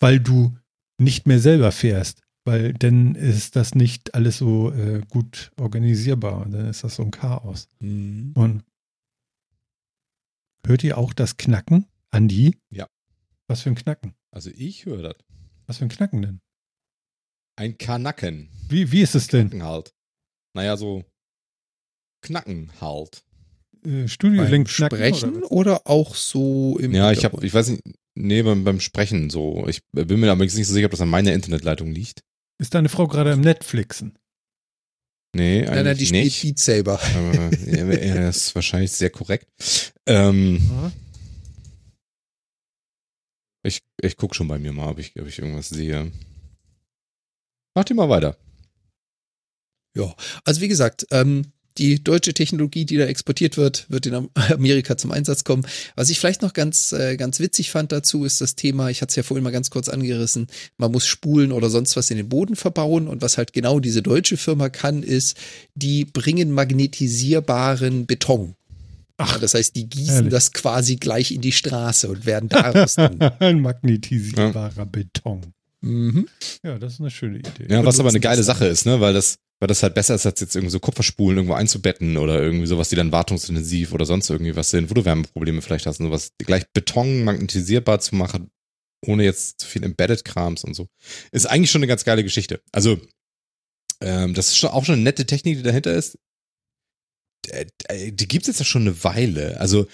[0.00, 0.56] weil du
[0.98, 6.46] nicht mehr selber fährst, weil dann ist das nicht alles so äh, gut organisierbar.
[6.48, 7.68] Dann ist das so ein Chaos.
[7.80, 8.32] Mhm.
[8.34, 8.64] Und
[10.66, 12.56] hört ihr auch das Knacken, Andi?
[12.70, 12.88] Ja.
[13.48, 14.14] Was für ein Knacken?
[14.30, 15.16] Also ich höre das.
[15.66, 16.40] Was für ein Knacken denn?
[17.56, 18.48] Ein Kanacken.
[18.68, 19.50] Wie, wie ist es denn?
[19.50, 19.94] Knacken halt.
[20.54, 21.04] Naja, so
[22.22, 23.24] Knacken halt.
[23.84, 27.82] Äh, Studio Link Sprechen oder, oder, auch so im Ja, ich habe, ich weiß nicht,
[28.18, 29.66] Nee, beim, beim Sprechen so.
[29.68, 32.22] Ich bin mir aber nicht so sicher, ob das an meiner Internetleitung liegt.
[32.58, 34.18] Ist deine Frau gerade im Netflixen?
[35.34, 36.36] Nee, eigentlich nein, nein, die nicht.
[36.38, 37.00] spielt Beat Saber.
[37.02, 39.46] Aber er ist wahrscheinlich sehr korrekt.
[40.06, 40.92] Ähm,
[43.62, 46.10] ich, ich guck schon bei mir mal, ob ich, ob ich irgendwas sehe.
[47.74, 48.38] Mach dir mal weiter.
[49.94, 50.14] Ja,
[50.44, 55.12] also wie gesagt, ähm, die deutsche Technologie, die da exportiert wird, wird in Amerika zum
[55.12, 55.66] Einsatz kommen.
[55.94, 59.10] Was ich vielleicht noch ganz, äh, ganz witzig fand dazu, ist das Thema, ich hatte
[59.10, 60.46] es ja vorhin mal ganz kurz angerissen,
[60.78, 63.08] man muss Spulen oder sonst was in den Boden verbauen.
[63.08, 65.36] Und was halt genau diese deutsche Firma kann, ist,
[65.74, 68.54] die bringen magnetisierbaren Beton.
[69.18, 70.30] Ach, das heißt, die gießen ehrlich?
[70.30, 73.20] das quasi gleich in die Straße und werden daraus dann.
[73.20, 74.84] Ein magnetisierbarer ja.
[74.84, 75.40] Beton.
[75.80, 76.28] Mhm.
[76.62, 77.66] Ja, das ist eine schöne Idee.
[77.68, 79.00] Ja, was aber eine geile Sache ist, ne?
[79.00, 82.42] Weil das, weil das halt besser ist, als jetzt irgendwie so Kupferspulen irgendwo einzubetten oder
[82.42, 86.00] irgendwie sowas, die dann wartungsintensiv oder sonst irgendwie was sind, wo du Wärmeprobleme vielleicht hast
[86.00, 86.32] und sowas.
[86.38, 88.50] Gleich Beton magnetisierbar zu machen,
[89.06, 90.88] ohne jetzt zu viel Embedded-Krams und so.
[91.32, 92.60] Ist eigentlich schon eine ganz geile Geschichte.
[92.72, 93.00] Also,
[94.02, 96.18] ähm, das ist schon auch schon eine nette Technik, die dahinter ist.
[97.46, 99.58] Die gibt's jetzt ja schon eine Weile.
[99.60, 99.86] Also,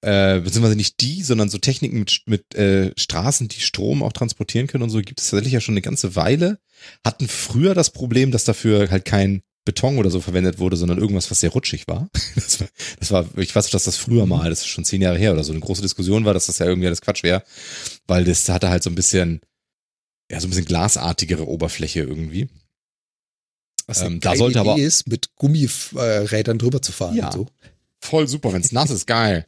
[0.00, 4.66] äh, beziehungsweise nicht die, sondern so Techniken mit, mit äh, Straßen, die Strom auch transportieren
[4.66, 6.58] können und so, gibt es tatsächlich ja schon eine ganze Weile.
[7.04, 11.30] Hatten früher das Problem, dass dafür halt kein Beton oder so verwendet wurde, sondern irgendwas,
[11.30, 12.08] was sehr rutschig war.
[12.34, 12.68] Das war,
[12.98, 14.30] das war ich weiß nicht, dass das früher mhm.
[14.30, 16.58] mal, das ist schon zehn Jahre her oder so, eine große Diskussion war, dass das
[16.58, 17.42] ja irgendwie alles Quatsch wäre,
[18.06, 19.40] weil das hatte halt so ein bisschen,
[20.30, 22.48] ja, so ein bisschen glasartigere Oberfläche irgendwie.
[23.86, 27.46] Was ähm, da sollte Idee aber ist, mit Gummirädern drüber zu fahren ja, und so.
[28.00, 29.46] Voll super, wenn es nass ist, geil.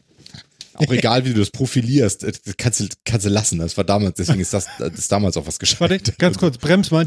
[0.75, 3.59] Auch egal, wie du das profilierst, das kannst du, kannst du lassen.
[3.59, 5.91] Das war damals, deswegen ist das, das ist damals auch was gescheitert.
[5.91, 7.07] Warte, ganz kurz, brems mal.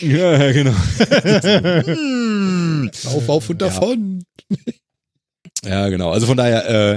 [0.00, 0.74] Ja, genau.
[3.06, 4.24] auf, auf und davon.
[5.64, 6.10] Ja, genau.
[6.10, 6.94] Also von daher, äh,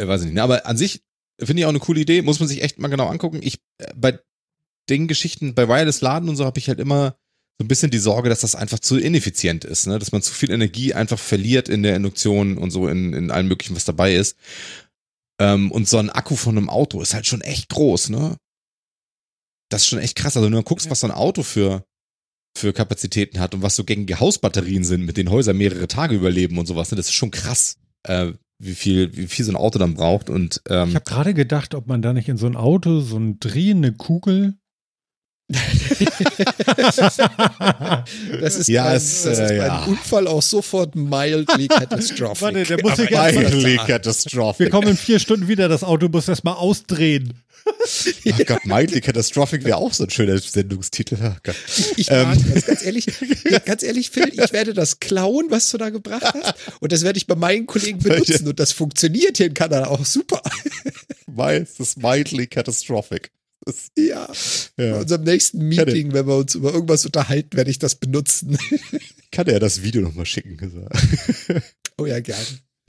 [0.00, 0.40] äh weiß ich nicht.
[0.40, 1.02] Aber an sich
[1.38, 2.22] finde ich auch eine coole Idee.
[2.22, 3.40] Muss man sich echt mal genau angucken.
[3.42, 4.18] Ich, äh, bei
[4.88, 7.18] den Geschichten, bei Wireless Laden und so habe ich halt immer
[7.58, 9.98] so ein bisschen die Sorge, dass das einfach zu ineffizient ist, ne?
[9.98, 13.48] dass man zu viel Energie einfach verliert in der Induktion und so in, in allem
[13.48, 14.36] möglichen, was dabei ist.
[15.40, 18.36] Ähm, und so ein Akku von einem Auto ist halt schon echt groß, ne?
[19.70, 20.36] Das ist schon echt krass.
[20.36, 21.84] Also, wenn du guckst, was so ein Auto für,
[22.56, 26.58] für Kapazitäten hat und was so gängige Hausbatterien sind, mit denen Häuser mehrere Tage überleben
[26.58, 26.96] und sowas, ne?
[26.96, 30.30] das ist schon krass, äh, wie viel, wie viel so ein Auto dann braucht.
[30.30, 33.16] Und ähm, ich habe gerade gedacht, ob man da nicht in so ein Auto so
[33.16, 34.56] eine drehende Kugel
[35.48, 36.98] das
[38.56, 39.84] ist ja, beim, es, das ist äh, ja.
[39.84, 42.42] Unfall auch sofort mildly catastrophic.
[42.42, 44.58] Warte, der muss sich mildly catastrophic.
[44.66, 47.42] Wir kommen in vier Stunden wieder, das Auto muss erstmal ausdrehen.
[48.32, 51.16] Ach Gott, Mildly Catastrophic wäre auch so ein schöner Sendungstitel.
[51.76, 52.32] Ich, ich ähm.
[52.66, 53.06] ganz ehrlich,
[53.64, 56.54] ganz ehrlich, Phil, ich werde das klauen, was du da gebracht hast.
[56.80, 58.46] Und das werde ich bei meinen Kollegen benutzen.
[58.46, 60.42] Und das funktioniert hier in Kanada auch super.
[61.26, 63.30] Weil es ist mildly catastrophic.
[63.96, 64.28] Ja.
[64.78, 64.92] ja.
[64.92, 68.56] Bei unserem nächsten Meeting, wenn wir uns über irgendwas unterhalten, werde ich das benutzen.
[69.32, 70.88] Kann er das Video nochmal schicken?
[71.98, 72.44] oh ja, gerne.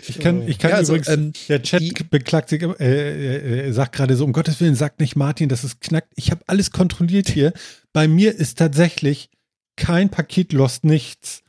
[0.06, 3.96] Ich kann, ich kann ja, also, übrigens, ähm, der Chat beklagt sich, äh, äh, sagt
[3.96, 6.14] gerade so, um Gottes Willen, sagt nicht Martin, dass es knackt.
[6.16, 7.52] Ich habe alles kontrolliert hier.
[7.94, 9.30] Bei mir ist tatsächlich
[9.76, 11.42] kein Paket lost nichts.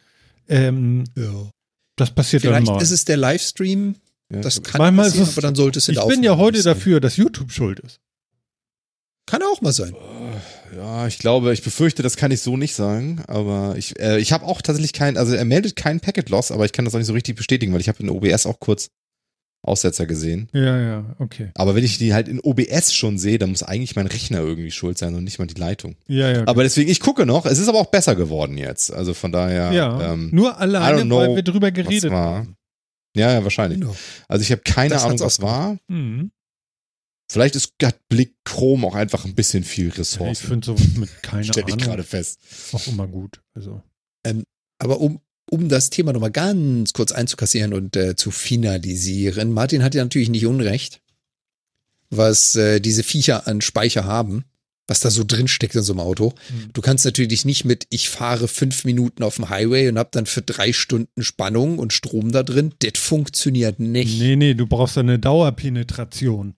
[0.48, 1.50] Ähm, ja.
[1.96, 2.82] Das passiert Vielleicht dann mal.
[2.82, 3.96] ist es der Livestream.
[4.32, 6.38] Ja, das kann manchmal passieren, ist es, aber dann sollte es in Ich bin ja
[6.38, 8.00] heute dafür, dass YouTube schuld ist.
[9.28, 9.94] Kann auch mal sein.
[10.76, 14.32] Ja, ich glaube, ich befürchte, das kann ich so nicht sagen, aber ich, äh, ich
[14.32, 16.98] habe auch tatsächlich kein, also er meldet keinen Packet Loss, aber ich kann das auch
[16.98, 18.90] nicht so richtig bestätigen, weil ich habe in OBS auch kurz
[19.62, 20.48] Aussetzer gesehen.
[20.52, 21.50] Ja, ja, okay.
[21.54, 24.70] Aber wenn ich die halt in OBS schon sehe, dann muss eigentlich mein Rechner irgendwie
[24.70, 25.96] schuld sein und nicht mal die Leitung.
[26.06, 26.42] Ja, ja.
[26.42, 26.50] Okay.
[26.50, 27.44] Aber deswegen, ich gucke noch.
[27.44, 28.92] Es ist aber auch besser geworden jetzt.
[28.92, 29.72] Also von daher.
[29.72, 30.12] Ja.
[30.12, 32.54] Ähm, nur alleine, know, weil wir drüber geredet haben.
[33.16, 33.80] Ja, ja, wahrscheinlich.
[33.80, 33.96] Genau.
[34.28, 35.76] Also ich habe keine das Ahnung, was war.
[35.88, 36.30] Mhm.
[37.30, 40.32] Vielleicht ist hat Blick Chrome auch einfach ein bisschen viel Ressourcen.
[40.32, 42.40] Ich finde sowas mit keiner Stell ich gerade fest.
[42.72, 43.40] Auch immer gut.
[43.54, 43.82] Also.
[44.24, 44.44] Ähm,
[44.78, 49.94] aber um, um das Thema nochmal ganz kurz einzukassieren und äh, zu finalisieren, Martin hat
[49.94, 51.02] ja natürlich nicht Unrecht,
[52.08, 54.44] was äh, diese Viecher an Speicher haben
[54.88, 56.32] was da so drin steckt in so einem Auto.
[56.50, 56.70] Mhm.
[56.72, 60.26] Du kannst natürlich nicht mit, ich fahre fünf Minuten auf dem Highway und hab dann
[60.26, 62.72] für drei Stunden Spannung und Strom da drin.
[62.80, 64.18] Das funktioniert nicht.
[64.18, 66.54] Nee, nee, du brauchst eine Dauerpenetration.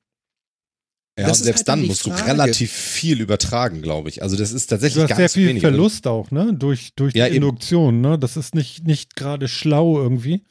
[1.21, 2.23] Ja, das selbst halt dann musst Frage.
[2.23, 4.23] du relativ viel übertragen, glaube ich.
[4.23, 5.61] Also das ist tatsächlich du hast sehr viel wenig.
[5.63, 6.55] Verlust auch, ne?
[6.55, 8.19] Durch, durch ja, die Induktion, ne?
[8.19, 10.45] Das ist nicht, nicht gerade schlau irgendwie.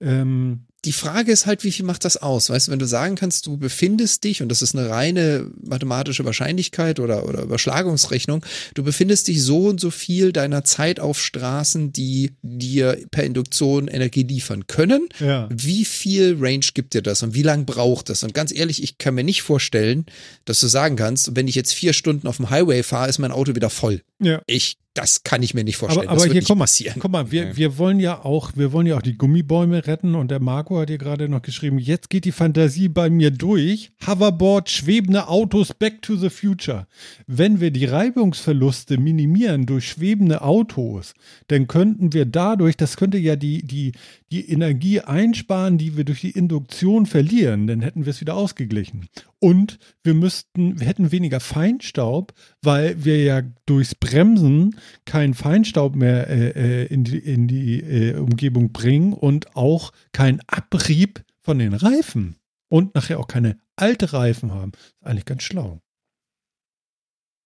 [0.00, 2.50] Ähm, die Frage ist halt, wie viel macht das aus?
[2.50, 6.24] Weißt du, wenn du sagen kannst, du befindest dich, und das ist eine reine mathematische
[6.24, 11.92] Wahrscheinlichkeit oder, oder Überschlagungsrechnung, du befindest dich so und so viel deiner Zeit auf Straßen,
[11.92, 15.08] die dir per Induktion Energie liefern können.
[15.18, 15.48] Ja.
[15.52, 18.22] Wie viel Range gibt dir das und wie lange braucht das?
[18.22, 20.06] Und ganz ehrlich, ich kann mir nicht vorstellen,
[20.44, 23.32] dass du sagen kannst, wenn ich jetzt vier Stunden auf dem Highway fahre, ist mein
[23.32, 24.02] Auto wieder voll.
[24.20, 24.42] Ja.
[24.46, 26.08] Ich das kann ich mir nicht vorstellen.
[26.08, 26.66] Aber, aber hier, komm mal,
[26.98, 30.30] guck mal, wir, wir wollen ja auch, wir wollen ja auch die Gummibäume retten und
[30.30, 33.92] der Marco hat hier gerade noch geschrieben, jetzt geht die Fantasie bei mir durch.
[34.04, 36.88] Hoverboard, schwebende Autos, back to the future.
[37.28, 41.14] Wenn wir die Reibungsverluste minimieren durch schwebende Autos,
[41.46, 43.92] dann könnten wir dadurch, das könnte ja die, die,
[44.32, 49.06] die Energie einsparen, die wir durch die Induktion verlieren, dann hätten wir es wieder ausgeglichen.
[49.38, 56.28] Und wir müssten, wir hätten weniger Feinstaub, weil wir ja durchs Bremsen keinen Feinstaub mehr
[56.28, 61.74] äh, äh, in die, in die äh, Umgebung bringen und auch keinen Abrieb von den
[61.74, 62.36] Reifen.
[62.70, 64.72] Und nachher auch keine alte Reifen haben.
[64.72, 65.80] Ist eigentlich ganz schlau.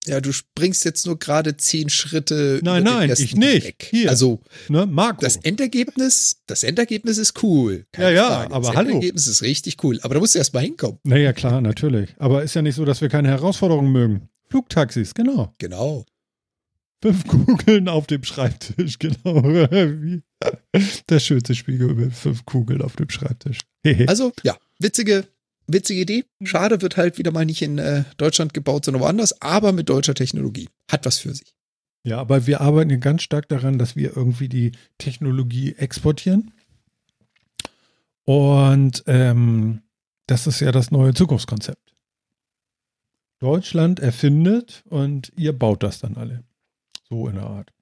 [0.07, 2.59] Ja, du springst jetzt nur gerade zehn Schritte.
[2.65, 3.95] Nein, nein, ich nicht.
[4.09, 5.21] Also, ne, Marco.
[5.21, 7.87] Das Endergebnis, das Endergebnis ist cool.
[7.97, 8.55] ja, ja, Frage.
[8.55, 8.87] aber das hallo.
[8.89, 10.01] Das Endergebnis ist richtig cool.
[10.03, 10.99] Aber da musst du erst mal hinkommen.
[11.05, 12.17] Naja, klar, natürlich.
[12.19, 14.29] Aber ist ja nicht so, dass wir keine Herausforderungen mögen.
[14.53, 15.55] Flugtaxis, genau.
[15.57, 16.05] Genau.
[17.01, 19.41] Fünf Kugeln auf dem Schreibtisch, genau.
[21.09, 23.61] Der schönste Spiegel mit fünf Kugeln auf dem Schreibtisch.
[24.07, 25.27] also, ja, witzige
[25.67, 26.25] witzige Idee.
[26.45, 30.15] Schade, wird halt wieder mal nicht in äh, Deutschland gebaut, sondern woanders, aber mit deutscher
[30.15, 30.69] Technologie.
[30.91, 31.55] Hat was für sich.
[32.05, 36.51] Ja, aber wir arbeiten ganz stark daran, dass wir irgendwie die Technologie exportieren.
[38.25, 39.81] Und ähm,
[40.27, 41.82] das ist ja das neue Zukunftskonzept.
[43.43, 46.45] Deutschland erfindet und ihr baut das dann alle.
[47.09, 47.73] So in der Art.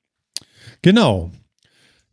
[0.80, 1.30] Genau.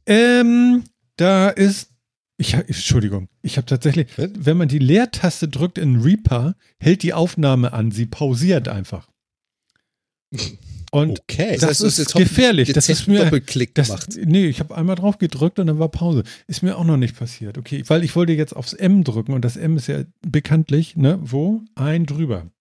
[0.06, 0.84] Ähm,
[1.16, 1.92] da ist
[2.40, 7.74] ich, Entschuldigung, ich habe tatsächlich, wenn man die Leertaste drückt in Reaper, hält die Aufnahme
[7.74, 9.08] an, sie pausiert einfach.
[10.92, 11.58] Und okay.
[11.60, 12.74] das, das ist gefährlich.
[12.74, 14.20] Das ist mir Doppelklick das, gemacht.
[14.24, 16.24] Nee, ich habe einmal drauf gedrückt und dann war Pause.
[16.48, 17.58] Ist mir auch noch nicht passiert.
[17.58, 21.20] Okay, weil ich wollte jetzt aufs M drücken und das M ist ja bekanntlich, ne,
[21.22, 21.62] wo?
[21.76, 22.52] Ein drüber.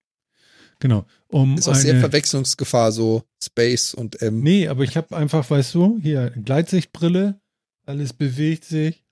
[0.79, 1.05] Genau.
[1.27, 4.41] Um ist auch eine, sehr Verwechslungsgefahr, so Space und M.
[4.41, 7.39] Nee, aber ich habe einfach, weißt du, hier Gleitsichtbrille,
[7.85, 9.03] alles bewegt sich.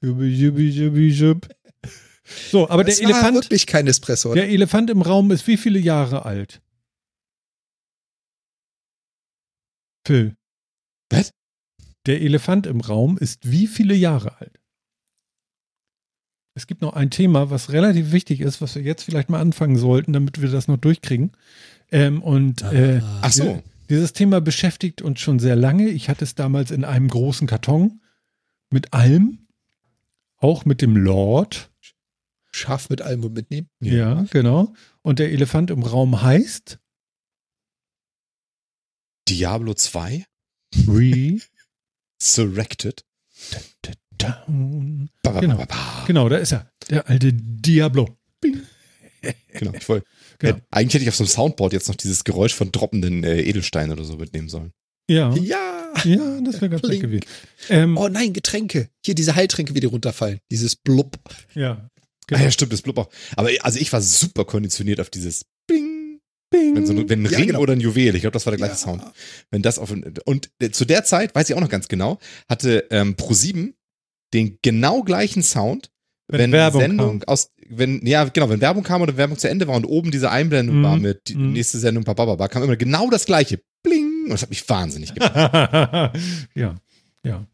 [2.52, 3.36] So, aber das der Elefant.
[3.36, 4.32] War wirklich kein Espresso.
[4.32, 4.42] Oder?
[4.42, 6.62] Der Elefant im Raum ist wie viele Jahre alt?
[10.06, 10.36] Phil.
[11.10, 11.32] Was?
[12.06, 14.60] Der Elefant im Raum ist wie viele Jahre alt?
[16.56, 19.78] Es gibt noch ein Thema, was relativ wichtig ist, was wir jetzt vielleicht mal anfangen
[19.78, 21.34] sollten, damit wir das noch durchkriegen.
[21.92, 23.62] Ähm, und äh, Ach so.
[23.90, 25.90] Dieses Thema beschäftigt uns schon sehr lange.
[25.90, 28.00] Ich hatte es damals in einem großen Karton
[28.72, 29.48] mit allem,
[30.38, 31.70] auch mit dem Lord.
[32.52, 33.70] Scharf mit allem und mitnehmen.
[33.82, 33.94] Ja.
[33.94, 34.74] ja, genau.
[35.02, 36.80] Und der Elefant im Raum heißt
[39.28, 40.26] Diablo 2.
[40.88, 43.04] Resurrected.
[44.18, 45.66] Genau.
[46.08, 46.72] genau, da ist er.
[46.90, 48.18] Der alte Diablo.
[49.54, 50.06] Genau, ich wollte.
[50.38, 50.58] Genau.
[50.58, 53.40] Äh, eigentlich hätte ich auf so einem Soundboard jetzt noch dieses Geräusch von droppenden äh,
[53.40, 54.74] Edelsteinen oder so mitnehmen sollen.
[55.10, 55.34] Ja.
[55.36, 55.94] Ja.
[56.04, 57.24] Ja, das wäre ganz nett gewesen.
[57.70, 58.90] Ähm, oh nein, Getränke.
[59.06, 60.40] Hier diese Heiltränke, wie die runterfallen.
[60.52, 61.18] Dieses Blub.
[61.54, 61.90] Ja.
[62.28, 62.42] Genau.
[62.42, 63.10] Ah ja, stimmt, das Blub auch.
[63.38, 66.20] Aber also ich war super konditioniert auf dieses Bing,
[66.50, 66.76] Bing.
[66.76, 67.60] Wenn, so ein, wenn ein ja, Ring genau.
[67.60, 68.78] oder ein Juwel, ich glaube, das war der gleiche ja.
[68.78, 69.04] Sound.
[69.52, 69.94] Wenn das auf
[70.26, 72.20] und äh, zu der Zeit, weiß ich auch noch ganz genau,
[72.50, 73.74] hatte ähm, Pro7
[74.36, 75.92] den genau gleichen Sound,
[76.28, 77.30] wenn, wenn Werbung Sendung kam.
[77.30, 80.30] aus, wenn, ja, genau, wenn Werbung kam oder Werbung zu Ende war und oben diese
[80.30, 81.54] Einblendung mm, war mit die mm.
[81.54, 83.62] nächste Sendung, bababa, kam immer genau das gleiche.
[83.82, 84.26] Bling.
[84.26, 85.36] Und das hat mich wahnsinnig gemacht.
[86.56, 86.76] ja,
[87.24, 87.48] ja.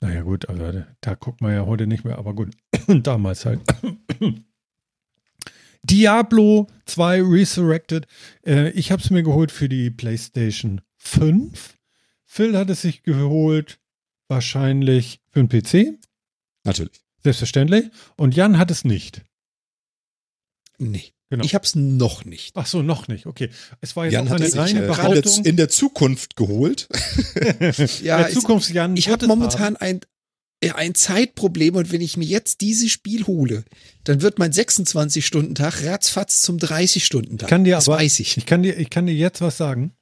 [0.00, 2.50] Naja, gut, also da guckt man ja heute nicht mehr, aber gut.
[2.88, 3.60] Damals halt.
[5.84, 8.06] Diablo 2 Resurrected.
[8.46, 11.76] Äh, ich habe es mir geholt für die PlayStation 5.
[12.24, 13.78] Phil hat es sich geholt,
[14.28, 15.98] wahrscheinlich für den PC.
[16.64, 17.00] Natürlich.
[17.22, 17.90] Selbstverständlich.
[18.16, 19.22] Und Jan hat es nicht.
[20.78, 21.12] Nee.
[21.30, 21.44] Genau.
[21.44, 22.54] Ich habe es noch nicht.
[22.56, 23.24] Ach so, noch nicht.
[23.24, 23.48] Okay.
[23.80, 25.44] Es war jetzt Jan auch eine reine äh, Behauptung.
[25.46, 26.88] In der Zukunft geholt.
[28.02, 28.98] ja, in der Zukunft, Jan.
[28.98, 30.00] Ich habe momentan ein,
[30.74, 33.64] ein Zeitproblem und wenn ich mir jetzt dieses Spiel hole,
[34.04, 37.48] dann wird mein 26-Stunden-Tag ratzfatz zum 30-Stunden-Tag.
[37.48, 38.36] Kann dir das aber, weiß ich.
[38.36, 39.94] Ich kann dir, ich kann dir jetzt was sagen.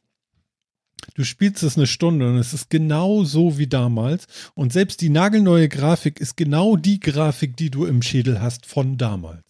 [1.14, 4.26] Du spielst es eine Stunde und es ist genau so wie damals.
[4.54, 8.96] Und selbst die nagelneue Grafik ist genau die Grafik, die du im Schädel hast von
[8.98, 9.42] damals.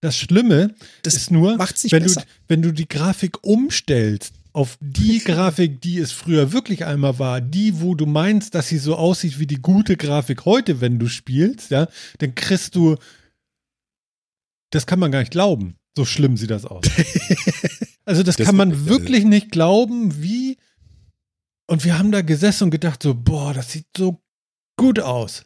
[0.00, 2.14] Das Schlimme das ist nur, wenn du,
[2.48, 7.80] wenn du die Grafik umstellst auf die Grafik, die es früher wirklich einmal war, die,
[7.80, 11.70] wo du meinst, dass sie so aussieht wie die gute Grafik heute, wenn du spielst,
[11.70, 11.86] ja,
[12.18, 12.96] dann kriegst du,
[14.70, 15.76] das kann man gar nicht glauben.
[15.96, 16.84] So schlimm sieht das aus.
[18.04, 20.49] also das, das kann man wirklich nicht glauben, wie.
[21.70, 24.20] Und wir haben da gesessen und gedacht so, boah, das sieht so
[24.76, 25.44] gut aus.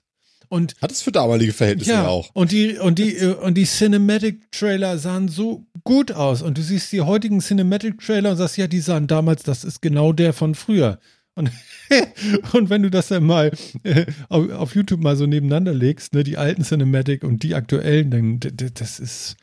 [0.48, 2.30] Und hat es für damalige Verhältnisse ja, auch.
[2.32, 6.62] Und die und die äh, und die Cinematic Trailer sahen so gut aus und du
[6.62, 10.32] siehst die heutigen Cinematic Trailer und sagst ja, die sahen damals, das ist genau der
[10.32, 10.98] von früher.
[11.34, 11.50] Und,
[12.52, 13.52] und wenn du das dann mal
[13.82, 18.10] äh, auf, auf, YouTube mal so nebeneinander legst, ne, die alten Cinematic und die aktuellen,
[18.10, 18.40] dann
[18.72, 19.36] das ist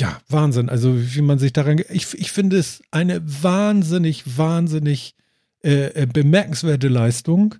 [0.00, 0.70] ja Wahnsinn.
[0.70, 5.14] Also wie man sich daran, ich, ich finde es eine wahnsinnig, wahnsinnig
[5.62, 7.54] äh, äh bemerkenswerte Leistung.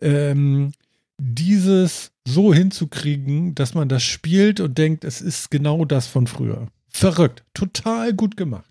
[0.00, 0.72] Ähm,
[1.18, 6.68] dieses so hinzukriegen, dass man das spielt und denkt, es ist genau das von früher.
[6.88, 7.44] Verrückt.
[7.54, 8.70] Total gut gemacht.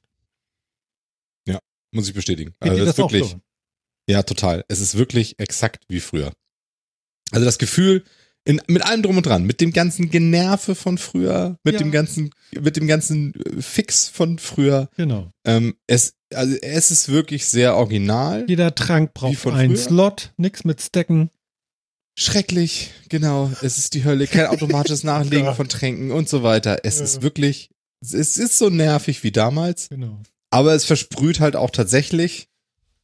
[1.47, 1.59] Ja,
[1.91, 2.53] muss ich bestätigen.
[2.59, 3.29] Geht also das, das wirklich.
[3.29, 3.41] So?
[4.09, 4.65] Ja, total.
[4.67, 6.33] Es ist wirklich exakt wie früher.
[7.31, 8.03] Also das Gefühl,
[8.43, 11.80] in, mit allem drum und dran, mit dem ganzen Generve von früher, mit ja.
[11.80, 14.89] dem ganzen, mit dem ganzen äh, Fix von früher.
[14.97, 15.31] Genau.
[15.45, 18.45] Ähm, es, also es ist wirklich sehr original.
[18.47, 19.85] Jeder Trank braucht einen früher.
[19.85, 21.30] Slot, nichts mit Stecken.
[22.18, 23.51] Schrecklich, genau.
[23.61, 24.27] Es ist die Hölle.
[24.27, 25.53] Kein automatisches Nachlegen ja.
[25.53, 26.80] von Tränken und so weiter.
[26.84, 27.05] Es ja.
[27.05, 27.69] ist wirklich,
[28.01, 29.89] es ist so nervig wie damals.
[29.89, 30.19] Genau.
[30.49, 32.49] Aber es versprüht halt auch tatsächlich.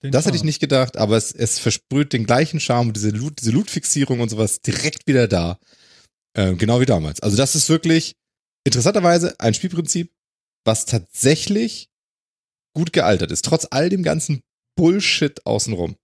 [0.04, 0.32] Den das Charme.
[0.32, 4.20] hätte ich nicht gedacht, aber es, es versprüht den gleichen Charme, diese Loot, diese Loot-Fixierung
[4.20, 5.60] und sowas direkt wieder da.
[6.36, 7.20] Ähm, genau wie damals.
[7.22, 8.16] Also das ist wirklich
[8.64, 10.12] interessanterweise ein Spielprinzip,
[10.66, 11.90] was tatsächlich
[12.76, 14.42] gut gealtert ist, trotz all dem ganzen
[14.76, 15.96] Bullshit außenrum.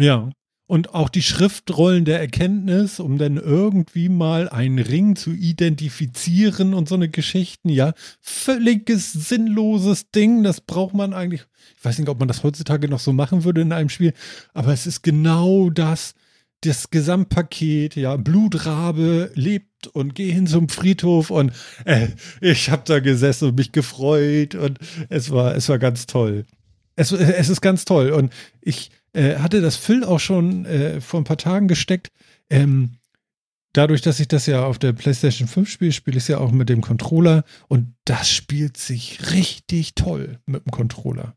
[0.00, 0.32] Ja.
[0.72, 6.88] Und auch die Schriftrollen der Erkenntnis, um dann irgendwie mal einen Ring zu identifizieren und
[6.88, 7.92] so eine Geschichten, ja.
[8.22, 11.44] Völliges sinnloses Ding, das braucht man eigentlich.
[11.76, 14.14] Ich weiß nicht, ob man das heutzutage noch so machen würde in einem Spiel,
[14.54, 16.14] aber es ist genau das,
[16.62, 21.52] das Gesamtpaket, ja, Blutrabe lebt und geh hin zum Friedhof und
[21.84, 22.08] äh,
[22.40, 24.78] ich habe da gesessen und mich gefreut und
[25.10, 26.46] es war, es war ganz toll.
[26.96, 28.32] Es, es ist ganz toll und
[28.62, 32.10] ich, äh, hatte das Phil auch schon äh, vor ein paar Tagen gesteckt.
[32.50, 32.98] Ähm,
[33.72, 36.50] dadurch, dass ich das ja auf der PlayStation 5 spiele, spiele ich es ja auch
[36.50, 41.36] mit dem Controller und das spielt sich richtig toll mit dem Controller.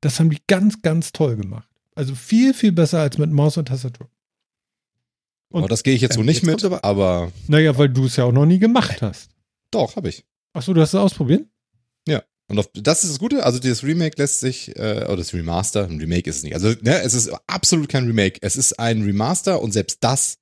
[0.00, 1.68] Das haben die ganz, ganz toll gemacht.
[1.94, 4.08] Also viel, viel besser als mit Maus und Tastatur.
[5.50, 7.32] Und, oh, das gehe ich jetzt so nicht jetzt mit, aber, aber.
[7.48, 9.30] Naja, weil du es ja auch noch nie gemacht hast.
[9.70, 10.24] Doch, habe ich.
[10.52, 11.46] Achso, du hast es ausprobiert?
[12.06, 12.22] Ja.
[12.50, 15.84] Und auf, das ist das Gute, also dieses Remake lässt sich, äh, oder das Remaster,
[15.84, 16.54] ein Remake ist es nicht.
[16.54, 18.40] Also, ne, es ist absolut kein Remake.
[18.42, 20.38] Es ist ein Remaster und selbst das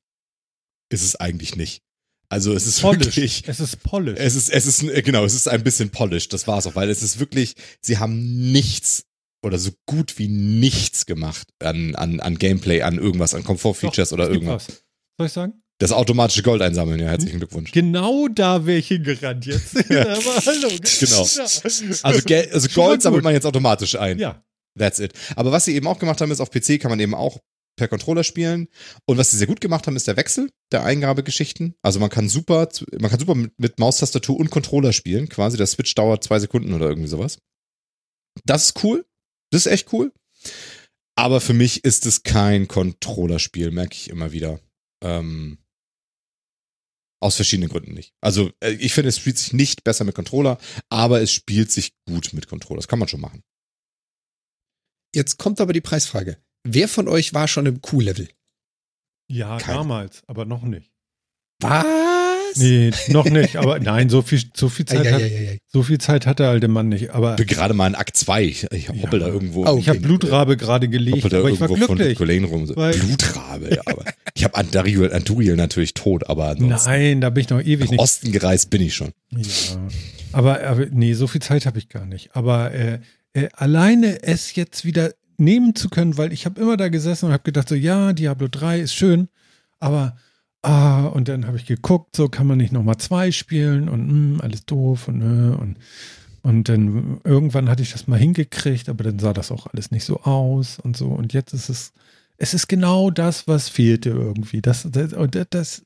[0.88, 1.82] ist es eigentlich nicht.
[2.30, 3.16] Also es ist polished.
[3.16, 3.42] wirklich.
[3.46, 4.18] Es ist polished.
[4.18, 7.02] Es ist, es ist, genau, es ist ein bisschen polished, das war's auch, weil es
[7.02, 9.04] ist wirklich, sie haben nichts
[9.42, 14.30] oder so gut wie nichts gemacht an, an, an Gameplay, an irgendwas, an Komfortfeatures oder
[14.30, 14.68] irgendwas.
[14.68, 14.84] Was.
[15.18, 15.62] Soll ich sagen?
[15.78, 17.70] Das automatische Gold einsammeln, ja, herzlichen Glückwunsch.
[17.70, 19.74] Genau da wäre ich hingerannt jetzt.
[19.88, 20.02] ja.
[20.02, 20.68] Aber hallo.
[21.00, 21.20] Genau.
[22.02, 24.18] Also, Gel also Gold sammelt man jetzt automatisch ein.
[24.18, 24.42] Ja.
[24.76, 25.12] That's it.
[25.36, 27.38] Aber was sie eben auch gemacht haben, ist, auf PC kann man eben auch
[27.76, 28.68] per Controller spielen.
[29.06, 31.74] Und was sie sehr gut gemacht haben, ist der Wechsel der Eingabegeschichten.
[31.80, 32.68] Also man kann super,
[33.00, 35.28] man kann super mit, mit Maustastatur und Controller spielen.
[35.28, 37.38] Quasi der Switch dauert zwei Sekunden oder irgendwie sowas.
[38.44, 39.06] Das ist cool.
[39.50, 40.12] Das ist echt cool.
[41.16, 44.60] Aber für mich ist es kein Controllerspiel, merke ich immer wieder.
[45.02, 45.58] Ähm,
[47.20, 48.14] aus verschiedenen Gründen nicht.
[48.20, 50.58] Also äh, ich finde, es spielt sich nicht besser mit Controller,
[50.88, 52.78] aber es spielt sich gut mit Controller.
[52.78, 53.42] Das kann man schon machen.
[55.14, 56.38] Jetzt kommt aber die Preisfrage.
[56.64, 58.28] Wer von euch war schon im Q-Level?
[59.30, 59.78] Ja, Keine.
[59.78, 60.92] damals, aber noch nicht.
[61.60, 61.84] Was?
[62.56, 63.56] Nee, noch nicht.
[63.56, 65.22] Aber nein, so viel, so viel Zeit, hat,
[65.66, 67.10] so viel Zeit hat der alte Mann nicht.
[67.10, 68.44] Aber ich bin gerade mal in Akt 2.
[68.44, 69.26] Ich, ich hoppel ja.
[69.26, 69.66] da irgendwo.
[69.66, 72.18] Oh, ich habe Blutrabe gerade gelegt, aber ich war glücklich.
[72.20, 72.66] Rum.
[72.66, 74.04] Blutrabe, ja, aber
[74.34, 78.00] ich habe Andariel, Anduriel natürlich tot, aber Nein, da bin ich noch ewig nicht.
[78.00, 79.12] Osten gereist bin ich schon.
[79.30, 79.40] Ja.
[80.32, 82.30] Aber, aber nee, so viel Zeit habe ich gar nicht.
[82.34, 83.00] Aber äh,
[83.32, 87.32] äh, alleine es jetzt wieder nehmen zu können, weil ich habe immer da gesessen und
[87.32, 89.28] habe gedacht so, ja, Diablo 3 ist schön,
[89.78, 90.16] aber
[90.62, 94.12] ah, und dann habe ich geguckt, so kann man nicht nochmal zwei spielen und mh,
[94.12, 95.78] hm, alles doof und, äh, und
[96.42, 100.04] Und dann irgendwann hatte ich das mal hingekriegt, aber dann sah das auch alles nicht
[100.04, 101.08] so aus und so.
[101.08, 101.92] Und jetzt ist es,
[102.36, 104.62] es ist genau das, was fehlte irgendwie.
[104.62, 105.14] Das, das,
[105.50, 105.84] das ist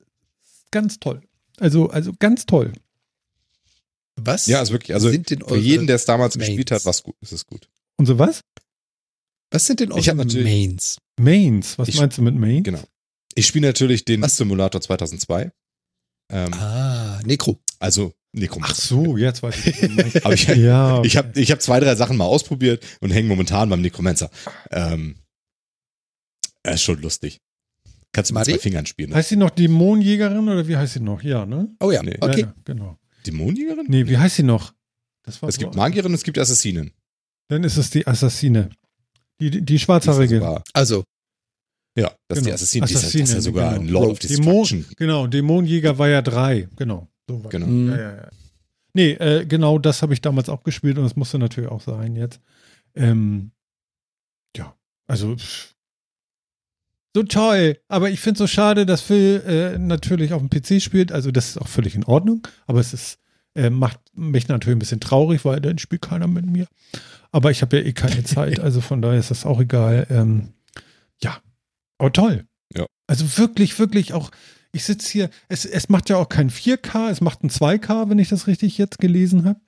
[0.70, 1.23] ganz toll.
[1.59, 2.73] Also, also ganz toll.
[4.16, 4.47] Was?
[4.47, 6.49] Ja, ist wirklich, also für jeden, der es damals Mains?
[6.49, 7.69] gespielt hat, was gut, ist es gut.
[7.97, 8.43] Und so was?
[9.51, 10.99] Was sind denn eure Mains?
[11.19, 12.65] Mains, was ich, meinst du mit Mains?
[12.65, 12.82] Genau.
[13.35, 14.37] Ich spiele natürlich den was?
[14.37, 15.51] Simulator 2002.
[16.31, 17.61] Ähm, ah, Necro.
[17.79, 18.73] Also Necromancer.
[18.73, 20.25] Ach so, jetzt weiß ich.
[20.25, 21.07] Aber ich, ja, okay.
[21.07, 24.31] ich habe ich hab zwei, drei Sachen mal ausprobiert und hänge momentan beim Necromancer.
[24.71, 25.17] Ähm,
[26.63, 27.41] er ist schon lustig.
[28.13, 29.11] Kannst du mit zwei Fingern spielen.
[29.11, 29.17] Ne?
[29.17, 31.23] Heißt sie noch Dämonenjägerin oder wie heißt sie noch?
[31.23, 31.75] Ja, ne?
[31.81, 32.17] Oh ja, nee.
[32.21, 32.43] okay.
[32.43, 32.99] Ja, genau.
[33.27, 33.87] Dämonenjägerin?
[33.89, 34.73] Nee, wie heißt sie noch?
[35.27, 36.93] es so gibt Magierin und es gibt Assassinen.
[37.49, 38.71] Dann ist es die Assassine.
[39.41, 40.63] Die, die schwarzhaarige.
[40.73, 41.05] Also.
[41.94, 42.55] Ja, das genau.
[42.55, 42.85] ist die Assassine.
[42.85, 43.23] Assassine.
[43.23, 43.82] Das ist ja sogar genau.
[43.82, 44.81] ein Lord of Destruction.
[44.81, 46.69] Dämon, genau, Dämonenjäger war ja drei.
[46.77, 47.09] Genau.
[47.28, 47.66] So genau.
[47.66, 47.90] Mhm.
[47.90, 48.28] Ja, ja, ja.
[48.94, 52.14] Nee, äh, genau das habe ich damals auch gespielt und das musste natürlich auch sein
[52.16, 52.40] jetzt.
[52.94, 53.52] Ähm,
[54.56, 54.74] ja,
[55.06, 55.36] also
[57.14, 57.78] so toll.
[57.89, 61.12] Aber ich finde es so schade, dass Phil äh, natürlich auf dem PC spielt.
[61.12, 62.47] Also das ist auch völlig in Ordnung.
[62.66, 63.19] Aber es ist,
[63.55, 66.66] äh, macht mich natürlich ein bisschen traurig, weil dann spielt keiner mit mir.
[67.31, 68.60] Aber ich habe ja eh keine Zeit.
[68.60, 70.06] Also von daher ist das auch egal.
[70.10, 70.55] Ähm,
[72.03, 72.47] aber toll.
[72.74, 72.87] Ja.
[73.07, 74.31] Also wirklich, wirklich auch.
[74.73, 78.19] Ich sitze hier, es, es macht ja auch kein 4K, es macht ein 2K, wenn
[78.19, 79.61] ich das richtig jetzt gelesen habe.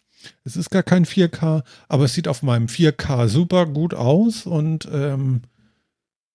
[0.45, 4.89] Es ist gar kein 4K, aber es sieht auf meinem 4K super gut aus und
[4.91, 5.43] ähm,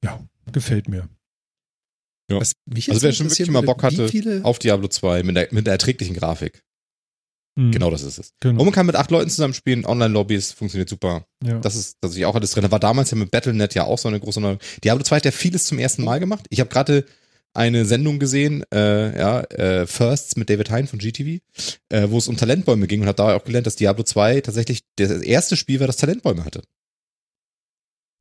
[0.03, 0.19] ja,
[0.51, 1.09] Gefällt mir.
[2.31, 2.37] Ja.
[2.37, 4.07] also wer schon wirklich mal Bock hatte
[4.43, 6.63] auf Diablo 2 mit der, mit der erträglichen Grafik.
[7.55, 7.71] Mhm.
[7.71, 8.33] Genau das ist es.
[8.39, 8.59] Genau.
[8.59, 11.25] Und man kann mit acht Leuten zusammen spielen, Online-Lobbys, funktioniert super.
[11.43, 11.59] Ja.
[11.59, 12.63] Das ist, dass ich auch alles drin.
[12.63, 14.57] Da war damals ja mit Battle.net ja auch so eine große neue.
[14.83, 16.45] Diablo 2 hat ja vieles zum ersten Mal gemacht.
[16.49, 17.05] Ich habe gerade
[17.53, 21.41] eine Sendung gesehen, äh, ja, äh, Firsts mit David Hein von GTV,
[21.89, 24.83] äh, wo es um Talentbäume ging und hat da auch gelernt, dass Diablo 2 tatsächlich
[24.95, 26.61] das erste Spiel war, das Talentbäume hatte.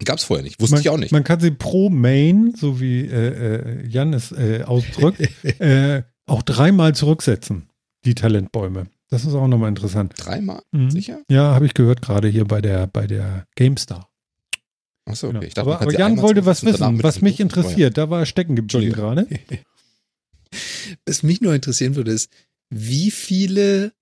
[0.05, 1.11] Gab es vorher nicht, wusste man, ich auch nicht.
[1.11, 5.21] Man kann sie pro Main, so wie äh, äh, Jan es äh, ausdrückt,
[5.61, 7.69] äh, auch dreimal zurücksetzen,
[8.05, 8.87] die Talentbäume.
[9.11, 10.13] Das ist auch nochmal interessant.
[10.17, 10.63] Dreimal?
[10.73, 10.91] Mhm.
[10.91, 11.23] Sicher?
[11.31, 14.09] Ja, habe ich gehört gerade hier bei der, bei der GameStar.
[15.07, 15.39] Achso, okay.
[15.39, 15.47] Genau.
[15.49, 17.97] Dachte, aber, aber Jan wollte was wissen, was mich interessiert.
[17.97, 19.27] Da war er stecken geblieben gerade.
[21.07, 22.31] was mich nur interessieren würde, ist,
[22.69, 23.93] wie viele,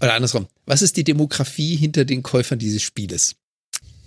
[0.00, 3.36] oder andersrum, was ist die Demografie hinter den Käufern dieses Spieles?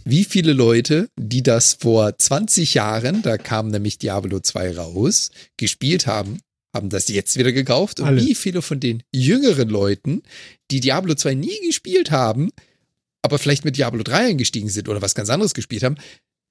[0.03, 6.07] wie viele Leute, die das vor 20 Jahren, da kam nämlich Diablo 2 raus, gespielt
[6.07, 6.40] haben,
[6.73, 8.22] haben das jetzt wieder gekauft und Alle.
[8.22, 10.23] wie viele von den jüngeren Leuten,
[10.72, 12.52] die Diablo 2 nie gespielt haben,
[13.22, 15.98] aber vielleicht mit Diablo 3 eingestiegen sind oder was ganz anderes gespielt haben,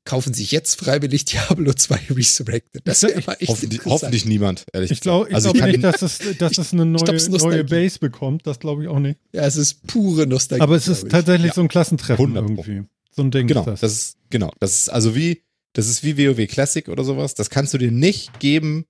[0.05, 2.83] kaufen sich jetzt freiwillig Diablo 2 Resurrected.
[2.85, 6.59] Das wäre echt hoffentlich, hoffentlich niemand, ehrlich Ich glaube also glaub nicht, dass es, dass
[6.59, 8.47] es eine neue, neue Base bekommt.
[8.47, 9.19] Das glaube ich auch nicht.
[9.33, 10.63] Ja, es ist pure Nostalgie.
[10.63, 11.55] Aber es ist tatsächlich ja.
[11.55, 12.85] so ein Klassentreffen irgendwie.
[13.11, 13.81] So ein Ding genau, ist das.
[13.81, 15.43] das ist, genau, das ist also wie,
[15.73, 17.35] das ist wie WoW Classic oder sowas.
[17.35, 18.87] Das kannst du dir nicht geben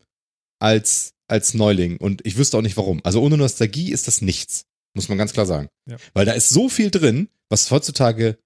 [0.58, 1.96] als, als Neuling.
[1.96, 3.00] Und ich wüsste auch nicht warum.
[3.04, 4.66] Also ohne Nostalgie ist das nichts.
[4.94, 5.68] Muss man ganz klar sagen.
[5.86, 5.96] Ja.
[6.14, 8.38] Weil da ist so viel drin, was heutzutage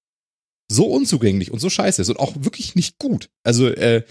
[0.70, 3.30] so unzugänglich und so scheiße ist und auch wirklich nicht gut.
[3.42, 4.04] Also, äh,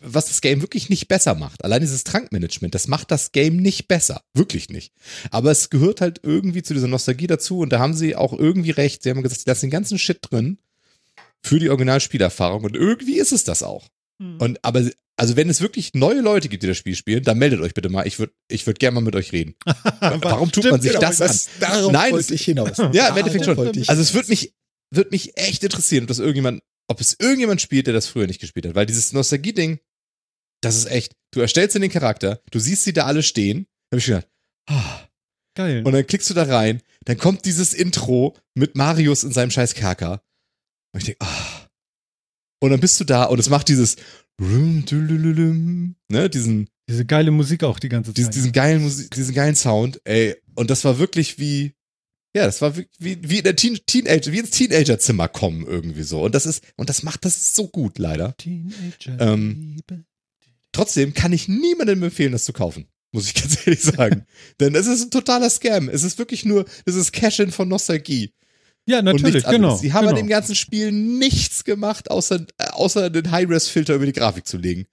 [0.00, 1.62] was das Game wirklich nicht besser macht.
[1.64, 4.22] Allein dieses Trankmanagement, das macht das Game nicht besser.
[4.32, 4.92] Wirklich nicht.
[5.30, 8.70] Aber es gehört halt irgendwie zu dieser Nostalgie dazu und da haben sie auch irgendwie
[8.70, 9.02] recht.
[9.02, 10.58] Sie haben gesagt, sie lassen den ganzen Shit drin
[11.42, 12.64] für die Originalspielerfahrung.
[12.64, 13.88] Und irgendwie ist es das auch.
[14.18, 14.40] Mhm.
[14.40, 17.60] Und aber, also wenn es wirklich neue Leute gibt, die das Spiel spielen, dann meldet
[17.60, 18.06] euch bitte mal.
[18.06, 19.54] Ich würde ich würd gerne mal mit euch reden.
[20.00, 21.52] Warum tut man sich genau, das an?
[21.60, 22.76] Darauf Nein, wollte ich hinaus.
[22.92, 23.58] Ja, im Endeffekt schon.
[23.58, 24.54] Also es würde mich,
[24.90, 28.40] würde mich echt interessieren, ob das irgendjemand, ob es irgendjemand spielt, der das früher nicht
[28.40, 28.74] gespielt hat.
[28.74, 29.80] Weil dieses Nostalgie-Ding,
[30.62, 31.12] das ist echt.
[31.32, 33.66] Du erstellst in den Charakter, du siehst sie da alle stehen.
[33.92, 34.28] Hab ich gedacht,
[34.68, 35.02] ah.
[35.56, 35.82] Geil.
[35.86, 39.74] Und dann klickst du da rein, dann kommt dieses Intro mit Marius in seinem scheiß
[39.74, 40.22] Kerker.
[40.92, 41.65] Und ich denke, ah.
[42.66, 43.96] Und dann bist du da und es macht dieses,
[46.08, 46.68] ne, diesen.
[46.88, 48.18] Diese geile Musik auch die ganze Zeit.
[48.18, 50.36] Diesen, diesen geilen Musik, diesen geilen Sound, ey.
[50.54, 51.72] Und das war wirklich wie,
[52.36, 56.02] ja, das war wie, wie, wie in der Teen, Teenager, wie ins Teenagerzimmer kommen irgendwie
[56.02, 56.22] so.
[56.22, 58.36] Und das ist, und das macht das so gut, leider.
[58.36, 59.18] Teenager.
[59.18, 59.80] Ähm,
[60.72, 62.86] trotzdem kann ich niemandem empfehlen, das zu kaufen.
[63.12, 64.26] Muss ich ganz ehrlich sagen.
[64.60, 65.88] Denn es ist ein totaler Scam.
[65.88, 68.32] Es ist wirklich nur, es ist Cash-In von Nostalgie.
[68.86, 69.76] Ja, natürlich, genau.
[69.76, 70.10] Sie haben genau.
[70.10, 74.58] an dem ganzen Spiel nichts gemacht, außer, äh, außer den High-Res-Filter über die Grafik zu
[74.58, 74.86] legen.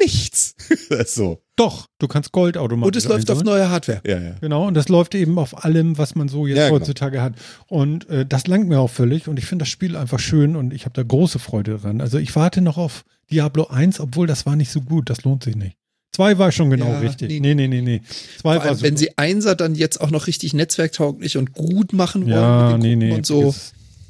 [0.00, 0.54] Nichts.
[1.06, 1.42] so.
[1.54, 2.86] Doch, du kannst Gold automatisch.
[2.86, 4.00] Und es läuft auf neue Hardware.
[4.06, 4.34] Ja, ja.
[4.40, 6.80] Genau, und das läuft eben auf allem, was man so jetzt ja, genau.
[6.80, 7.24] heutzutage genau.
[7.24, 7.34] hat.
[7.68, 9.28] Und äh, das langt mir auch völlig.
[9.28, 12.00] Und ich finde das Spiel einfach schön und ich habe da große Freude dran.
[12.00, 15.10] Also ich warte noch auf Diablo 1, obwohl das war nicht so gut.
[15.10, 15.76] Das lohnt sich nicht.
[16.14, 17.40] Zwei war schon genau ja, richtig.
[17.40, 18.02] Nee, nee, nee, nee.
[18.38, 22.24] Zwei war allem, wenn sie Einser dann jetzt auch noch richtig netzwerktauglich und gut machen
[22.24, 23.54] wollen ja, nee, nee, und so.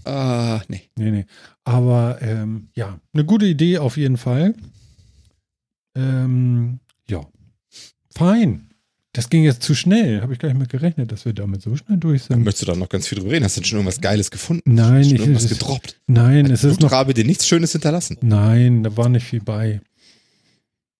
[0.05, 0.83] Ah, nee.
[0.97, 1.27] Nee, nee.
[1.63, 4.55] Aber ähm, ja, eine gute Idee auf jeden Fall.
[5.95, 7.25] Ähm, ja.
[8.13, 8.69] Fein.
[9.13, 10.23] Das ging jetzt zu schnell.
[10.23, 12.45] Habe ich gar nicht mit gerechnet, dass wir damit so schnell durch sind.
[12.45, 13.45] Möchtest du da noch ganz viel drüber reden?
[13.45, 14.75] Hast du denn schon irgendwas Geiles gefunden?
[14.75, 16.01] Nein, schon ich irgendwas gedroppt.
[16.07, 16.93] Nein, Hat es ist noch.
[16.93, 18.17] Habe dir nichts Schönes hinterlassen.
[18.23, 19.83] Nein, da war nicht viel bei.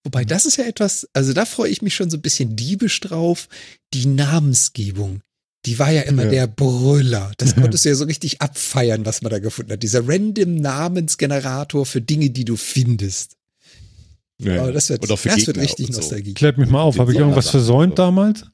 [0.03, 2.99] Wobei das ist ja etwas, also da freue ich mich schon so ein bisschen diebisch
[2.99, 3.47] drauf.
[3.93, 5.21] Die Namensgebung,
[5.65, 6.29] die war ja immer ja.
[6.29, 7.31] der Brüller.
[7.37, 9.83] Das konntest du ja so richtig abfeiern, was man da gefunden hat.
[9.83, 13.37] Dieser random Namensgenerator für Dinge, die du findest.
[14.39, 16.33] Ja, Aber das wird, das wird richtig Nostalgie.
[16.33, 18.45] Klärt mich mal auf, habe ich irgendwas versäumt damals?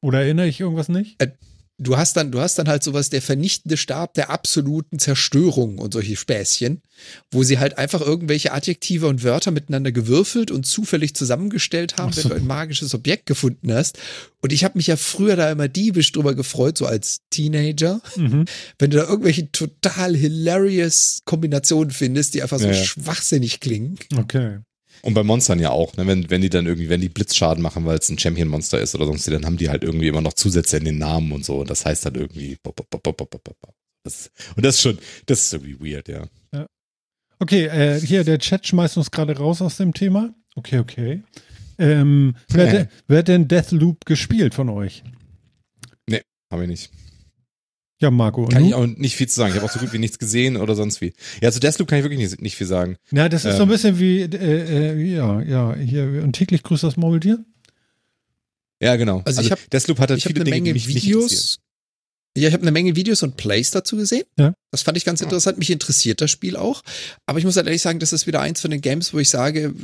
[0.00, 1.20] Oder erinnere ich irgendwas nicht?
[1.20, 1.32] Äh,
[1.80, 5.94] du hast dann, du hast dann halt sowas, der vernichtende Stab der absoluten Zerstörung und
[5.94, 6.82] solche Späßchen,
[7.30, 12.22] wo sie halt einfach irgendwelche Adjektive und Wörter miteinander gewürfelt und zufällig zusammengestellt haben, so.
[12.22, 13.98] wenn du ein magisches Objekt gefunden hast.
[14.42, 18.44] Und ich habe mich ja früher da immer diebisch drüber gefreut, so als Teenager, mhm.
[18.78, 22.74] wenn du da irgendwelche total hilarious Kombinationen findest, die einfach so ja.
[22.74, 23.98] schwachsinnig klingen.
[24.16, 24.58] Okay.
[25.02, 26.06] Und bei Monstern ja auch, ne?
[26.06, 29.06] wenn, wenn die dann irgendwie, wenn die Blitzschaden machen, weil es ein Champion-Monster ist oder
[29.06, 31.60] sonst, dann haben die halt irgendwie immer noch Zusätze in den Namen und so.
[31.60, 32.58] Und das heißt dann irgendwie.
[34.02, 36.26] Das, und das ist schon, das ist irgendwie weird, ja.
[36.52, 36.66] ja.
[37.38, 40.34] Okay, äh, hier, der Chat schmeißt uns gerade raus aus dem Thema.
[40.56, 41.22] Okay, okay.
[41.78, 45.02] Ähm, wer, wer hat denn Deathloop gespielt von euch?
[46.06, 46.22] Nee,
[46.52, 46.90] habe ich nicht.
[48.00, 48.46] Ja, Marco.
[48.46, 49.50] Kann ich auch nicht viel zu sagen.
[49.50, 51.12] Ich habe auch so gut wie nichts gesehen oder sonst wie.
[51.42, 52.96] Ja, zu Deathloop kann ich wirklich nicht, nicht viel sagen.
[53.10, 53.72] Ja, das ist ähm, so ein ähm.
[53.72, 57.44] bisschen wie, äh, äh, ja, ja, hier, und täglich grüßt das Maultier.
[58.80, 59.22] Ja, genau.
[59.26, 61.59] Also, also ich habe Deathloop hat halt ich viele eine Dinge, Menge Videos
[62.36, 64.22] ja, ich habe eine Menge Videos und Plays dazu gesehen.
[64.38, 64.54] Ja.
[64.70, 65.58] Das fand ich ganz interessant.
[65.58, 66.82] Mich interessiert das Spiel auch.
[67.26, 69.28] Aber ich muss halt ehrlich sagen, das ist wieder eins von den Games, wo ich
[69.28, 69.74] sage,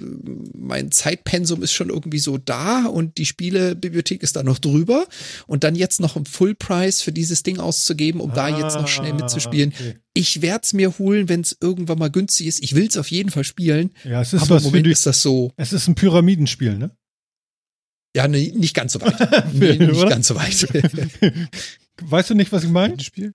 [0.57, 5.09] mein Zeitpensum ist schon irgendwie so da und die Spielebibliothek ist da noch drüber.
[5.49, 8.77] Und dann jetzt noch im Full Price für dieses Ding auszugeben, um ah, da jetzt
[8.77, 9.73] noch schnell mitzuspielen.
[9.75, 9.95] Okay.
[10.15, 12.63] Ich werde es mir holen, wenn es irgendwann mal günstig ist.
[12.63, 13.91] Ich will es auf jeden Fall spielen.
[14.05, 15.51] Ja, es ist aber was im Moment die, ist das so.
[15.57, 16.93] Es ist ein Pyramidenspiel, ne?
[18.15, 19.53] Ja, nee, nicht ganz so weit.
[19.53, 20.69] nee, nicht ganz so weit.
[22.03, 22.99] Weißt du nicht, was ich meine?
[23.01, 23.33] Spiel?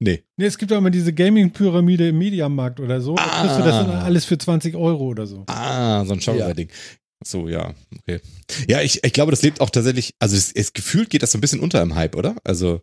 [0.00, 0.22] Nee.
[0.36, 3.16] Nee, es gibt auch immer diese Gaming-Pyramide im Mediamarkt oder so.
[3.16, 3.24] Ah.
[3.24, 4.02] Da kriegst du das ah.
[4.04, 5.44] alles für 20 Euro oder so.
[5.48, 6.68] Ah, so ein Shower-Ding.
[6.68, 6.74] Ja.
[7.24, 8.20] So, ja, okay.
[8.68, 11.38] Ja, ich, ich glaube, das lebt auch tatsächlich, also es, es gefühlt geht das so
[11.38, 12.36] ein bisschen unter im Hype, oder?
[12.44, 12.80] Also.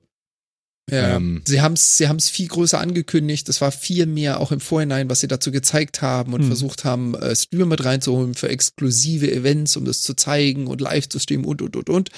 [0.92, 3.50] Ja, ähm, sie haben es sie haben's viel größer angekündigt.
[3.50, 6.48] Es war viel mehr auch im Vorhinein, was sie dazu gezeigt haben und hm.
[6.48, 11.10] versucht haben, äh, Streamer mit reinzuholen für exklusive Events, um das zu zeigen und live
[11.10, 12.10] zu streamen und, und, und, und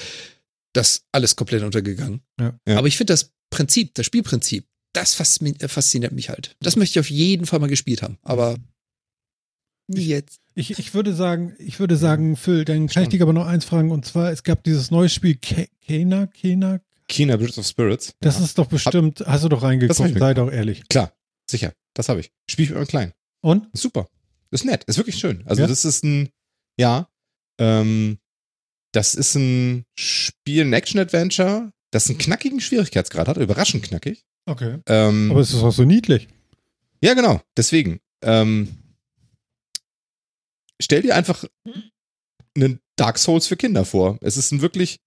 [0.77, 2.21] das alles komplett untergegangen.
[2.39, 2.57] Ja.
[2.67, 2.77] Ja.
[2.77, 6.55] Aber ich finde das Prinzip, das Spielprinzip, das fasziniert mich halt.
[6.59, 8.17] Das möchte ich auf jeden Fall mal gespielt haben.
[8.23, 8.57] Aber
[9.87, 10.39] nie jetzt.
[10.55, 13.65] Ich, ich würde sagen, ich würde sagen, Phil, dann kann ich dich aber noch eins
[13.65, 13.91] fragen.
[13.91, 16.81] Und zwar, es gab dieses neue Spiel Kena, Kena.
[17.07, 18.15] Kena Bridge of Spirits.
[18.19, 18.45] Das ja.
[18.45, 20.87] ist doch bestimmt, hast du doch reingeguckt, sei doch ehrlich.
[20.89, 21.13] Klar,
[21.49, 22.31] sicher, das habe ich.
[22.49, 23.13] Spiel ich mit meinem Kleinen.
[23.41, 23.67] Und?
[23.73, 24.09] Super.
[24.51, 25.43] Ist nett, ist wirklich schön.
[25.45, 26.29] Also das ist ein,
[26.77, 27.09] ja,
[27.59, 28.17] ähm,
[28.97, 34.25] das ist ein Spiel, ein Action-Adventure, das einen knackigen Schwierigkeitsgrad hat, überraschend knackig.
[34.47, 34.79] Okay.
[34.87, 36.27] Ähm, Aber es ist auch so niedlich.
[37.03, 37.39] Ja, genau.
[37.55, 37.99] Deswegen.
[38.23, 38.75] Ähm,
[40.81, 41.45] stell dir einfach
[42.55, 44.17] einen Dark Souls für Kinder vor.
[44.21, 44.97] Es ist ein wirklich.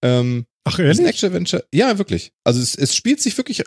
[0.00, 1.00] Ähm, Ach, ehrlich?
[1.00, 1.66] Ein Action-Adventure.
[1.74, 2.30] Ja, wirklich.
[2.44, 3.64] Also es, es spielt sich wirklich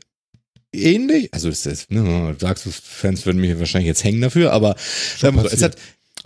[0.72, 1.34] ähnlich.
[1.34, 5.62] Also es ist, ne, Dark Souls-Fans würden mich wahrscheinlich jetzt hängen dafür, aber so, es
[5.62, 5.76] hat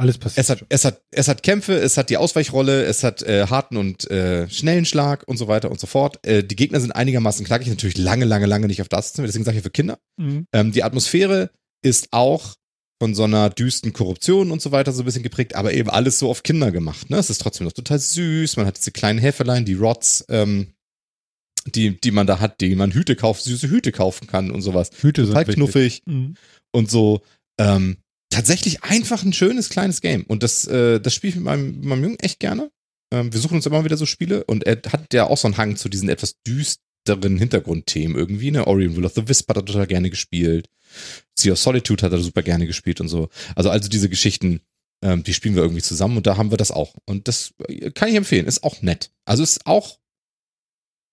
[0.01, 0.43] alles passiert.
[0.43, 3.77] Es hat, es hat, es hat Kämpfe, es hat die Ausweichrolle, es hat äh, harten
[3.77, 6.25] und äh, schnellen Schlag und so weiter und so fort.
[6.25, 9.57] Äh, die Gegner sind einigermaßen knackig, natürlich lange, lange, lange nicht auf das deswegen sage
[9.57, 9.99] ich für Kinder.
[10.17, 10.47] Mhm.
[10.53, 11.51] Ähm, die Atmosphäre
[11.83, 12.55] ist auch
[12.99, 16.19] von so einer düsten Korruption und so weiter so ein bisschen geprägt, aber eben alles
[16.19, 17.09] so auf Kinder gemacht.
[17.09, 17.17] Ne?
[17.17, 18.57] Es ist trotzdem noch total süß.
[18.57, 20.73] Man hat diese kleinen Häferlein, die Rots, ähm,
[21.65, 24.91] die, die man da hat, die man Hüte kauft, süße Hüte kaufen kann und sowas.
[24.99, 26.35] Hüte total sind knuffig mhm.
[26.71, 27.21] und so.
[27.59, 27.97] Ähm,
[28.31, 30.23] tatsächlich einfach ein schönes kleines Game.
[30.23, 32.71] Und das, äh, das spiele ich mit meinem, mit meinem Jungen echt gerne.
[33.13, 35.57] Ähm, wir suchen uns immer wieder so Spiele und er hat ja auch so einen
[35.57, 38.51] Hang zu diesen etwas düsteren Hintergrundthemen irgendwie.
[38.51, 38.65] Ne?
[38.65, 40.67] Orion Will of the Wisp hat er total gerne gespielt.
[41.37, 43.29] Sea of Solitude hat er super gerne gespielt und so.
[43.55, 44.61] Also, also diese Geschichten,
[45.03, 46.95] ähm, die spielen wir irgendwie zusammen und da haben wir das auch.
[47.05, 48.47] Und das äh, kann ich empfehlen.
[48.47, 49.11] Ist auch nett.
[49.25, 49.99] Also ist auch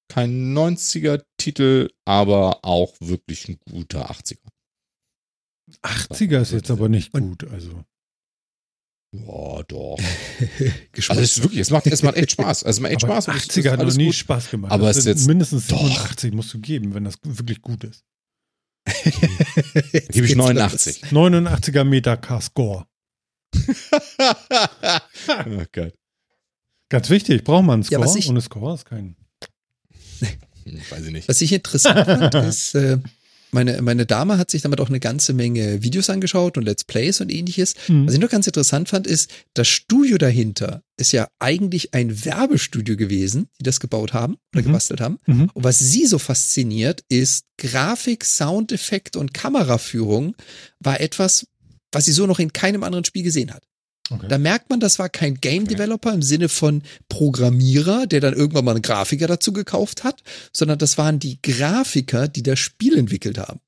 [0.08, 4.47] kein 90er-Titel, aber auch wirklich ein guter 80er.
[5.82, 7.84] 80er ist jetzt aber nicht gut, also.
[9.10, 9.98] Boah, doch.
[11.08, 12.64] also es ist wirklich, es macht, es macht echt Spaß.
[12.64, 13.48] Also es macht echt aber Spaß.
[13.50, 14.14] 80er hat noch nie gut.
[14.14, 14.72] Spaß gemacht.
[14.72, 16.36] Aber es ist jetzt mindestens 87 doch.
[16.36, 18.04] musst du geben, wenn das wirklich gut ist.
[20.10, 21.04] Gebe ich 89.
[21.04, 22.86] 89er Metacast Score.
[25.46, 25.94] oh Gott.
[26.88, 28.06] Ganz wichtig, braucht man einen Score.
[28.06, 29.16] Ja, ich, Ohne Score ist kein.
[30.64, 31.28] Hm, weiß ich nicht.
[31.28, 32.98] Was ich interessant fand, ist, äh,
[33.50, 37.20] meine, meine Dame hat sich damit auch eine ganze Menge Videos angeschaut und Let's Plays
[37.20, 37.74] und ähnliches.
[37.88, 38.06] Mhm.
[38.06, 42.96] Was ich noch ganz interessant fand, ist, das Studio dahinter ist ja eigentlich ein Werbestudio
[42.96, 44.66] gewesen, die das gebaut haben oder mhm.
[44.66, 45.18] gebastelt haben.
[45.26, 45.50] Mhm.
[45.54, 50.34] Und was sie so fasziniert, ist Grafik, Soundeffekt und Kameraführung
[50.80, 51.46] war etwas,
[51.92, 53.67] was sie so noch in keinem anderen Spiel gesehen hat.
[54.10, 54.26] Okay.
[54.28, 58.64] Da merkt man, das war kein Game Developer im Sinne von Programmierer, der dann irgendwann
[58.64, 60.22] mal einen Grafiker dazu gekauft hat,
[60.52, 63.60] sondern das waren die Grafiker, die das Spiel entwickelt haben.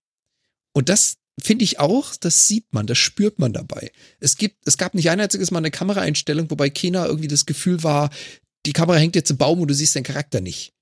[0.73, 3.91] Und das finde ich auch, das sieht man, das spürt man dabei.
[4.19, 7.83] Es gibt, es gab nicht ein einziges Mal eine Kameraeinstellung, wobei keiner irgendwie das Gefühl
[7.83, 8.11] war,
[8.67, 10.75] die Kamera hängt jetzt im Baum und du siehst den Charakter nicht.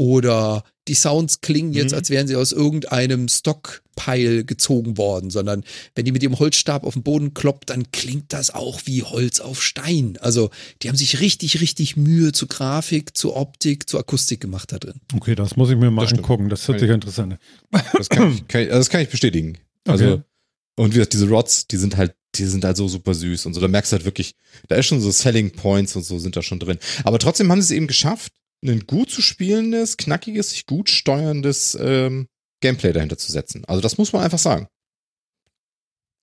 [0.00, 1.98] Oder die Sounds klingen jetzt, mhm.
[1.98, 5.62] als wären sie aus irgendeinem Stockpile gezogen worden, sondern
[5.94, 9.40] wenn die mit ihrem Holzstab auf den Boden kloppt, dann klingt das auch wie Holz
[9.40, 10.16] auf Stein.
[10.22, 10.48] Also
[10.80, 15.02] die haben sich richtig, richtig Mühe zu Grafik, zu Optik, zu Akustik gemacht da drin.
[15.14, 16.48] Okay, das muss ich mir mal das angucken.
[16.48, 17.34] Das hört sich interessant
[17.70, 17.82] an.
[17.92, 19.58] Das kann ich, kann ich, also das kann ich bestätigen.
[19.86, 20.22] Also, okay.
[20.76, 23.54] und wie gesagt, diese Rods, die sind halt die sind halt so super süß und
[23.54, 23.60] so.
[23.60, 24.36] Da merkst du halt wirklich,
[24.68, 26.78] da ist schon so Selling Points und so sind da schon drin.
[27.02, 31.76] Aber trotzdem haben sie es eben geschafft, ein gut zu spielendes, knackiges, sich gut steuerndes
[31.80, 32.28] ähm,
[32.60, 33.64] Gameplay dahinter zu setzen.
[33.64, 34.68] Also das muss man einfach sagen.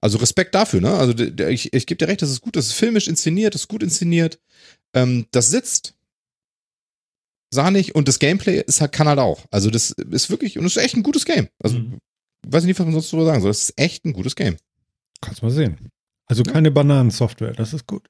[0.01, 0.93] Also Respekt dafür, ne?
[0.93, 1.13] Also
[1.47, 3.81] ich, ich gebe dir recht, das ist gut, das ist filmisch inszeniert, das ist gut
[3.81, 4.39] inszeniert.
[4.93, 5.95] Ähm, das sitzt
[7.51, 9.45] sahnig und das Gameplay ist halt, kann halt auch.
[9.49, 11.47] Also das ist wirklich, und es ist echt ein gutes Game.
[11.59, 11.97] Also mhm.
[12.47, 13.49] weiß ich nicht, was man sonst darüber sagen soll.
[13.49, 14.57] Das ist echt ein gutes Game.
[15.21, 15.89] Kannst mal sehen.
[16.27, 18.07] Also keine Bananensoftware, das ist gut.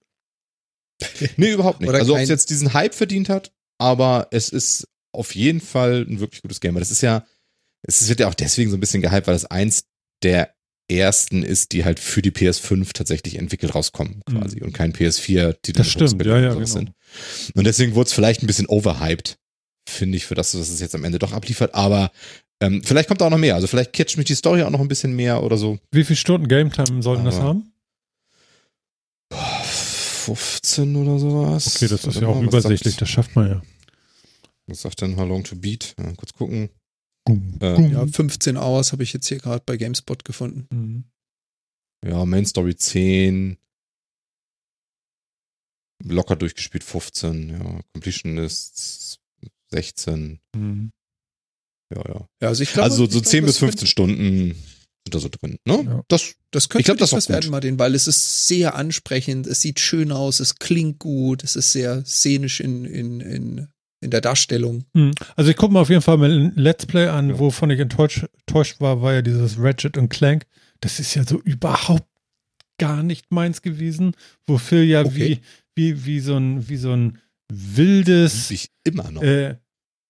[1.38, 1.90] nee, überhaupt nicht.
[1.90, 6.06] Oder also ob es jetzt diesen Hype verdient hat, aber es ist auf jeden Fall
[6.08, 6.76] ein wirklich gutes Game.
[6.76, 7.26] Das ist ja,
[7.84, 9.86] es wird ja auch deswegen so ein bisschen gehypt, weil es eins
[10.24, 10.54] der
[10.90, 14.68] ersten ist, die halt für die PS5 tatsächlich entwickelt rauskommen, quasi, mhm.
[14.68, 15.78] und kein PS4-Titel.
[15.78, 16.66] Das stimmt, ja, ja, genau.
[16.66, 16.92] sind.
[17.56, 19.38] Und deswegen wurde es vielleicht ein bisschen overhyped,
[19.88, 22.12] finde ich, für das, was es jetzt am Ende doch abliefert, aber
[22.62, 23.56] ähm, vielleicht kommt da auch noch mehr.
[23.56, 25.78] Also vielleicht catcht mich die Story auch noch ein bisschen mehr oder so.
[25.92, 27.72] Wie viele Stunden Game Time sollten aber, das haben?
[30.36, 31.76] 15 oder sowas.
[31.76, 33.62] Okay, das ist ja auch übersichtlich, sagt, das schafft man ja.
[34.68, 35.96] Was sagt denn How Long to Beat?
[35.98, 36.70] Ja, kurz gucken.
[37.62, 40.68] Äh, ja, 15 Hours habe ich jetzt hier gerade bei GameSpot gefunden.
[40.72, 41.04] Mhm.
[42.06, 43.58] Ja, Main Story 10.
[46.04, 47.50] Locker durchgespielt 15.
[47.50, 49.20] Ja, Completion ist
[49.72, 50.40] 16.
[50.56, 50.92] Mhm.
[51.94, 52.28] Ja, ja.
[52.42, 54.56] ja also, ich glaube, also so 10 bis 15 Stunden
[55.10, 55.58] da so drin.
[55.66, 55.84] Ne?
[55.86, 56.04] Ja.
[56.08, 59.62] Das, das könnte ich glaub, das was werden, Martin, weil es ist sehr ansprechend, es
[59.62, 63.68] sieht schön aus, es klingt gut, es ist sehr szenisch in, in, in,
[64.02, 64.86] in der Darstellung.
[64.94, 65.12] Hm.
[65.36, 67.40] Also ich gucke mir auf jeden Fall mal ein Let's Play an, ja.
[67.40, 70.46] wovon ich enttäuscht, enttäuscht war, war ja dieses Ratchet und Clank.
[70.82, 72.08] Das ist ja so überhaupt
[72.78, 74.14] gar nicht meins gewesen,
[74.46, 75.42] wo Phil ja okay.
[75.76, 77.20] wie, wie, wie, so ein, wie so ein
[77.52, 79.24] wildes ich immer noch.
[79.24, 79.58] Äh,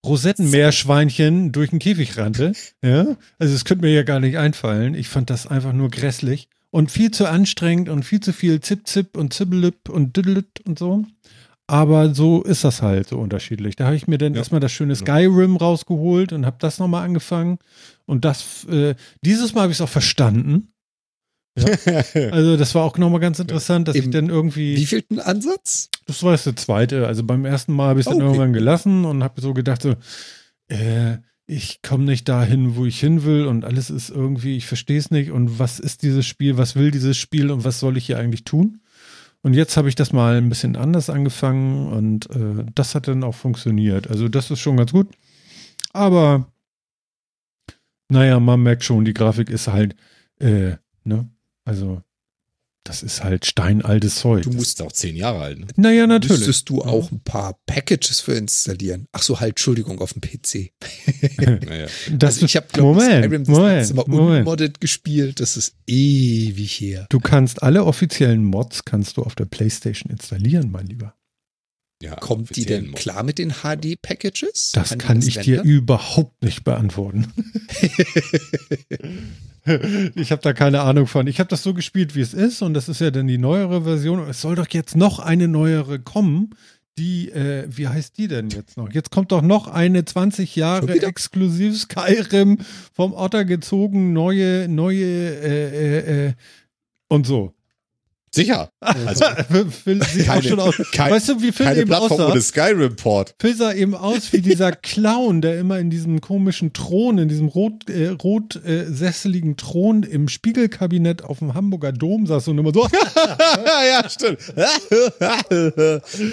[0.08, 2.54] Rosettenmeerschweinchen durch den Käfig rannte.
[2.84, 4.96] Ja, also es könnte mir ja gar nicht einfallen.
[4.96, 9.18] Ich fand das einfach nur grässlich und viel zu anstrengend und viel zu viel Zip-Zip
[9.18, 11.06] und Zibbelip und Diddlet und so.
[11.68, 13.76] Aber so ist das halt so unterschiedlich.
[13.76, 14.40] Da habe ich mir dann ja.
[14.40, 17.60] erstmal das schöne Skyrim rausgeholt und habe das nochmal angefangen.
[18.06, 20.72] Und das, äh, dieses Mal habe ich es auch verstanden.
[21.58, 22.04] Ja.
[22.32, 24.76] Also das war auch nochmal ganz interessant, dass Im, ich dann irgendwie.
[24.78, 25.90] Wie vielten Ansatz?
[26.06, 27.08] Das war jetzt der zweite.
[27.08, 28.20] Also beim ersten Mal habe ich es okay.
[28.20, 29.96] dann irgendwann gelassen und habe so gedacht, so,
[30.68, 31.18] äh,
[31.48, 35.12] ich komme nicht dahin, wo ich hin will und alles ist irgendwie, ich verstehe es
[35.12, 38.20] nicht und was ist dieses Spiel, was will dieses Spiel und was soll ich hier
[38.20, 38.82] eigentlich tun?
[39.42, 43.24] Und jetzt habe ich das mal ein bisschen anders angefangen und äh, das hat dann
[43.24, 44.10] auch funktioniert.
[44.10, 45.08] Also das ist schon ganz gut.
[45.94, 46.52] Aber
[48.10, 49.96] naja, man merkt schon, die Grafik ist halt,
[50.40, 51.30] äh, ne,
[51.68, 52.02] also,
[52.86, 54.44] das ist halt steinaltes Zeug.
[54.44, 55.60] Du musst auch zehn Jahre alt.
[55.60, 55.68] Ne?
[55.76, 56.38] Naja, natürlich.
[56.38, 59.08] Müsstest du auch ein paar Packages für installieren.
[59.12, 60.72] Ach so, halt, Entschuldigung, auf dem PC.
[61.66, 61.88] naja.
[62.12, 64.40] das also ich habe, glaube Skyrim das Moment, immer Moment.
[64.40, 65.42] unmodded gespielt.
[65.42, 67.08] Das ist ewig her.
[67.10, 71.18] Du kannst alle offiziellen Mods kannst du auf der Playstation installieren, mein Lieber.
[72.02, 74.72] Ja, Kommt die denn klar mit den HD-Packages?
[74.74, 77.28] Das kann, kann das ich dir überhaupt nicht beantworten.
[80.16, 81.28] ich habe da keine Ahnung von.
[81.28, 83.84] Ich habe das so gespielt, wie es ist, und das ist ja dann die neuere
[83.84, 84.20] Version.
[84.28, 86.52] Es soll doch jetzt noch eine neuere kommen.
[86.98, 88.92] Die, äh, wie heißt die denn jetzt noch?
[88.92, 92.58] Jetzt kommt doch noch eine 20 Jahre exklusiv Skyrim
[92.92, 96.34] vom Otter gezogen, neue, neue, äh, äh, äh
[97.08, 97.54] und so.
[98.38, 98.70] Sicher.
[98.80, 99.26] Also,
[99.84, 100.76] Phil sieht keine, auch schon aus.
[100.92, 102.32] Kein, weißt du, wie Phil keine eben Plattform aussah?
[102.32, 103.34] ohne Skyrim-Port.
[103.40, 107.48] Phil sah eben aus wie dieser Clown, der immer in diesem komischen Thron, in diesem
[107.48, 112.72] rot, äh, rot äh, sesseligen Thron im Spiegelkabinett auf dem Hamburger Dom saß und immer
[112.72, 112.88] so.
[113.90, 114.40] ja, stimmt.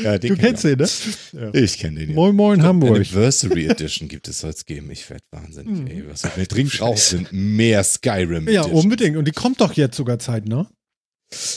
[0.03, 0.89] ja, du kennst den, ne?
[1.33, 1.55] Ja.
[1.55, 2.11] Ich kenne den.
[2.11, 2.15] Ja.
[2.17, 2.97] Moin, moin, Hamburg.
[2.97, 4.91] Anniversary Edition gibt es jetzt geben.
[4.91, 5.79] Ich werde wahnsinnig.
[5.79, 5.87] Hm.
[5.87, 8.47] Ey, was wir dringend brauchen, sind mehr Skyrim.
[8.51, 9.17] Ja, unbedingt.
[9.17, 10.47] Und die kommt doch jetzt sogar Zeit,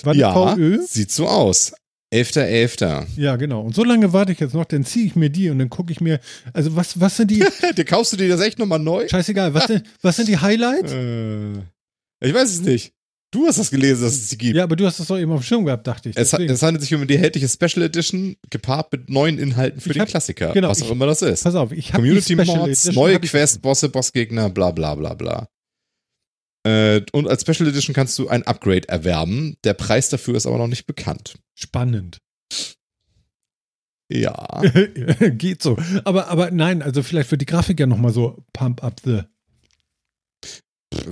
[0.04, 0.80] War ja, VÖ?
[0.86, 1.74] sieht so aus.
[2.14, 2.78] 11.11.
[2.78, 3.06] .11.
[3.18, 3.62] Ja, genau.
[3.62, 5.92] Und so lange warte ich jetzt noch, dann ziehe ich mir die und dann gucke
[5.92, 6.20] ich mir,
[6.54, 7.44] also was, was sind die?
[7.78, 9.08] der kaufst du dir das echt nochmal neu?
[9.08, 10.94] Scheißegal, was, sind, was sind die Highlights?
[10.94, 11.58] Äh,
[12.22, 12.94] ich weiß es nicht.
[13.32, 14.56] Du hast das gelesen, dass es sie gibt.
[14.56, 16.18] Ja, aber du hast das doch eben auf dem Schirm gehabt, dachte ich.
[16.18, 19.96] Es, es handelt sich um die erhältliche Special Edition, gepaart mit neuen Inhalten für ich
[19.96, 20.54] den hab, Klassiker.
[20.54, 21.44] Genau, was auch ich, immer das ist.
[21.44, 25.50] Pass auf, ich habe Community Mods, neue Quests, Bosse, Bossgegner, bla bla bla bla.
[26.68, 29.56] Äh, und als Special Edition kannst du ein Upgrade erwerben.
[29.64, 31.36] Der Preis dafür ist aber noch nicht bekannt.
[31.56, 32.18] Spannend.
[34.12, 34.62] Ja.
[35.32, 35.78] Geht so.
[36.04, 39.22] Aber, aber nein, also vielleicht wird die Grafik ja nochmal so Pump up the.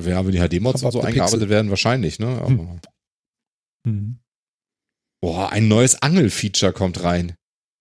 [0.03, 1.49] Ja, wenn die HD-Mods so eingearbeitet Pixel.
[1.49, 2.45] werden, wahrscheinlich, ne?
[2.45, 2.79] Hm.
[3.87, 4.19] hm.
[5.21, 7.35] Boah, ein neues Angel-Feature kommt rein.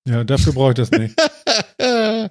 [0.09, 1.19] Ja, dafür brauche ich das nicht.
[1.81, 2.31] ja.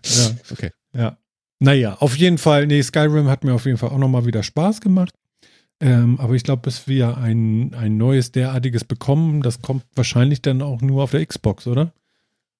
[0.52, 0.72] Okay.
[0.96, 1.18] Ja.
[1.60, 4.82] Naja, auf jeden Fall, nee, Skyrim hat mir auf jeden Fall auch nochmal wieder Spaß
[4.82, 5.14] gemacht.
[5.84, 10.62] Ähm, aber ich glaube, bis wir ein, ein neues derartiges bekommen, das kommt wahrscheinlich dann
[10.62, 11.92] auch nur auf der Xbox, oder?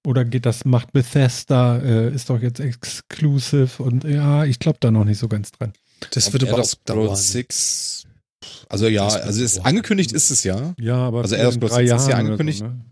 [0.06, 4.90] Oder geht das, macht Bethesda, äh, ist doch jetzt exclusive und ja, ich glaube da
[4.90, 5.72] noch nicht so ganz dran.
[6.10, 7.16] Das wird aber auch dauern.
[7.16, 8.04] 6,
[8.68, 10.74] also ja, also ist, angekündigt ist es ja.
[10.78, 12.58] Ja, aber also Elder Scrolls 6 ist ja angekündigt.
[12.58, 12.84] So, ne?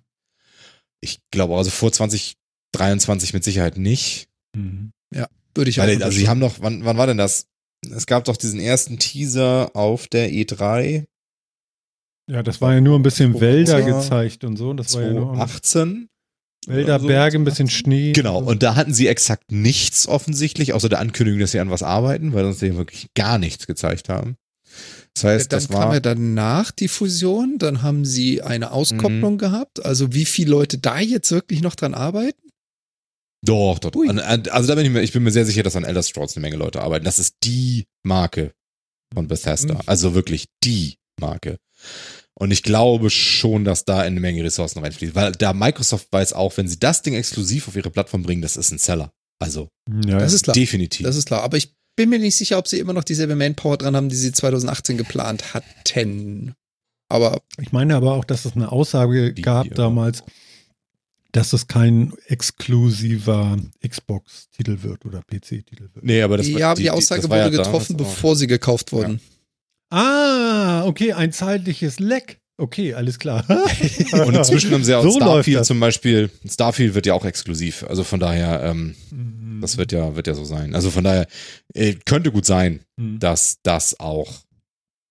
[1.03, 4.29] Ich glaube also vor 2023 mit Sicherheit nicht.
[4.57, 4.93] Mhm.
[5.15, 5.85] Ja, würde ich auch.
[5.85, 7.49] Weil, also sie haben noch, wann, wann war denn das?
[7.91, 11.07] Es gab doch diesen ersten Teaser auf der E3.
[12.31, 14.73] Ja, das war ja nur ein bisschen Wälder gezeigt und so.
[14.73, 16.09] Das 2018.
[16.09, 16.09] Ja
[16.67, 17.09] Wälder, so.
[17.09, 18.13] Berge, ein bisschen Schnee.
[18.13, 21.83] Genau, und da hatten sie exakt nichts offensichtlich, außer der Ankündigung, dass sie an was
[21.83, 24.37] arbeiten, weil sonst sie wirklich gar nichts gezeigt haben.
[25.15, 29.35] Das heißt, dann das war kam ja danach die Fusion, dann haben sie eine Auskopplung
[29.35, 29.39] mhm.
[29.39, 29.85] gehabt.
[29.85, 32.42] Also wie viele Leute da jetzt wirklich noch dran arbeiten?
[33.45, 33.95] Doch, doch.
[33.95, 34.09] Ui.
[34.09, 36.43] Also da bin ich mir, ich bin mir sehr sicher, dass an Elder Scrolls eine
[36.43, 37.05] Menge Leute arbeiten.
[37.05, 38.53] Das ist die Marke
[39.13, 39.75] von Bethesda.
[39.75, 39.81] Mhm.
[39.87, 41.59] Also wirklich die Marke.
[42.35, 45.15] Und ich glaube schon, dass da eine Menge Ressourcen reinfließen.
[45.15, 48.57] Weil da Microsoft weiß auch, wenn sie das Ding exklusiv auf ihre Plattform bringen, das
[48.57, 49.13] ist ein Seller.
[49.39, 49.69] Also,
[50.07, 50.55] ja, das ist klar.
[50.55, 51.05] Definitiv.
[51.05, 51.43] Das ist klar.
[51.43, 54.17] Aber ich bin mir nicht sicher, ob sie immer noch dieselbe Manpower dran haben, die
[54.17, 56.55] sie 2018 geplant hatten.
[57.09, 57.43] Aber.
[57.61, 60.23] Ich meine aber auch, dass es eine Aussage die, gab damals,
[61.33, 66.05] dass es kein exklusiver Xbox-Titel wird oder PC-Titel wird.
[66.05, 69.21] Nee, aber das Ja, aber die, die Aussage wurde ja getroffen, bevor sie gekauft wurden.
[69.91, 69.99] Ja.
[69.99, 72.41] Ah, okay, ein zeitliches Leck.
[72.59, 73.45] Okay, alles klar.
[74.13, 76.31] und inzwischen haben sie auch so Starfield zum Beispiel.
[76.49, 77.85] Starfield wird ja auch exklusiv.
[77.89, 79.61] Also von daher, ähm, mhm.
[79.61, 80.75] das wird ja, wird ja so sein.
[80.75, 81.27] Also von daher
[81.75, 83.19] äh, könnte gut sein, mhm.
[83.19, 84.43] dass das auch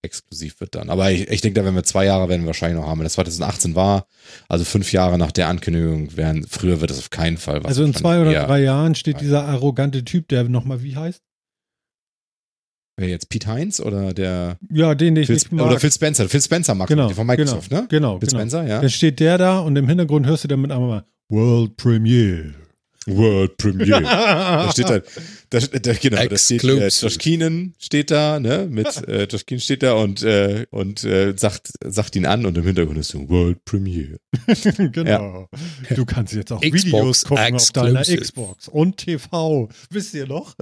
[0.04, 0.90] exklusiv wird dann.
[0.90, 3.00] Aber ich, ich denke, da werden wir zwei Jahre werden wir wahrscheinlich noch haben.
[3.00, 4.08] Wenn das 2018 war,
[4.50, 7.64] also fünf Jahre nach der Ankündigung, werden, früher wird es auf keinen Fall.
[7.64, 11.22] Was also in zwei oder drei Jahren steht dieser arrogante Typ, der nochmal wie heißt?
[12.98, 14.58] Wer jetzt Pete Heinz oder der?
[14.70, 15.66] Ja, den, den ich Phil, nicht mag.
[15.66, 16.28] Oder Phil Spencer.
[16.28, 17.88] Phil Spencer mag genau, von Microsoft, genau, ne?
[17.90, 18.40] Genau, Phil genau.
[18.40, 18.82] Spencer, ja.
[18.82, 22.54] Da steht der da und im Hintergrund hörst du damit einmal World Premiere.
[23.08, 24.02] World Premiere.
[24.04, 25.00] da steht da,
[25.52, 29.60] da, da genau, da steht äh, Josh Keenan steht da, ne, mit äh, Josh Keenan
[29.62, 33.30] steht da und äh, und äh, sagt sagt ihn an und im Hintergrund ist so
[33.30, 34.18] World Premiere.
[34.92, 35.50] genau.
[35.52, 35.60] Ja.
[35.96, 39.68] Du kannst jetzt auch Xbox Videos gucken auf deiner Xbox und TV.
[39.90, 40.56] Wisst ihr noch?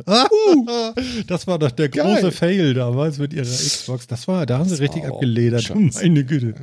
[1.27, 2.31] das war doch der große Geil.
[2.31, 4.07] Fail damals mit ihrer Xbox.
[4.07, 5.71] Das war, da haben das sie richtig abgeledert.
[5.75, 6.55] Meine Güte.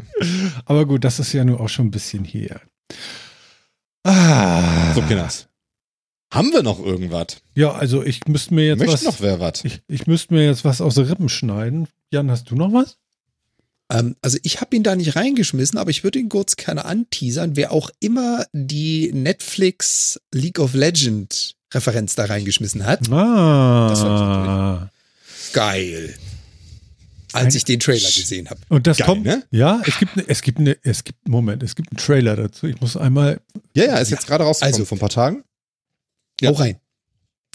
[0.65, 2.61] Aber gut, das ist ja nur auch schon ein bisschen her.
[4.05, 4.93] Ah.
[4.94, 5.48] So, Kinders.
[6.36, 7.38] Haben wir noch irgendwas?
[7.54, 9.04] Ja, also ich müsste mir jetzt Möchte was.
[9.04, 9.64] noch wer was?
[9.64, 11.88] Ich, ich müsste mir jetzt was aus den Rippen schneiden.
[12.10, 12.98] Jan, hast du noch was?
[13.90, 17.56] Ähm, also ich habe ihn da nicht reingeschmissen, aber ich würde ihn kurz gerne anteasern.
[17.56, 23.10] Wer auch immer die Netflix League of Legend Referenz da reingeschmissen hat.
[23.10, 24.90] Ah.
[25.54, 26.14] Geil.
[27.32, 28.60] Als ich den Trailer gesehen habe.
[28.68, 29.42] Und das Geil, kommt, ne?
[29.50, 32.66] Ja, es gibt, ne, es gibt eine, es gibt, Moment, es gibt einen Trailer dazu.
[32.66, 33.40] Ich muss einmal.
[33.74, 35.42] Ja, ja, ist jetzt gerade rausgekommen also, vor ein paar Tagen.
[36.40, 36.50] Ja.
[36.50, 36.76] Auch rein.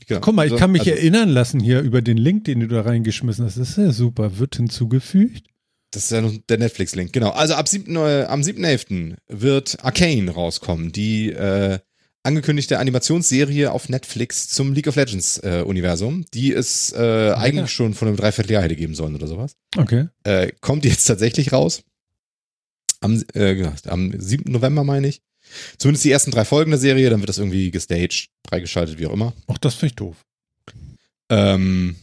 [0.07, 0.21] Genau.
[0.21, 2.81] Guck mal, ich kann mich also, erinnern lassen hier über den Link, den du da
[2.81, 3.57] reingeschmissen hast.
[3.57, 4.39] Das ist ja super.
[4.39, 5.47] Wird hinzugefügt.
[5.91, 7.31] Das ist ja der Netflix-Link, genau.
[7.31, 9.15] Also ab 7, äh, am 7.11.
[9.27, 11.79] wird Arcane rauskommen, die äh,
[12.23, 17.37] angekündigte Animationsserie auf Netflix zum League of Legends äh, Universum, die es äh, ja.
[17.37, 19.57] eigentlich schon von einem Dreivierteljahr hätte geben sollen oder sowas.
[19.75, 20.07] Okay.
[20.23, 21.83] Äh, kommt jetzt tatsächlich raus.
[23.01, 24.51] Am, äh, am 7.
[24.51, 25.21] November meine ich.
[25.78, 29.14] Zumindest die ersten drei Folgen der Serie, dann wird das irgendwie gestaged, freigeschaltet, wie auch
[29.14, 29.34] immer.
[29.48, 30.15] Ach, das finde ich doof.
[31.30, 31.95] Ähm,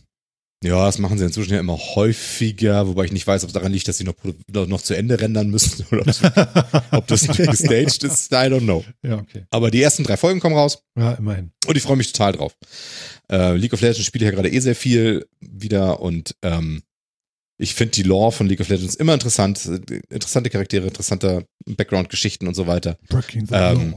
[0.64, 3.70] ja, das machen sie inzwischen ja immer häufiger, wobei ich nicht weiß, ob es daran
[3.72, 4.16] liegt, dass sie noch,
[4.50, 6.00] noch zu Ende rendern müssen oder
[6.90, 8.32] ob das gestaged ist.
[8.32, 8.84] I don't know.
[9.04, 9.44] Ja, okay.
[9.50, 10.82] Aber die ersten drei Folgen kommen raus.
[10.98, 11.52] Ja, immerhin.
[11.66, 12.56] Und ich freue mich total drauf.
[13.30, 16.82] Äh, League of Legends spiele ich ja gerade eh sehr viel wieder und ähm,
[17.58, 19.64] ich finde die Lore von League of Legends immer interessant.
[20.10, 22.96] Interessante Charaktere, interessante Background-Geschichten und so weiter.
[23.08, 23.94] Breaking the ähm,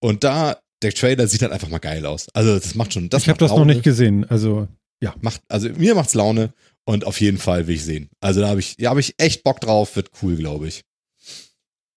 [0.00, 2.28] und da, der Trailer sieht halt einfach mal geil aus.
[2.32, 3.08] Also das macht schon.
[3.08, 4.24] Das ich habe das noch nicht gesehen.
[4.28, 4.68] Also
[5.00, 5.14] ja.
[5.20, 6.52] Macht, also mir macht's Laune
[6.84, 8.08] und auf jeden Fall will ich sehen.
[8.20, 10.82] Also da habe ich, ja, habe ich echt Bock drauf, wird cool, glaube ich.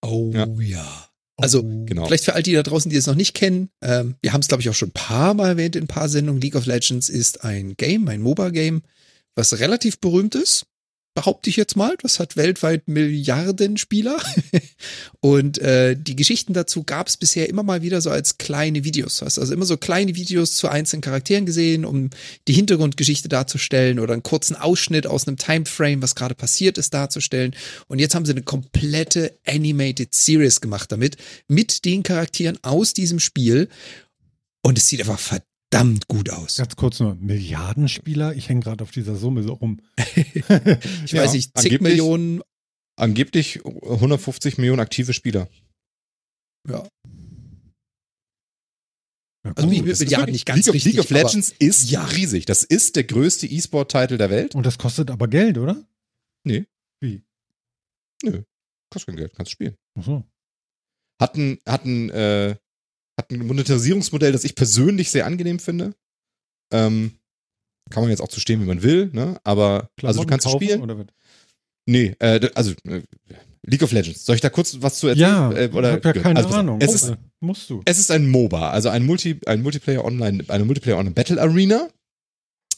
[0.01, 0.47] Oh ja.
[0.59, 1.05] ja.
[1.37, 2.05] Also genau.
[2.05, 4.49] vielleicht für all die da draußen, die es noch nicht kennen, ähm, wir haben es,
[4.49, 6.41] glaube ich, auch schon ein paar Mal erwähnt in ein paar Sendungen.
[6.41, 8.81] League of Legends ist ein Game, ein MOBA-Game,
[9.39, 10.65] was relativ berühmt ist
[11.19, 11.95] behaupte ich jetzt mal.
[12.01, 14.17] Das hat weltweit Milliarden Spieler.
[15.19, 19.17] Und äh, die Geschichten dazu gab es bisher immer mal wieder so als kleine Videos.
[19.17, 22.09] Du hast also immer so kleine Videos zu einzelnen Charakteren gesehen, um
[22.47, 27.53] die Hintergrundgeschichte darzustellen oder einen kurzen Ausschnitt aus einem Timeframe, was gerade passiert ist, darzustellen.
[27.87, 31.17] Und jetzt haben sie eine komplette Animated Series gemacht damit,
[31.49, 33.67] mit den Charakteren aus diesem Spiel.
[34.61, 36.57] Und es sieht einfach verdammt verdammt gut aus.
[36.57, 38.35] Ganz kurz nur, Milliardenspieler?
[38.35, 39.81] Ich hänge gerade auf dieser Summe so rum.
[40.15, 42.41] ich ja, weiß nicht, zig angeblich, Millionen.
[42.95, 45.47] Angeblich 150 Millionen aktive Spieler.
[46.67, 46.85] Ja.
[49.45, 52.03] ja also ich will ja nicht ganz League, richtig, League of Legends ist ja.
[52.03, 52.45] riesig.
[52.45, 54.53] Das ist der größte E-Sport-Titel der Welt.
[54.53, 55.87] Und das kostet aber Geld, oder?
[56.43, 56.65] Nee.
[57.01, 57.23] Wie?
[58.23, 58.43] Nö.
[58.91, 59.77] Kostet kein Geld, kannst spielen.
[59.97, 60.23] Ach so.
[61.21, 62.57] Hatten, hatten äh,
[63.19, 65.93] hat ein Monetarisierungsmodell, das ich persönlich sehr angenehm finde.
[66.71, 67.11] Ähm,
[67.89, 69.39] kann man jetzt auch zu stehen, wie man will, ne?
[69.43, 70.81] Aber Klamotten also du kannst kaufen, spielen.
[70.81, 71.05] Oder
[71.85, 73.01] Nee, äh, also äh,
[73.65, 74.25] League of Legends.
[74.25, 75.29] Soll ich da kurz was zu erzählen?
[75.29, 76.79] Ja, äh, oder, ich habe ja keine also, Ahnung.
[76.81, 77.81] Es ist, musst du.
[77.85, 81.89] Es ist ein MOBA, also ein Multi, ein Multiplayer Online, eine Multiplayer Online Battle Arena.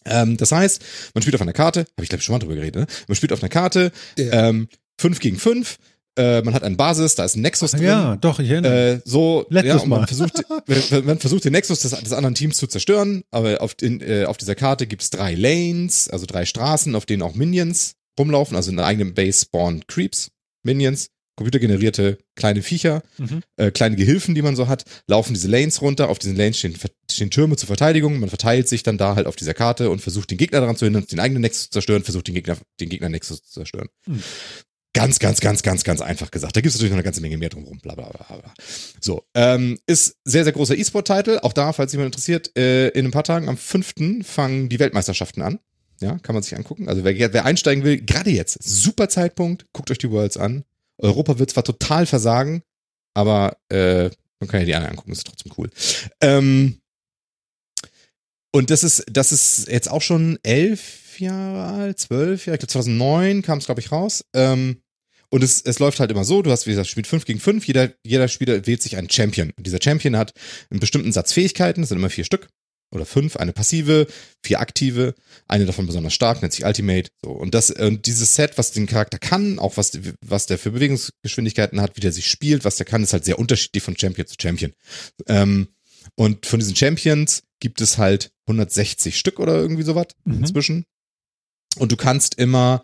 [0.05, 2.75] Ähm, das heißt, man spielt auf einer Karte, habe ich glaube schon mal drüber geredet,
[2.75, 2.87] ne?
[3.07, 4.49] Man spielt auf einer Karte, ja.
[4.49, 4.67] ähm,
[4.99, 5.77] 5 gegen 5
[6.17, 7.83] äh, man hat eine Basis, da ist ein Nexus drin.
[7.83, 8.95] Ja, doch, ich erinnere.
[8.95, 10.43] Äh, so, Letztes ja, und man versucht,
[11.05, 14.37] man versucht den Nexus des, des anderen Teams zu zerstören, aber auf, in, äh, auf
[14.37, 18.71] dieser Karte gibt es drei Lanes, also drei Straßen, auf denen auch Minions rumlaufen, also
[18.71, 20.31] in der eigenen Base spawnen Creeps,
[20.63, 21.09] Minions,
[21.41, 23.41] computergenerierte kleine Viecher, mhm.
[23.57, 26.09] äh, kleine Gehilfen, die man so hat, laufen diese Lanes runter.
[26.09, 26.75] Auf diesen Lanes stehen,
[27.09, 28.19] stehen Türme zur Verteidigung.
[28.19, 30.85] Man verteilt sich dann da halt auf dieser Karte und versucht den Gegner daran zu
[30.85, 33.87] hindern, den eigenen Nexus zu zerstören, versucht den Gegner, den Gegner Nexus zu zerstören.
[34.05, 34.21] Mhm.
[34.93, 36.55] Ganz, ganz, ganz, ganz, ganz einfach gesagt.
[36.55, 37.79] Da gibt es natürlich noch eine ganze Menge mehr drumherum.
[37.79, 38.53] Bla, bla, bla, bla.
[38.99, 41.39] So, ähm, ist sehr, sehr großer E-Sport-Titel.
[41.41, 44.25] Auch da, falls jemand interessiert, äh, in ein paar Tagen am 5.
[44.25, 45.59] fangen die Weltmeisterschaften an.
[46.01, 46.89] Ja, kann man sich angucken.
[46.89, 50.65] Also wer, wer einsteigen will, gerade jetzt, super Zeitpunkt, guckt euch die Worlds an.
[50.97, 52.63] Europa wird zwar total versagen,
[53.13, 54.09] aber äh,
[54.39, 55.69] man kann ja die anderen angucken, ist trotzdem cool.
[56.19, 56.81] Ähm,
[58.51, 62.71] und das ist, das ist jetzt auch schon elf Jahre alt, zwölf Jahre, ich glaube
[62.71, 64.23] 2009 kam es, glaube ich, raus.
[64.33, 64.81] Ähm,
[65.29, 67.65] und es, es läuft halt immer so, du hast, wie gesagt, spielt 5 gegen 5,
[67.65, 69.51] jeder, jeder Spieler wählt sich einen Champion.
[69.57, 70.33] Und dieser Champion hat
[70.69, 72.49] einen bestimmten Satz Fähigkeiten, das sind immer vier Stück
[72.93, 74.07] oder fünf, eine passive,
[74.43, 75.15] vier aktive,
[75.47, 77.09] eine davon besonders stark, nennt sich Ultimate.
[77.23, 80.71] So, und das, und dieses Set, was den Charakter kann, auch was, was der für
[80.71, 84.27] Bewegungsgeschwindigkeiten hat, wie der sich spielt, was der kann, ist halt sehr unterschiedlich von Champion
[84.27, 84.73] zu Champion.
[85.27, 85.69] Ähm,
[86.15, 90.39] und von diesen Champions gibt es halt 160 Stück oder irgendwie sowas mhm.
[90.39, 90.85] inzwischen.
[91.77, 92.83] Und du kannst immer,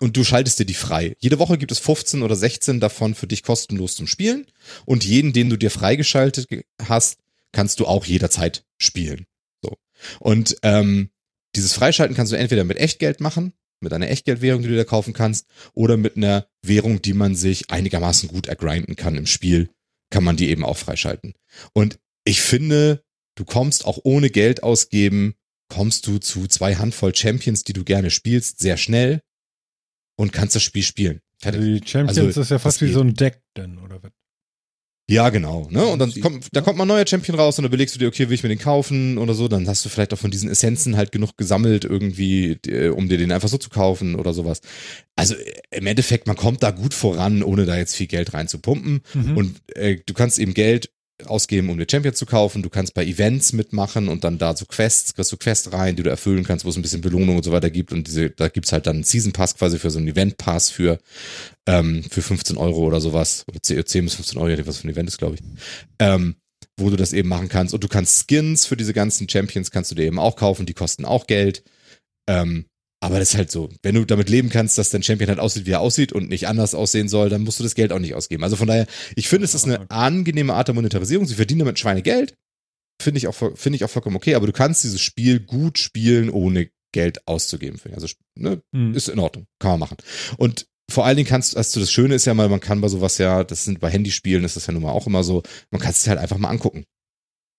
[0.00, 1.16] und du schaltest dir die frei.
[1.18, 4.46] Jede Woche gibt es 15 oder 16 davon für dich kostenlos zum Spielen.
[4.84, 6.46] Und jeden, den du dir freigeschaltet
[6.86, 7.18] hast,
[7.52, 9.24] kannst du auch jederzeit spielen.
[9.62, 9.78] So.
[10.20, 11.10] Und ähm,
[11.54, 15.14] dieses Freischalten kannst du entweder mit Echtgeld machen, mit einer Echtgeldwährung, die du dir kaufen
[15.14, 19.70] kannst, oder mit einer Währung, die man sich einigermaßen gut ergrinden kann im Spiel,
[20.10, 21.32] kann man die eben auch freischalten.
[21.72, 23.02] Und ich finde,
[23.34, 25.34] du kommst auch ohne Geld ausgeben
[25.68, 29.20] kommst du zu zwei Handvoll Champions, die du gerne spielst, sehr schnell
[30.16, 31.20] und kannst das Spiel spielen.
[31.42, 34.10] Also die Champions also, ist ja fast wie so ein Deck denn, oder was?
[35.08, 35.68] Ja, genau.
[35.70, 35.86] Ne?
[35.86, 38.08] Und dann kommt, da kommt mal ein neuer Champion raus und dann überlegst du dir,
[38.08, 40.50] okay, will ich mir den kaufen oder so, dann hast du vielleicht auch von diesen
[40.50, 42.58] Essenzen halt genug gesammelt irgendwie,
[42.90, 44.62] um dir den einfach so zu kaufen oder sowas.
[45.14, 45.36] Also
[45.70, 49.02] im Endeffekt, man kommt da gut voran, ohne da jetzt viel Geld reinzupumpen.
[49.14, 49.36] Mhm.
[49.36, 50.90] Und äh, du kannst eben Geld
[51.24, 52.62] ausgeben, um dir Champions zu kaufen.
[52.62, 56.02] Du kannst bei Events mitmachen und dann da so Quests, kriegst du Quests rein, die
[56.02, 57.92] du erfüllen kannst, wo es ein bisschen Belohnung und so weiter gibt.
[57.92, 60.68] Und diese, da gibt's halt dann einen Season Pass quasi für so einen Event Pass
[60.70, 60.98] für,
[61.66, 63.44] ähm, für 15 Euro oder sowas.
[63.48, 65.42] Oder 10 bis 15 Euro, was für ein Event ist, glaube ich.
[65.98, 66.36] Ähm,
[66.78, 67.72] wo du das eben machen kannst.
[67.72, 70.74] Und du kannst Skins für diese ganzen Champions kannst du dir eben auch kaufen, die
[70.74, 71.64] kosten auch Geld.
[72.28, 72.66] Ähm,
[73.06, 73.68] Aber das ist halt so.
[73.82, 76.48] Wenn du damit leben kannst, dass dein Champion halt aussieht, wie er aussieht und nicht
[76.48, 78.42] anders aussehen soll, dann musst du das Geld auch nicht ausgeben.
[78.42, 81.24] Also von daher, ich finde, es ist eine angenehme Art der Monetarisierung.
[81.24, 82.34] Sie verdienen damit Schweinegeld.
[83.00, 84.34] Finde ich auch, finde ich auch vollkommen okay.
[84.34, 87.78] Aber du kannst dieses Spiel gut spielen, ohne Geld auszugeben.
[87.94, 88.94] Also, ne, mhm.
[88.94, 89.46] ist in Ordnung.
[89.60, 89.98] Kann man machen.
[90.36, 93.18] Und vor allen Dingen kannst, also das Schöne ist ja mal, man kann bei sowas
[93.18, 95.92] ja, das sind bei Handyspielen, ist das ja nun mal auch immer so, man kann
[95.92, 96.84] es halt einfach mal angucken.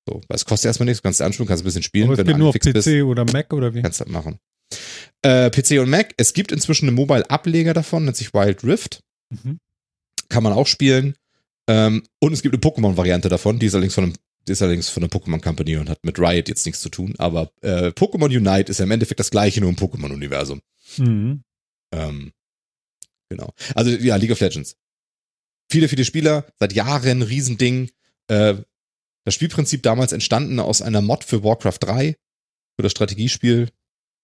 [0.10, 2.06] So, weil es kostet erstmal nichts, du kannst es anschauen, kannst ein bisschen spielen.
[2.06, 3.82] Aber es geht nur auf PC bist, oder Mac oder wie?
[3.82, 4.40] Kannst du das machen.
[5.22, 6.14] Äh, PC und Mac.
[6.18, 9.02] Es gibt inzwischen einen Mobile-Ableger davon, nennt sich Wild Rift.
[9.30, 9.60] Mhm.
[10.30, 11.16] Kann man auch spielen.
[11.68, 14.14] Ähm, und es gibt eine Pokémon-Variante davon, die ist allerdings von einem
[14.50, 17.14] ist allerdings von der Pokémon Company und hat mit Riot jetzt nichts zu tun.
[17.18, 20.62] Aber äh, Pokémon Unite ist ja im Endeffekt das gleiche, nur im Pokémon-Universum.
[20.98, 21.44] Mhm.
[21.92, 22.32] Ähm,
[23.30, 23.54] genau.
[23.76, 24.78] Also ja, League of Legends.
[25.70, 27.90] Viele, viele Spieler, seit Jahren Riesending.
[28.28, 28.56] Äh,
[29.26, 32.16] das Spielprinzip damals entstanden aus einer Mod für Warcraft 3,
[32.78, 33.70] für das Strategiespiel,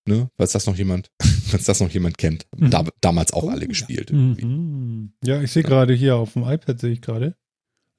[0.05, 2.45] ne, falls das noch jemand, falls das noch jemand kennt.
[2.55, 2.69] Mhm.
[2.69, 4.11] Da, damals auch oh, alle gespielt.
[4.11, 5.13] Mhm.
[5.23, 5.69] Ja, ich sehe ja.
[5.69, 7.35] gerade hier auf dem iPad sehe ich gerade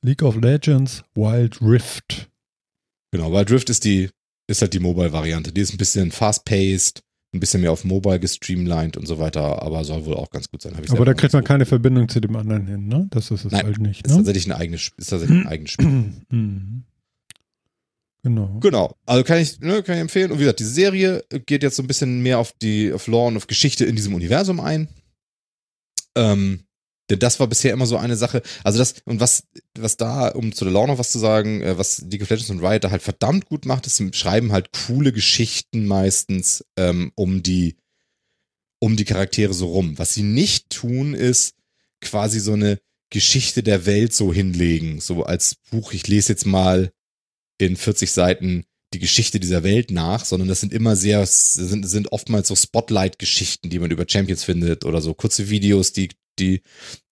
[0.02, 2.30] League of Legends Wild Rift.
[3.10, 4.10] Genau, Wild Rift ist die
[4.46, 5.52] ist halt die Mobile-Variante.
[5.52, 7.02] Die ist ein bisschen fast-paced,
[7.32, 10.62] ein bisschen mehr auf Mobile gestreamlined und so weiter, aber soll wohl auch ganz gut
[10.62, 10.74] sein.
[10.74, 13.06] aber da kriegt man keine Verbindung zu dem anderen hin, ne?
[13.10, 14.06] Das ist es Nein, halt nicht.
[14.06, 14.12] Ne?
[14.12, 16.12] Ist tatsächlich ein eigenes, ist tatsächlich ein eigenes Spiel.
[18.24, 18.58] Genau.
[18.60, 18.96] Genau.
[19.04, 20.32] Also kann ich, ne, kann ich empfehlen.
[20.32, 23.28] Und wie gesagt, die Serie geht jetzt so ein bisschen mehr auf die, auf Lore
[23.28, 24.88] und auf Geschichte in diesem Universum ein.
[26.16, 26.64] Ähm,
[27.10, 28.40] denn das war bisher immer so eine Sache.
[28.62, 29.44] Also das, und was,
[29.78, 32.48] was da, um zu der Lore noch was zu sagen, äh, was League of Legends
[32.48, 37.12] und Riot da halt verdammt gut macht, ist, sie schreiben halt coole Geschichten meistens ähm,
[37.16, 37.76] um die,
[38.78, 39.98] um die Charaktere so rum.
[39.98, 41.56] Was sie nicht tun, ist
[42.00, 42.80] quasi so eine
[43.10, 44.98] Geschichte der Welt so hinlegen.
[45.00, 46.90] So als Buch, ich lese jetzt mal
[47.58, 52.12] in 40 Seiten die Geschichte dieser Welt nach, sondern das sind immer sehr, sind, sind
[52.12, 56.62] oftmals so Spotlight-Geschichten, die man über Champions findet oder so kurze Videos, die, die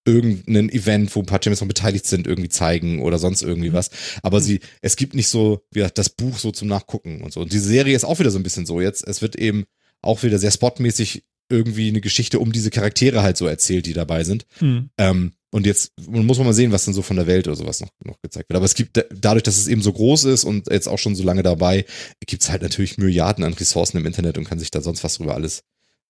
[0.04, 3.74] irgendein Event, wo ein paar Champions noch beteiligt sind, irgendwie zeigen oder sonst irgendwie mhm.
[3.74, 3.90] was.
[4.22, 4.44] Aber mhm.
[4.44, 7.40] sie, es gibt nicht so, wie gesagt, das Buch so zum Nachgucken und so.
[7.40, 9.06] Und die Serie ist auch wieder so ein bisschen so jetzt.
[9.06, 9.64] Es wird eben
[10.00, 14.24] auch wieder sehr spotmäßig irgendwie eine Geschichte um diese Charaktere halt so erzählt, die dabei
[14.24, 14.46] sind.
[14.60, 14.90] Mhm.
[14.98, 17.80] Ähm, und jetzt muss man mal sehen, was dann so von der Welt oder sowas
[17.80, 18.56] noch, noch gezeigt wird.
[18.56, 21.22] Aber es gibt, dadurch, dass es eben so groß ist und jetzt auch schon so
[21.22, 21.84] lange dabei,
[22.26, 25.16] gibt es halt natürlich Milliarden an Ressourcen im Internet und kann sich da sonst was
[25.16, 25.62] drüber alles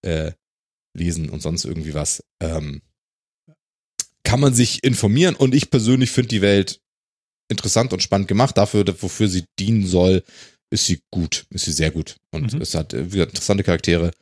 [0.02, 0.30] äh,
[0.96, 2.22] lesen und sonst irgendwie was.
[2.40, 2.82] Ähm,
[4.22, 6.80] kann man sich informieren und ich persönlich finde die Welt
[7.48, 8.56] interessant und spannend gemacht.
[8.56, 10.22] Dafür, wofür sie dienen soll,
[10.70, 12.16] ist sie gut, ist sie sehr gut.
[12.30, 12.62] Und mhm.
[12.62, 14.12] es hat äh, interessante Charaktere.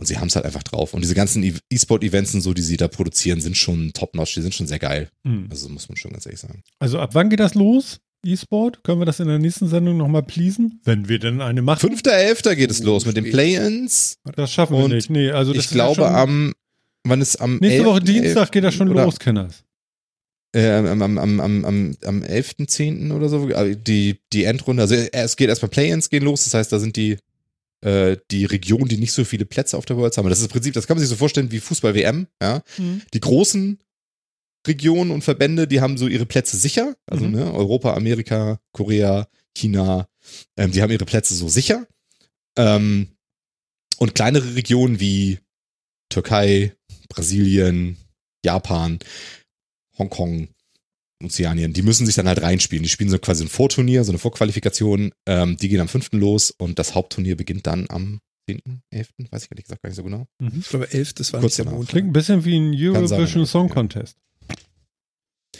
[0.00, 0.94] Und sie haben es halt einfach drauf.
[0.94, 4.40] Und diese ganzen e- E-Sport-Events und so, die sie da produzieren, sind schon top-notch, die
[4.40, 5.10] sind schon sehr geil.
[5.24, 5.48] Mhm.
[5.50, 6.62] Also muss man schon ganz ehrlich sagen.
[6.78, 8.00] Also ab wann geht das los?
[8.24, 8.82] E-Sport?
[8.82, 10.80] Können wir das in der nächsten Sendung nochmal pleasen?
[10.84, 11.90] Wenn wir denn eine machen.
[11.90, 12.54] 5.11.
[12.54, 14.16] geht es oh, los mit den Play-Ins.
[14.36, 15.10] Das schaffen wir nicht.
[15.10, 16.54] Nee, also ich glaube ja am,
[17.04, 19.64] wann ist am Nächste 11, Woche Dienstag 11, geht das schon los, Kenners.
[20.52, 23.12] Äh, am, am, am, am, am, am 11.10.
[23.12, 26.72] oder so, äh, die, die Endrunde, also es geht erstmal Play-Ins gehen los, das heißt,
[26.72, 27.18] da sind die äh,
[27.82, 30.28] die Region, die nicht so viele Plätze auf der World haben.
[30.28, 32.62] Das ist im Prinzip, das kann man sich so vorstellen wie Fußball-WM, ja.
[32.76, 33.00] Mhm.
[33.14, 33.78] Die großen
[34.66, 36.96] Regionen und Verbände, die haben so ihre Plätze sicher.
[37.06, 37.32] Also mhm.
[37.32, 40.08] ne, Europa, Amerika, Korea, China,
[40.56, 41.86] ähm, die haben ihre Plätze so sicher.
[42.56, 43.08] Ähm,
[43.98, 45.38] und kleinere Regionen wie
[46.08, 46.74] Türkei,
[47.08, 47.96] Brasilien,
[48.44, 48.98] Japan,
[49.98, 50.48] Hongkong,
[51.22, 52.82] Ozeanien, die müssen sich dann halt reinspielen.
[52.82, 55.12] Die spielen so quasi ein Vorturnier, so eine Vorqualifikation.
[55.26, 56.12] Ähm, die gehen am 5.
[56.12, 59.96] los und das Hauptturnier beginnt dann am 10., 11., weiß ich ehrlich gesagt gar nicht
[59.96, 60.26] so genau.
[60.40, 60.60] Mhm.
[60.60, 61.14] Ich glaube 11.
[61.14, 61.90] das war Kurz nicht der Montag.
[61.90, 64.16] Klingt ein bisschen wie ein Eurovision Song Contest.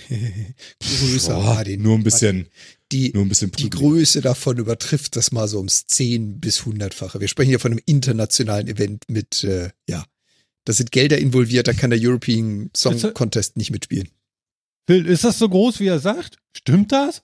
[0.08, 2.48] Größe oh, nur ein bisschen.
[2.92, 7.20] Die, nur ein bisschen die Größe davon übertrifft das mal so ums 10 bis 100-fache.
[7.20, 10.04] Wir sprechen hier von einem internationalen Event mit, äh, ja,
[10.64, 14.08] da sind Gelder involviert, da kann der European Song Contest nicht mitspielen.
[14.90, 16.38] Phil, ist das so groß, wie er sagt?
[16.52, 17.22] Stimmt das?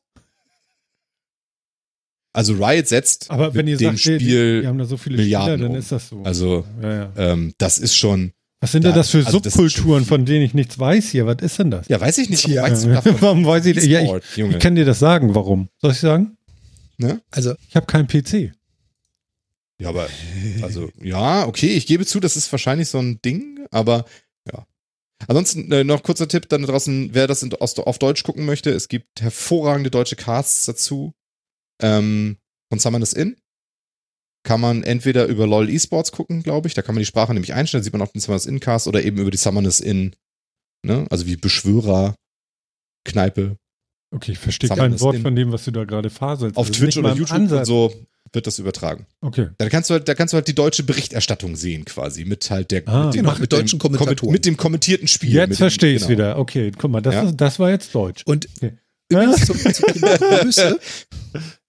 [2.33, 5.55] Also Riot setzt Aber wenn ihr dem sagt, Spiel die, haben da so viele Milliarden
[5.55, 6.23] Spieler, dann ist das so.
[6.23, 7.13] Also ja, ja.
[7.17, 8.33] Ähm, das ist schon.
[8.61, 11.27] Was sind da, denn das für also Subkulturen, von denen ich nichts weiß hier?
[11.27, 11.89] Was ist denn das?
[11.89, 12.47] Ja, weiß ich nicht.
[12.47, 12.69] Ja.
[13.21, 15.35] warum weiß ich, ja, ich, ich kann dir das sagen.
[15.35, 15.69] Warum?
[15.79, 16.37] Soll ich sagen?
[16.99, 17.21] Ne?
[17.33, 18.53] Also ich habe keinen PC.
[19.81, 20.09] Ja, aber
[20.63, 24.05] also ja, okay, ich gebe zu, das ist wahrscheinlich so ein Ding, aber.
[25.29, 28.71] Ansonsten äh, noch kurzer Tipp dann draußen, wer das in, aus, auf Deutsch gucken möchte,
[28.71, 31.13] es gibt hervorragende deutsche Casts dazu.
[31.83, 32.39] Ähm,
[32.69, 33.37] von Summoners In.
[34.45, 36.75] Kann man entweder über LOL Esports gucken, glaube ich.
[36.75, 39.03] Da kann man die Sprache nämlich einstellen, sieht man auch den Summoners In Cast oder
[39.03, 40.15] eben über die Summoners In,
[40.85, 41.07] ne?
[41.11, 42.15] Also wie Beschwörer,
[43.05, 43.57] Kneipe.
[44.15, 45.23] Okay, ich verstehe kein Wort in.
[45.23, 46.57] von dem, was du da gerade faselst.
[46.57, 47.93] Auf also Twitch oder YouTube und so
[48.37, 49.07] wird das übertragen.
[49.21, 49.49] Okay.
[49.59, 52.71] Da kannst du halt, da kannst du halt die deutsche Berichterstattung sehen, quasi, mit halt
[52.71, 54.33] der ah, mit, dem, mit, mit deutschen Kommentatoren.
[54.33, 55.33] Mit dem kommentierten Spiel.
[55.33, 56.19] Jetzt verstehe ich es genau.
[56.19, 56.39] wieder.
[56.39, 57.23] Okay, guck mal, das, ja?
[57.25, 58.23] ist, das war jetzt Deutsch.
[58.25, 58.75] Und okay.
[59.11, 60.81] übrigens zum, zum, Thema Größe,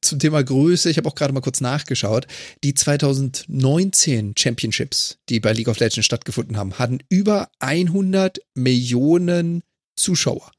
[0.01, 2.27] zum Thema Größe, ich habe auch gerade mal kurz nachgeschaut,
[2.63, 9.63] die 2019 Championships, die bei League of Legends stattgefunden haben, hatten über 100 Millionen
[9.95, 10.51] Zuschauer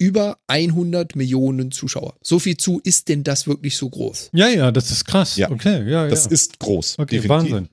[0.00, 2.16] über 100 Millionen Zuschauer.
[2.22, 4.30] So viel zu, ist denn das wirklich so groß?
[4.32, 5.36] Ja, ja, das ist krass.
[5.36, 5.50] Ja.
[5.50, 6.08] Okay, ja, ja.
[6.08, 6.98] Das ist groß.
[6.98, 7.52] Okay, definitiv.
[7.52, 7.68] Wahnsinn.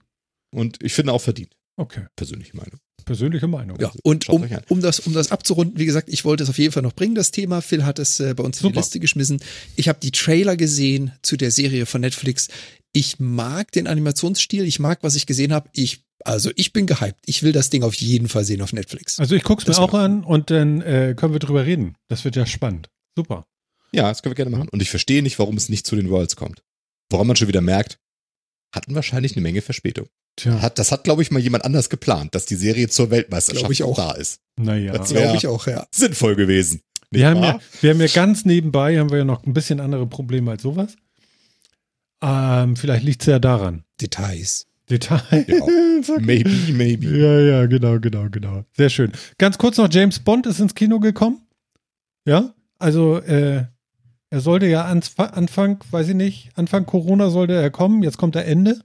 [0.51, 1.55] Und ich finde auch verdient.
[1.77, 2.05] Okay.
[2.15, 2.79] Persönliche Meinung.
[3.07, 3.79] Persönliche Meinung.
[3.79, 6.73] Ja, und um, um, das, um das abzurunden, wie gesagt, ich wollte es auf jeden
[6.73, 7.61] Fall noch bringen, das Thema.
[7.61, 8.67] Phil hat es äh, bei uns Super.
[8.67, 9.39] in die Liste geschmissen.
[9.75, 12.49] Ich habe die Trailer gesehen zu der Serie von Netflix.
[12.91, 15.69] Ich mag den Animationsstil, ich mag, was ich gesehen habe.
[15.73, 17.19] Ich also ich bin gehypt.
[17.25, 19.19] Ich will das Ding auf jeden Fall sehen auf Netflix.
[19.19, 21.95] Also ich gucke es mir auch an und dann äh, können wir drüber reden.
[22.09, 22.89] Das wird ja spannend.
[23.15, 23.45] Super.
[23.93, 24.67] Ja, das können wir gerne machen.
[24.69, 26.63] Und ich verstehe nicht, warum es nicht zu den Worlds kommt.
[27.09, 27.99] Woran man schon wieder merkt,
[28.73, 30.07] hatten wahrscheinlich eine Menge Verspätung.
[30.37, 30.61] Tja.
[30.61, 33.83] Hat, das hat, glaube ich, mal jemand anders geplant, dass die Serie zur Weltmeisterschaft ich
[33.83, 33.97] auch.
[33.97, 34.39] da ist.
[34.55, 35.85] Naja, das glaube ich auch, ja.
[35.91, 36.81] Sinnvoll gewesen.
[37.09, 40.05] Wir haben, ja, wir haben ja ganz nebenbei, haben wir ja noch ein bisschen andere
[40.05, 40.95] Probleme als sowas.
[42.21, 43.83] Ähm, vielleicht liegt es ja daran.
[43.99, 44.67] Details.
[44.89, 45.45] Detail.
[45.47, 46.17] Ja.
[46.19, 47.17] maybe, maybe.
[47.17, 48.63] Ja, ja, genau, genau, genau.
[48.75, 49.11] Sehr schön.
[49.37, 51.41] Ganz kurz noch, James Bond ist ins Kino gekommen.
[52.25, 53.65] Ja, also äh,
[54.29, 58.03] er sollte ja Anfang, weiß ich nicht, Anfang Corona sollte er kommen.
[58.03, 58.81] Jetzt kommt er Ende.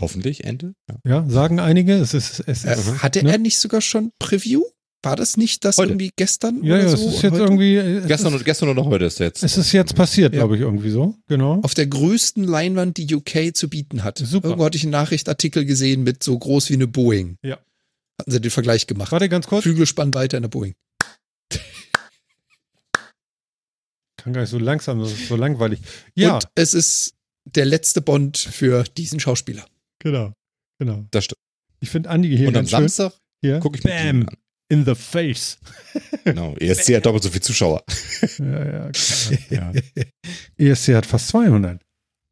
[0.00, 0.74] Hoffentlich Ende.
[0.88, 1.94] Ja, ja sagen einige.
[1.94, 3.32] Es ist, es äh, ist, hatte ne?
[3.32, 4.62] er nicht sogar schon Preview?
[5.02, 5.90] War das nicht das heute.
[5.90, 6.96] irgendwie gestern ja, oder ja, so?
[6.96, 7.44] Ja, es ist jetzt heute?
[7.44, 8.08] irgendwie.
[8.08, 9.44] Gestern, ist, gestern oder heute ist jetzt.
[9.44, 10.40] Es ist jetzt passiert, ja.
[10.40, 11.14] glaube ich, irgendwie so.
[11.28, 11.60] Genau.
[11.62, 14.18] Auf der größten Leinwand, die UK zu bieten hat.
[14.18, 14.48] Super.
[14.48, 17.36] Irgendwo hatte ich einen Nachrichtartikel gesehen mit so groß wie eine Boeing.
[17.42, 17.58] Ja.
[18.18, 19.12] Hatten sie den Vergleich gemacht.
[19.12, 19.62] Warte ganz kurz.
[19.62, 20.74] Flügelspannweite in der Boeing.
[24.16, 25.78] Kann gar nicht so langsam, das ist so langweilig.
[26.16, 26.34] Ja.
[26.34, 27.14] Und es ist
[27.44, 29.64] der letzte Bond für diesen Schauspieler.
[29.98, 30.32] Genau.
[30.78, 31.04] Genau.
[31.10, 31.40] Das stimmt.
[31.80, 32.48] Ich finde Andi hier.
[32.48, 33.12] Und am Samstag
[33.60, 34.28] gucke ich Bam.
[34.28, 34.36] An
[34.68, 35.58] in the face.
[36.24, 37.82] Genau, ESC hat doppelt so viele Zuschauer.
[38.38, 40.04] Ja, ja, klar, ja.
[40.58, 41.80] ESC hat fast 200.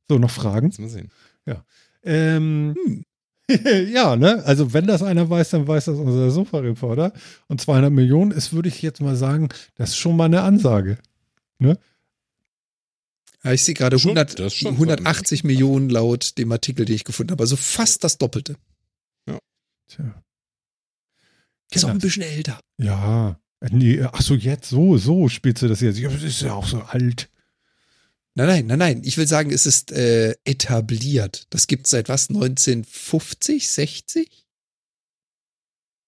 [0.09, 0.73] So, noch Fragen?
[0.79, 1.11] mal sehen.
[1.47, 1.65] Ja.
[2.05, 3.05] Ähm, hm.
[3.93, 4.43] ja, ne?
[4.45, 7.13] Also, wenn das einer weiß, dann weiß das unser Sofa-Reporter.
[7.49, 10.99] Und 200 Millionen ist, würde ich jetzt mal sagen, das ist schon mal eine Ansage.
[11.59, 11.79] Ne?
[13.47, 17.45] Ja, ich sehe gerade 100, 180 Millionen laut dem Artikel, den ich gefunden habe.
[17.45, 18.57] Also fast das Doppelte.
[19.29, 19.39] Ja.
[19.87, 20.25] Tja.
[21.73, 22.59] Ist auch ein bisschen älter.
[22.79, 23.39] Ja.
[23.71, 25.97] Nee, ach so, jetzt so, so spielst du das jetzt.
[25.97, 27.31] Ja, das ist ja auch so alt.
[28.35, 29.03] Nein, nein, nein, nein.
[29.05, 31.47] Ich will sagen, es ist äh, etabliert.
[31.51, 32.29] Das gibt es seit was?
[32.29, 34.47] 1950, 60?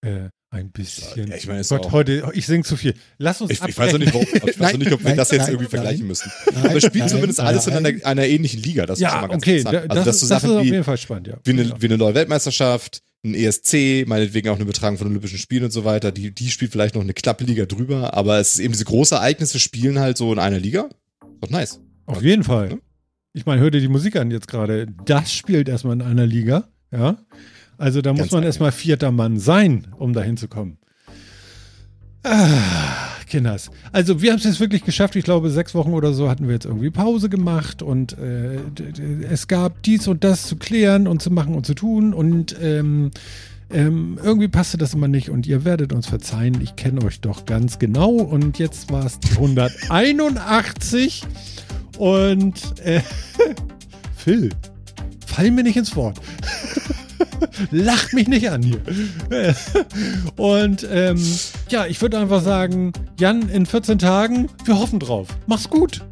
[0.00, 1.28] Äh, ein bisschen.
[1.28, 2.94] Ja, ich meine, Gott, heute, ich singe zu viel.
[3.18, 5.30] Lass uns Ich, ich weiß auch nicht, warum, ich weiß nicht, ob wir nein, das
[5.30, 6.32] jetzt nein, irgendwie nein, vergleichen müssen.
[6.54, 8.86] Aber es spielt zumindest alles in einer, einer, ähnlichen Liga.
[8.86, 9.90] Das ja, ist mal ganz okay, interessant.
[9.90, 11.38] Also, das, ist, das ist auf jeden Fall spannend, ja.
[11.44, 15.64] Wie eine, wie eine neue Weltmeisterschaft, ein ESC, meinetwegen auch eine Übertragung von Olympischen Spielen
[15.64, 16.12] und so weiter.
[16.12, 19.16] Die, die spielt vielleicht noch eine knappe Liga drüber, aber es ist eben diese große
[19.16, 20.88] Ereignisse spielen halt so in einer Liga.
[21.40, 21.80] Doch nice.
[22.06, 22.78] Auf jeden Fall.
[23.34, 24.86] Ich meine, hör dir die Musik an jetzt gerade.
[25.04, 27.18] Das spielt erstmal in einer Liga, ja.
[27.78, 30.78] Also da Ganz muss man erstmal vierter Mann sein, um da hinzukommen.
[32.24, 33.70] Ah, Kinders.
[33.92, 35.14] Also wir haben es jetzt wirklich geschafft.
[35.14, 38.58] Ich glaube, sechs Wochen oder so hatten wir jetzt irgendwie Pause gemacht und äh,
[39.30, 43.12] es gab dies und das zu klären und zu machen und zu tun und ähm,
[43.70, 46.60] ähm, irgendwie passte das immer nicht und ihr werdet uns verzeihen.
[46.60, 51.22] Ich kenne euch doch ganz genau und jetzt war es 181
[51.96, 53.00] und äh,
[54.16, 54.50] Phil,
[55.26, 56.18] fall mir nicht ins Wort.
[57.70, 58.80] Lacht mich nicht an hier.
[60.36, 61.22] Und ähm,
[61.68, 65.28] ja, ich würde einfach sagen, Jan, in 14 Tagen, wir hoffen drauf.
[65.46, 66.02] Mach's gut.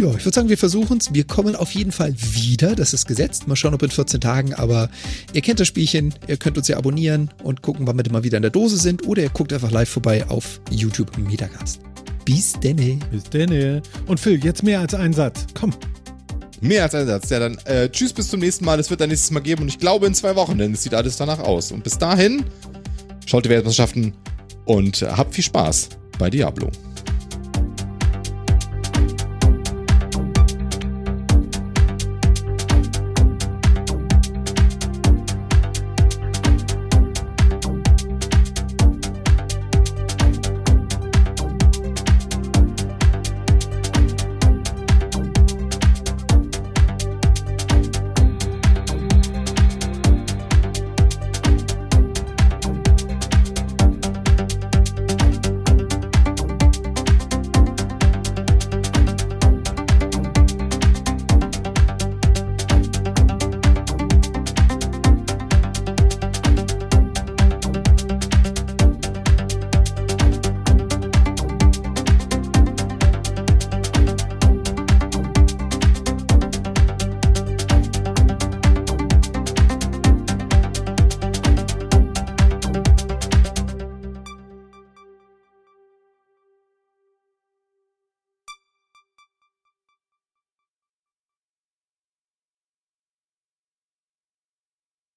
[0.00, 1.12] Ja, ich würde sagen, wir versuchen es.
[1.12, 2.74] Wir kommen auf jeden Fall wieder.
[2.74, 3.46] Das ist gesetzt.
[3.48, 4.54] Mal schauen, ob in 14 Tagen.
[4.54, 4.88] Aber
[5.34, 6.14] ihr kennt das Spielchen.
[6.26, 9.06] Ihr könnt uns ja abonnieren und gucken, wann wir mal wieder in der Dose sind.
[9.06, 11.80] Oder ihr guckt einfach live vorbei auf YouTube Metagast.
[12.24, 12.98] Bis denne.
[13.10, 13.82] Bis denne.
[14.06, 15.46] Und Phil, jetzt mehr als einen Satz.
[15.52, 15.74] Komm.
[16.60, 17.30] Mehr als ein Satz.
[17.30, 18.78] Ja, dann äh, tschüss, bis zum nächsten Mal.
[18.78, 20.94] Es wird ein nächstes Mal geben und ich glaube in zwei Wochen, denn es sieht
[20.94, 21.72] alles danach aus.
[21.72, 22.44] Und bis dahin,
[23.26, 24.12] schaut die Weltmeisterschaften
[24.66, 25.88] und habt viel Spaß
[26.18, 26.70] bei Diablo.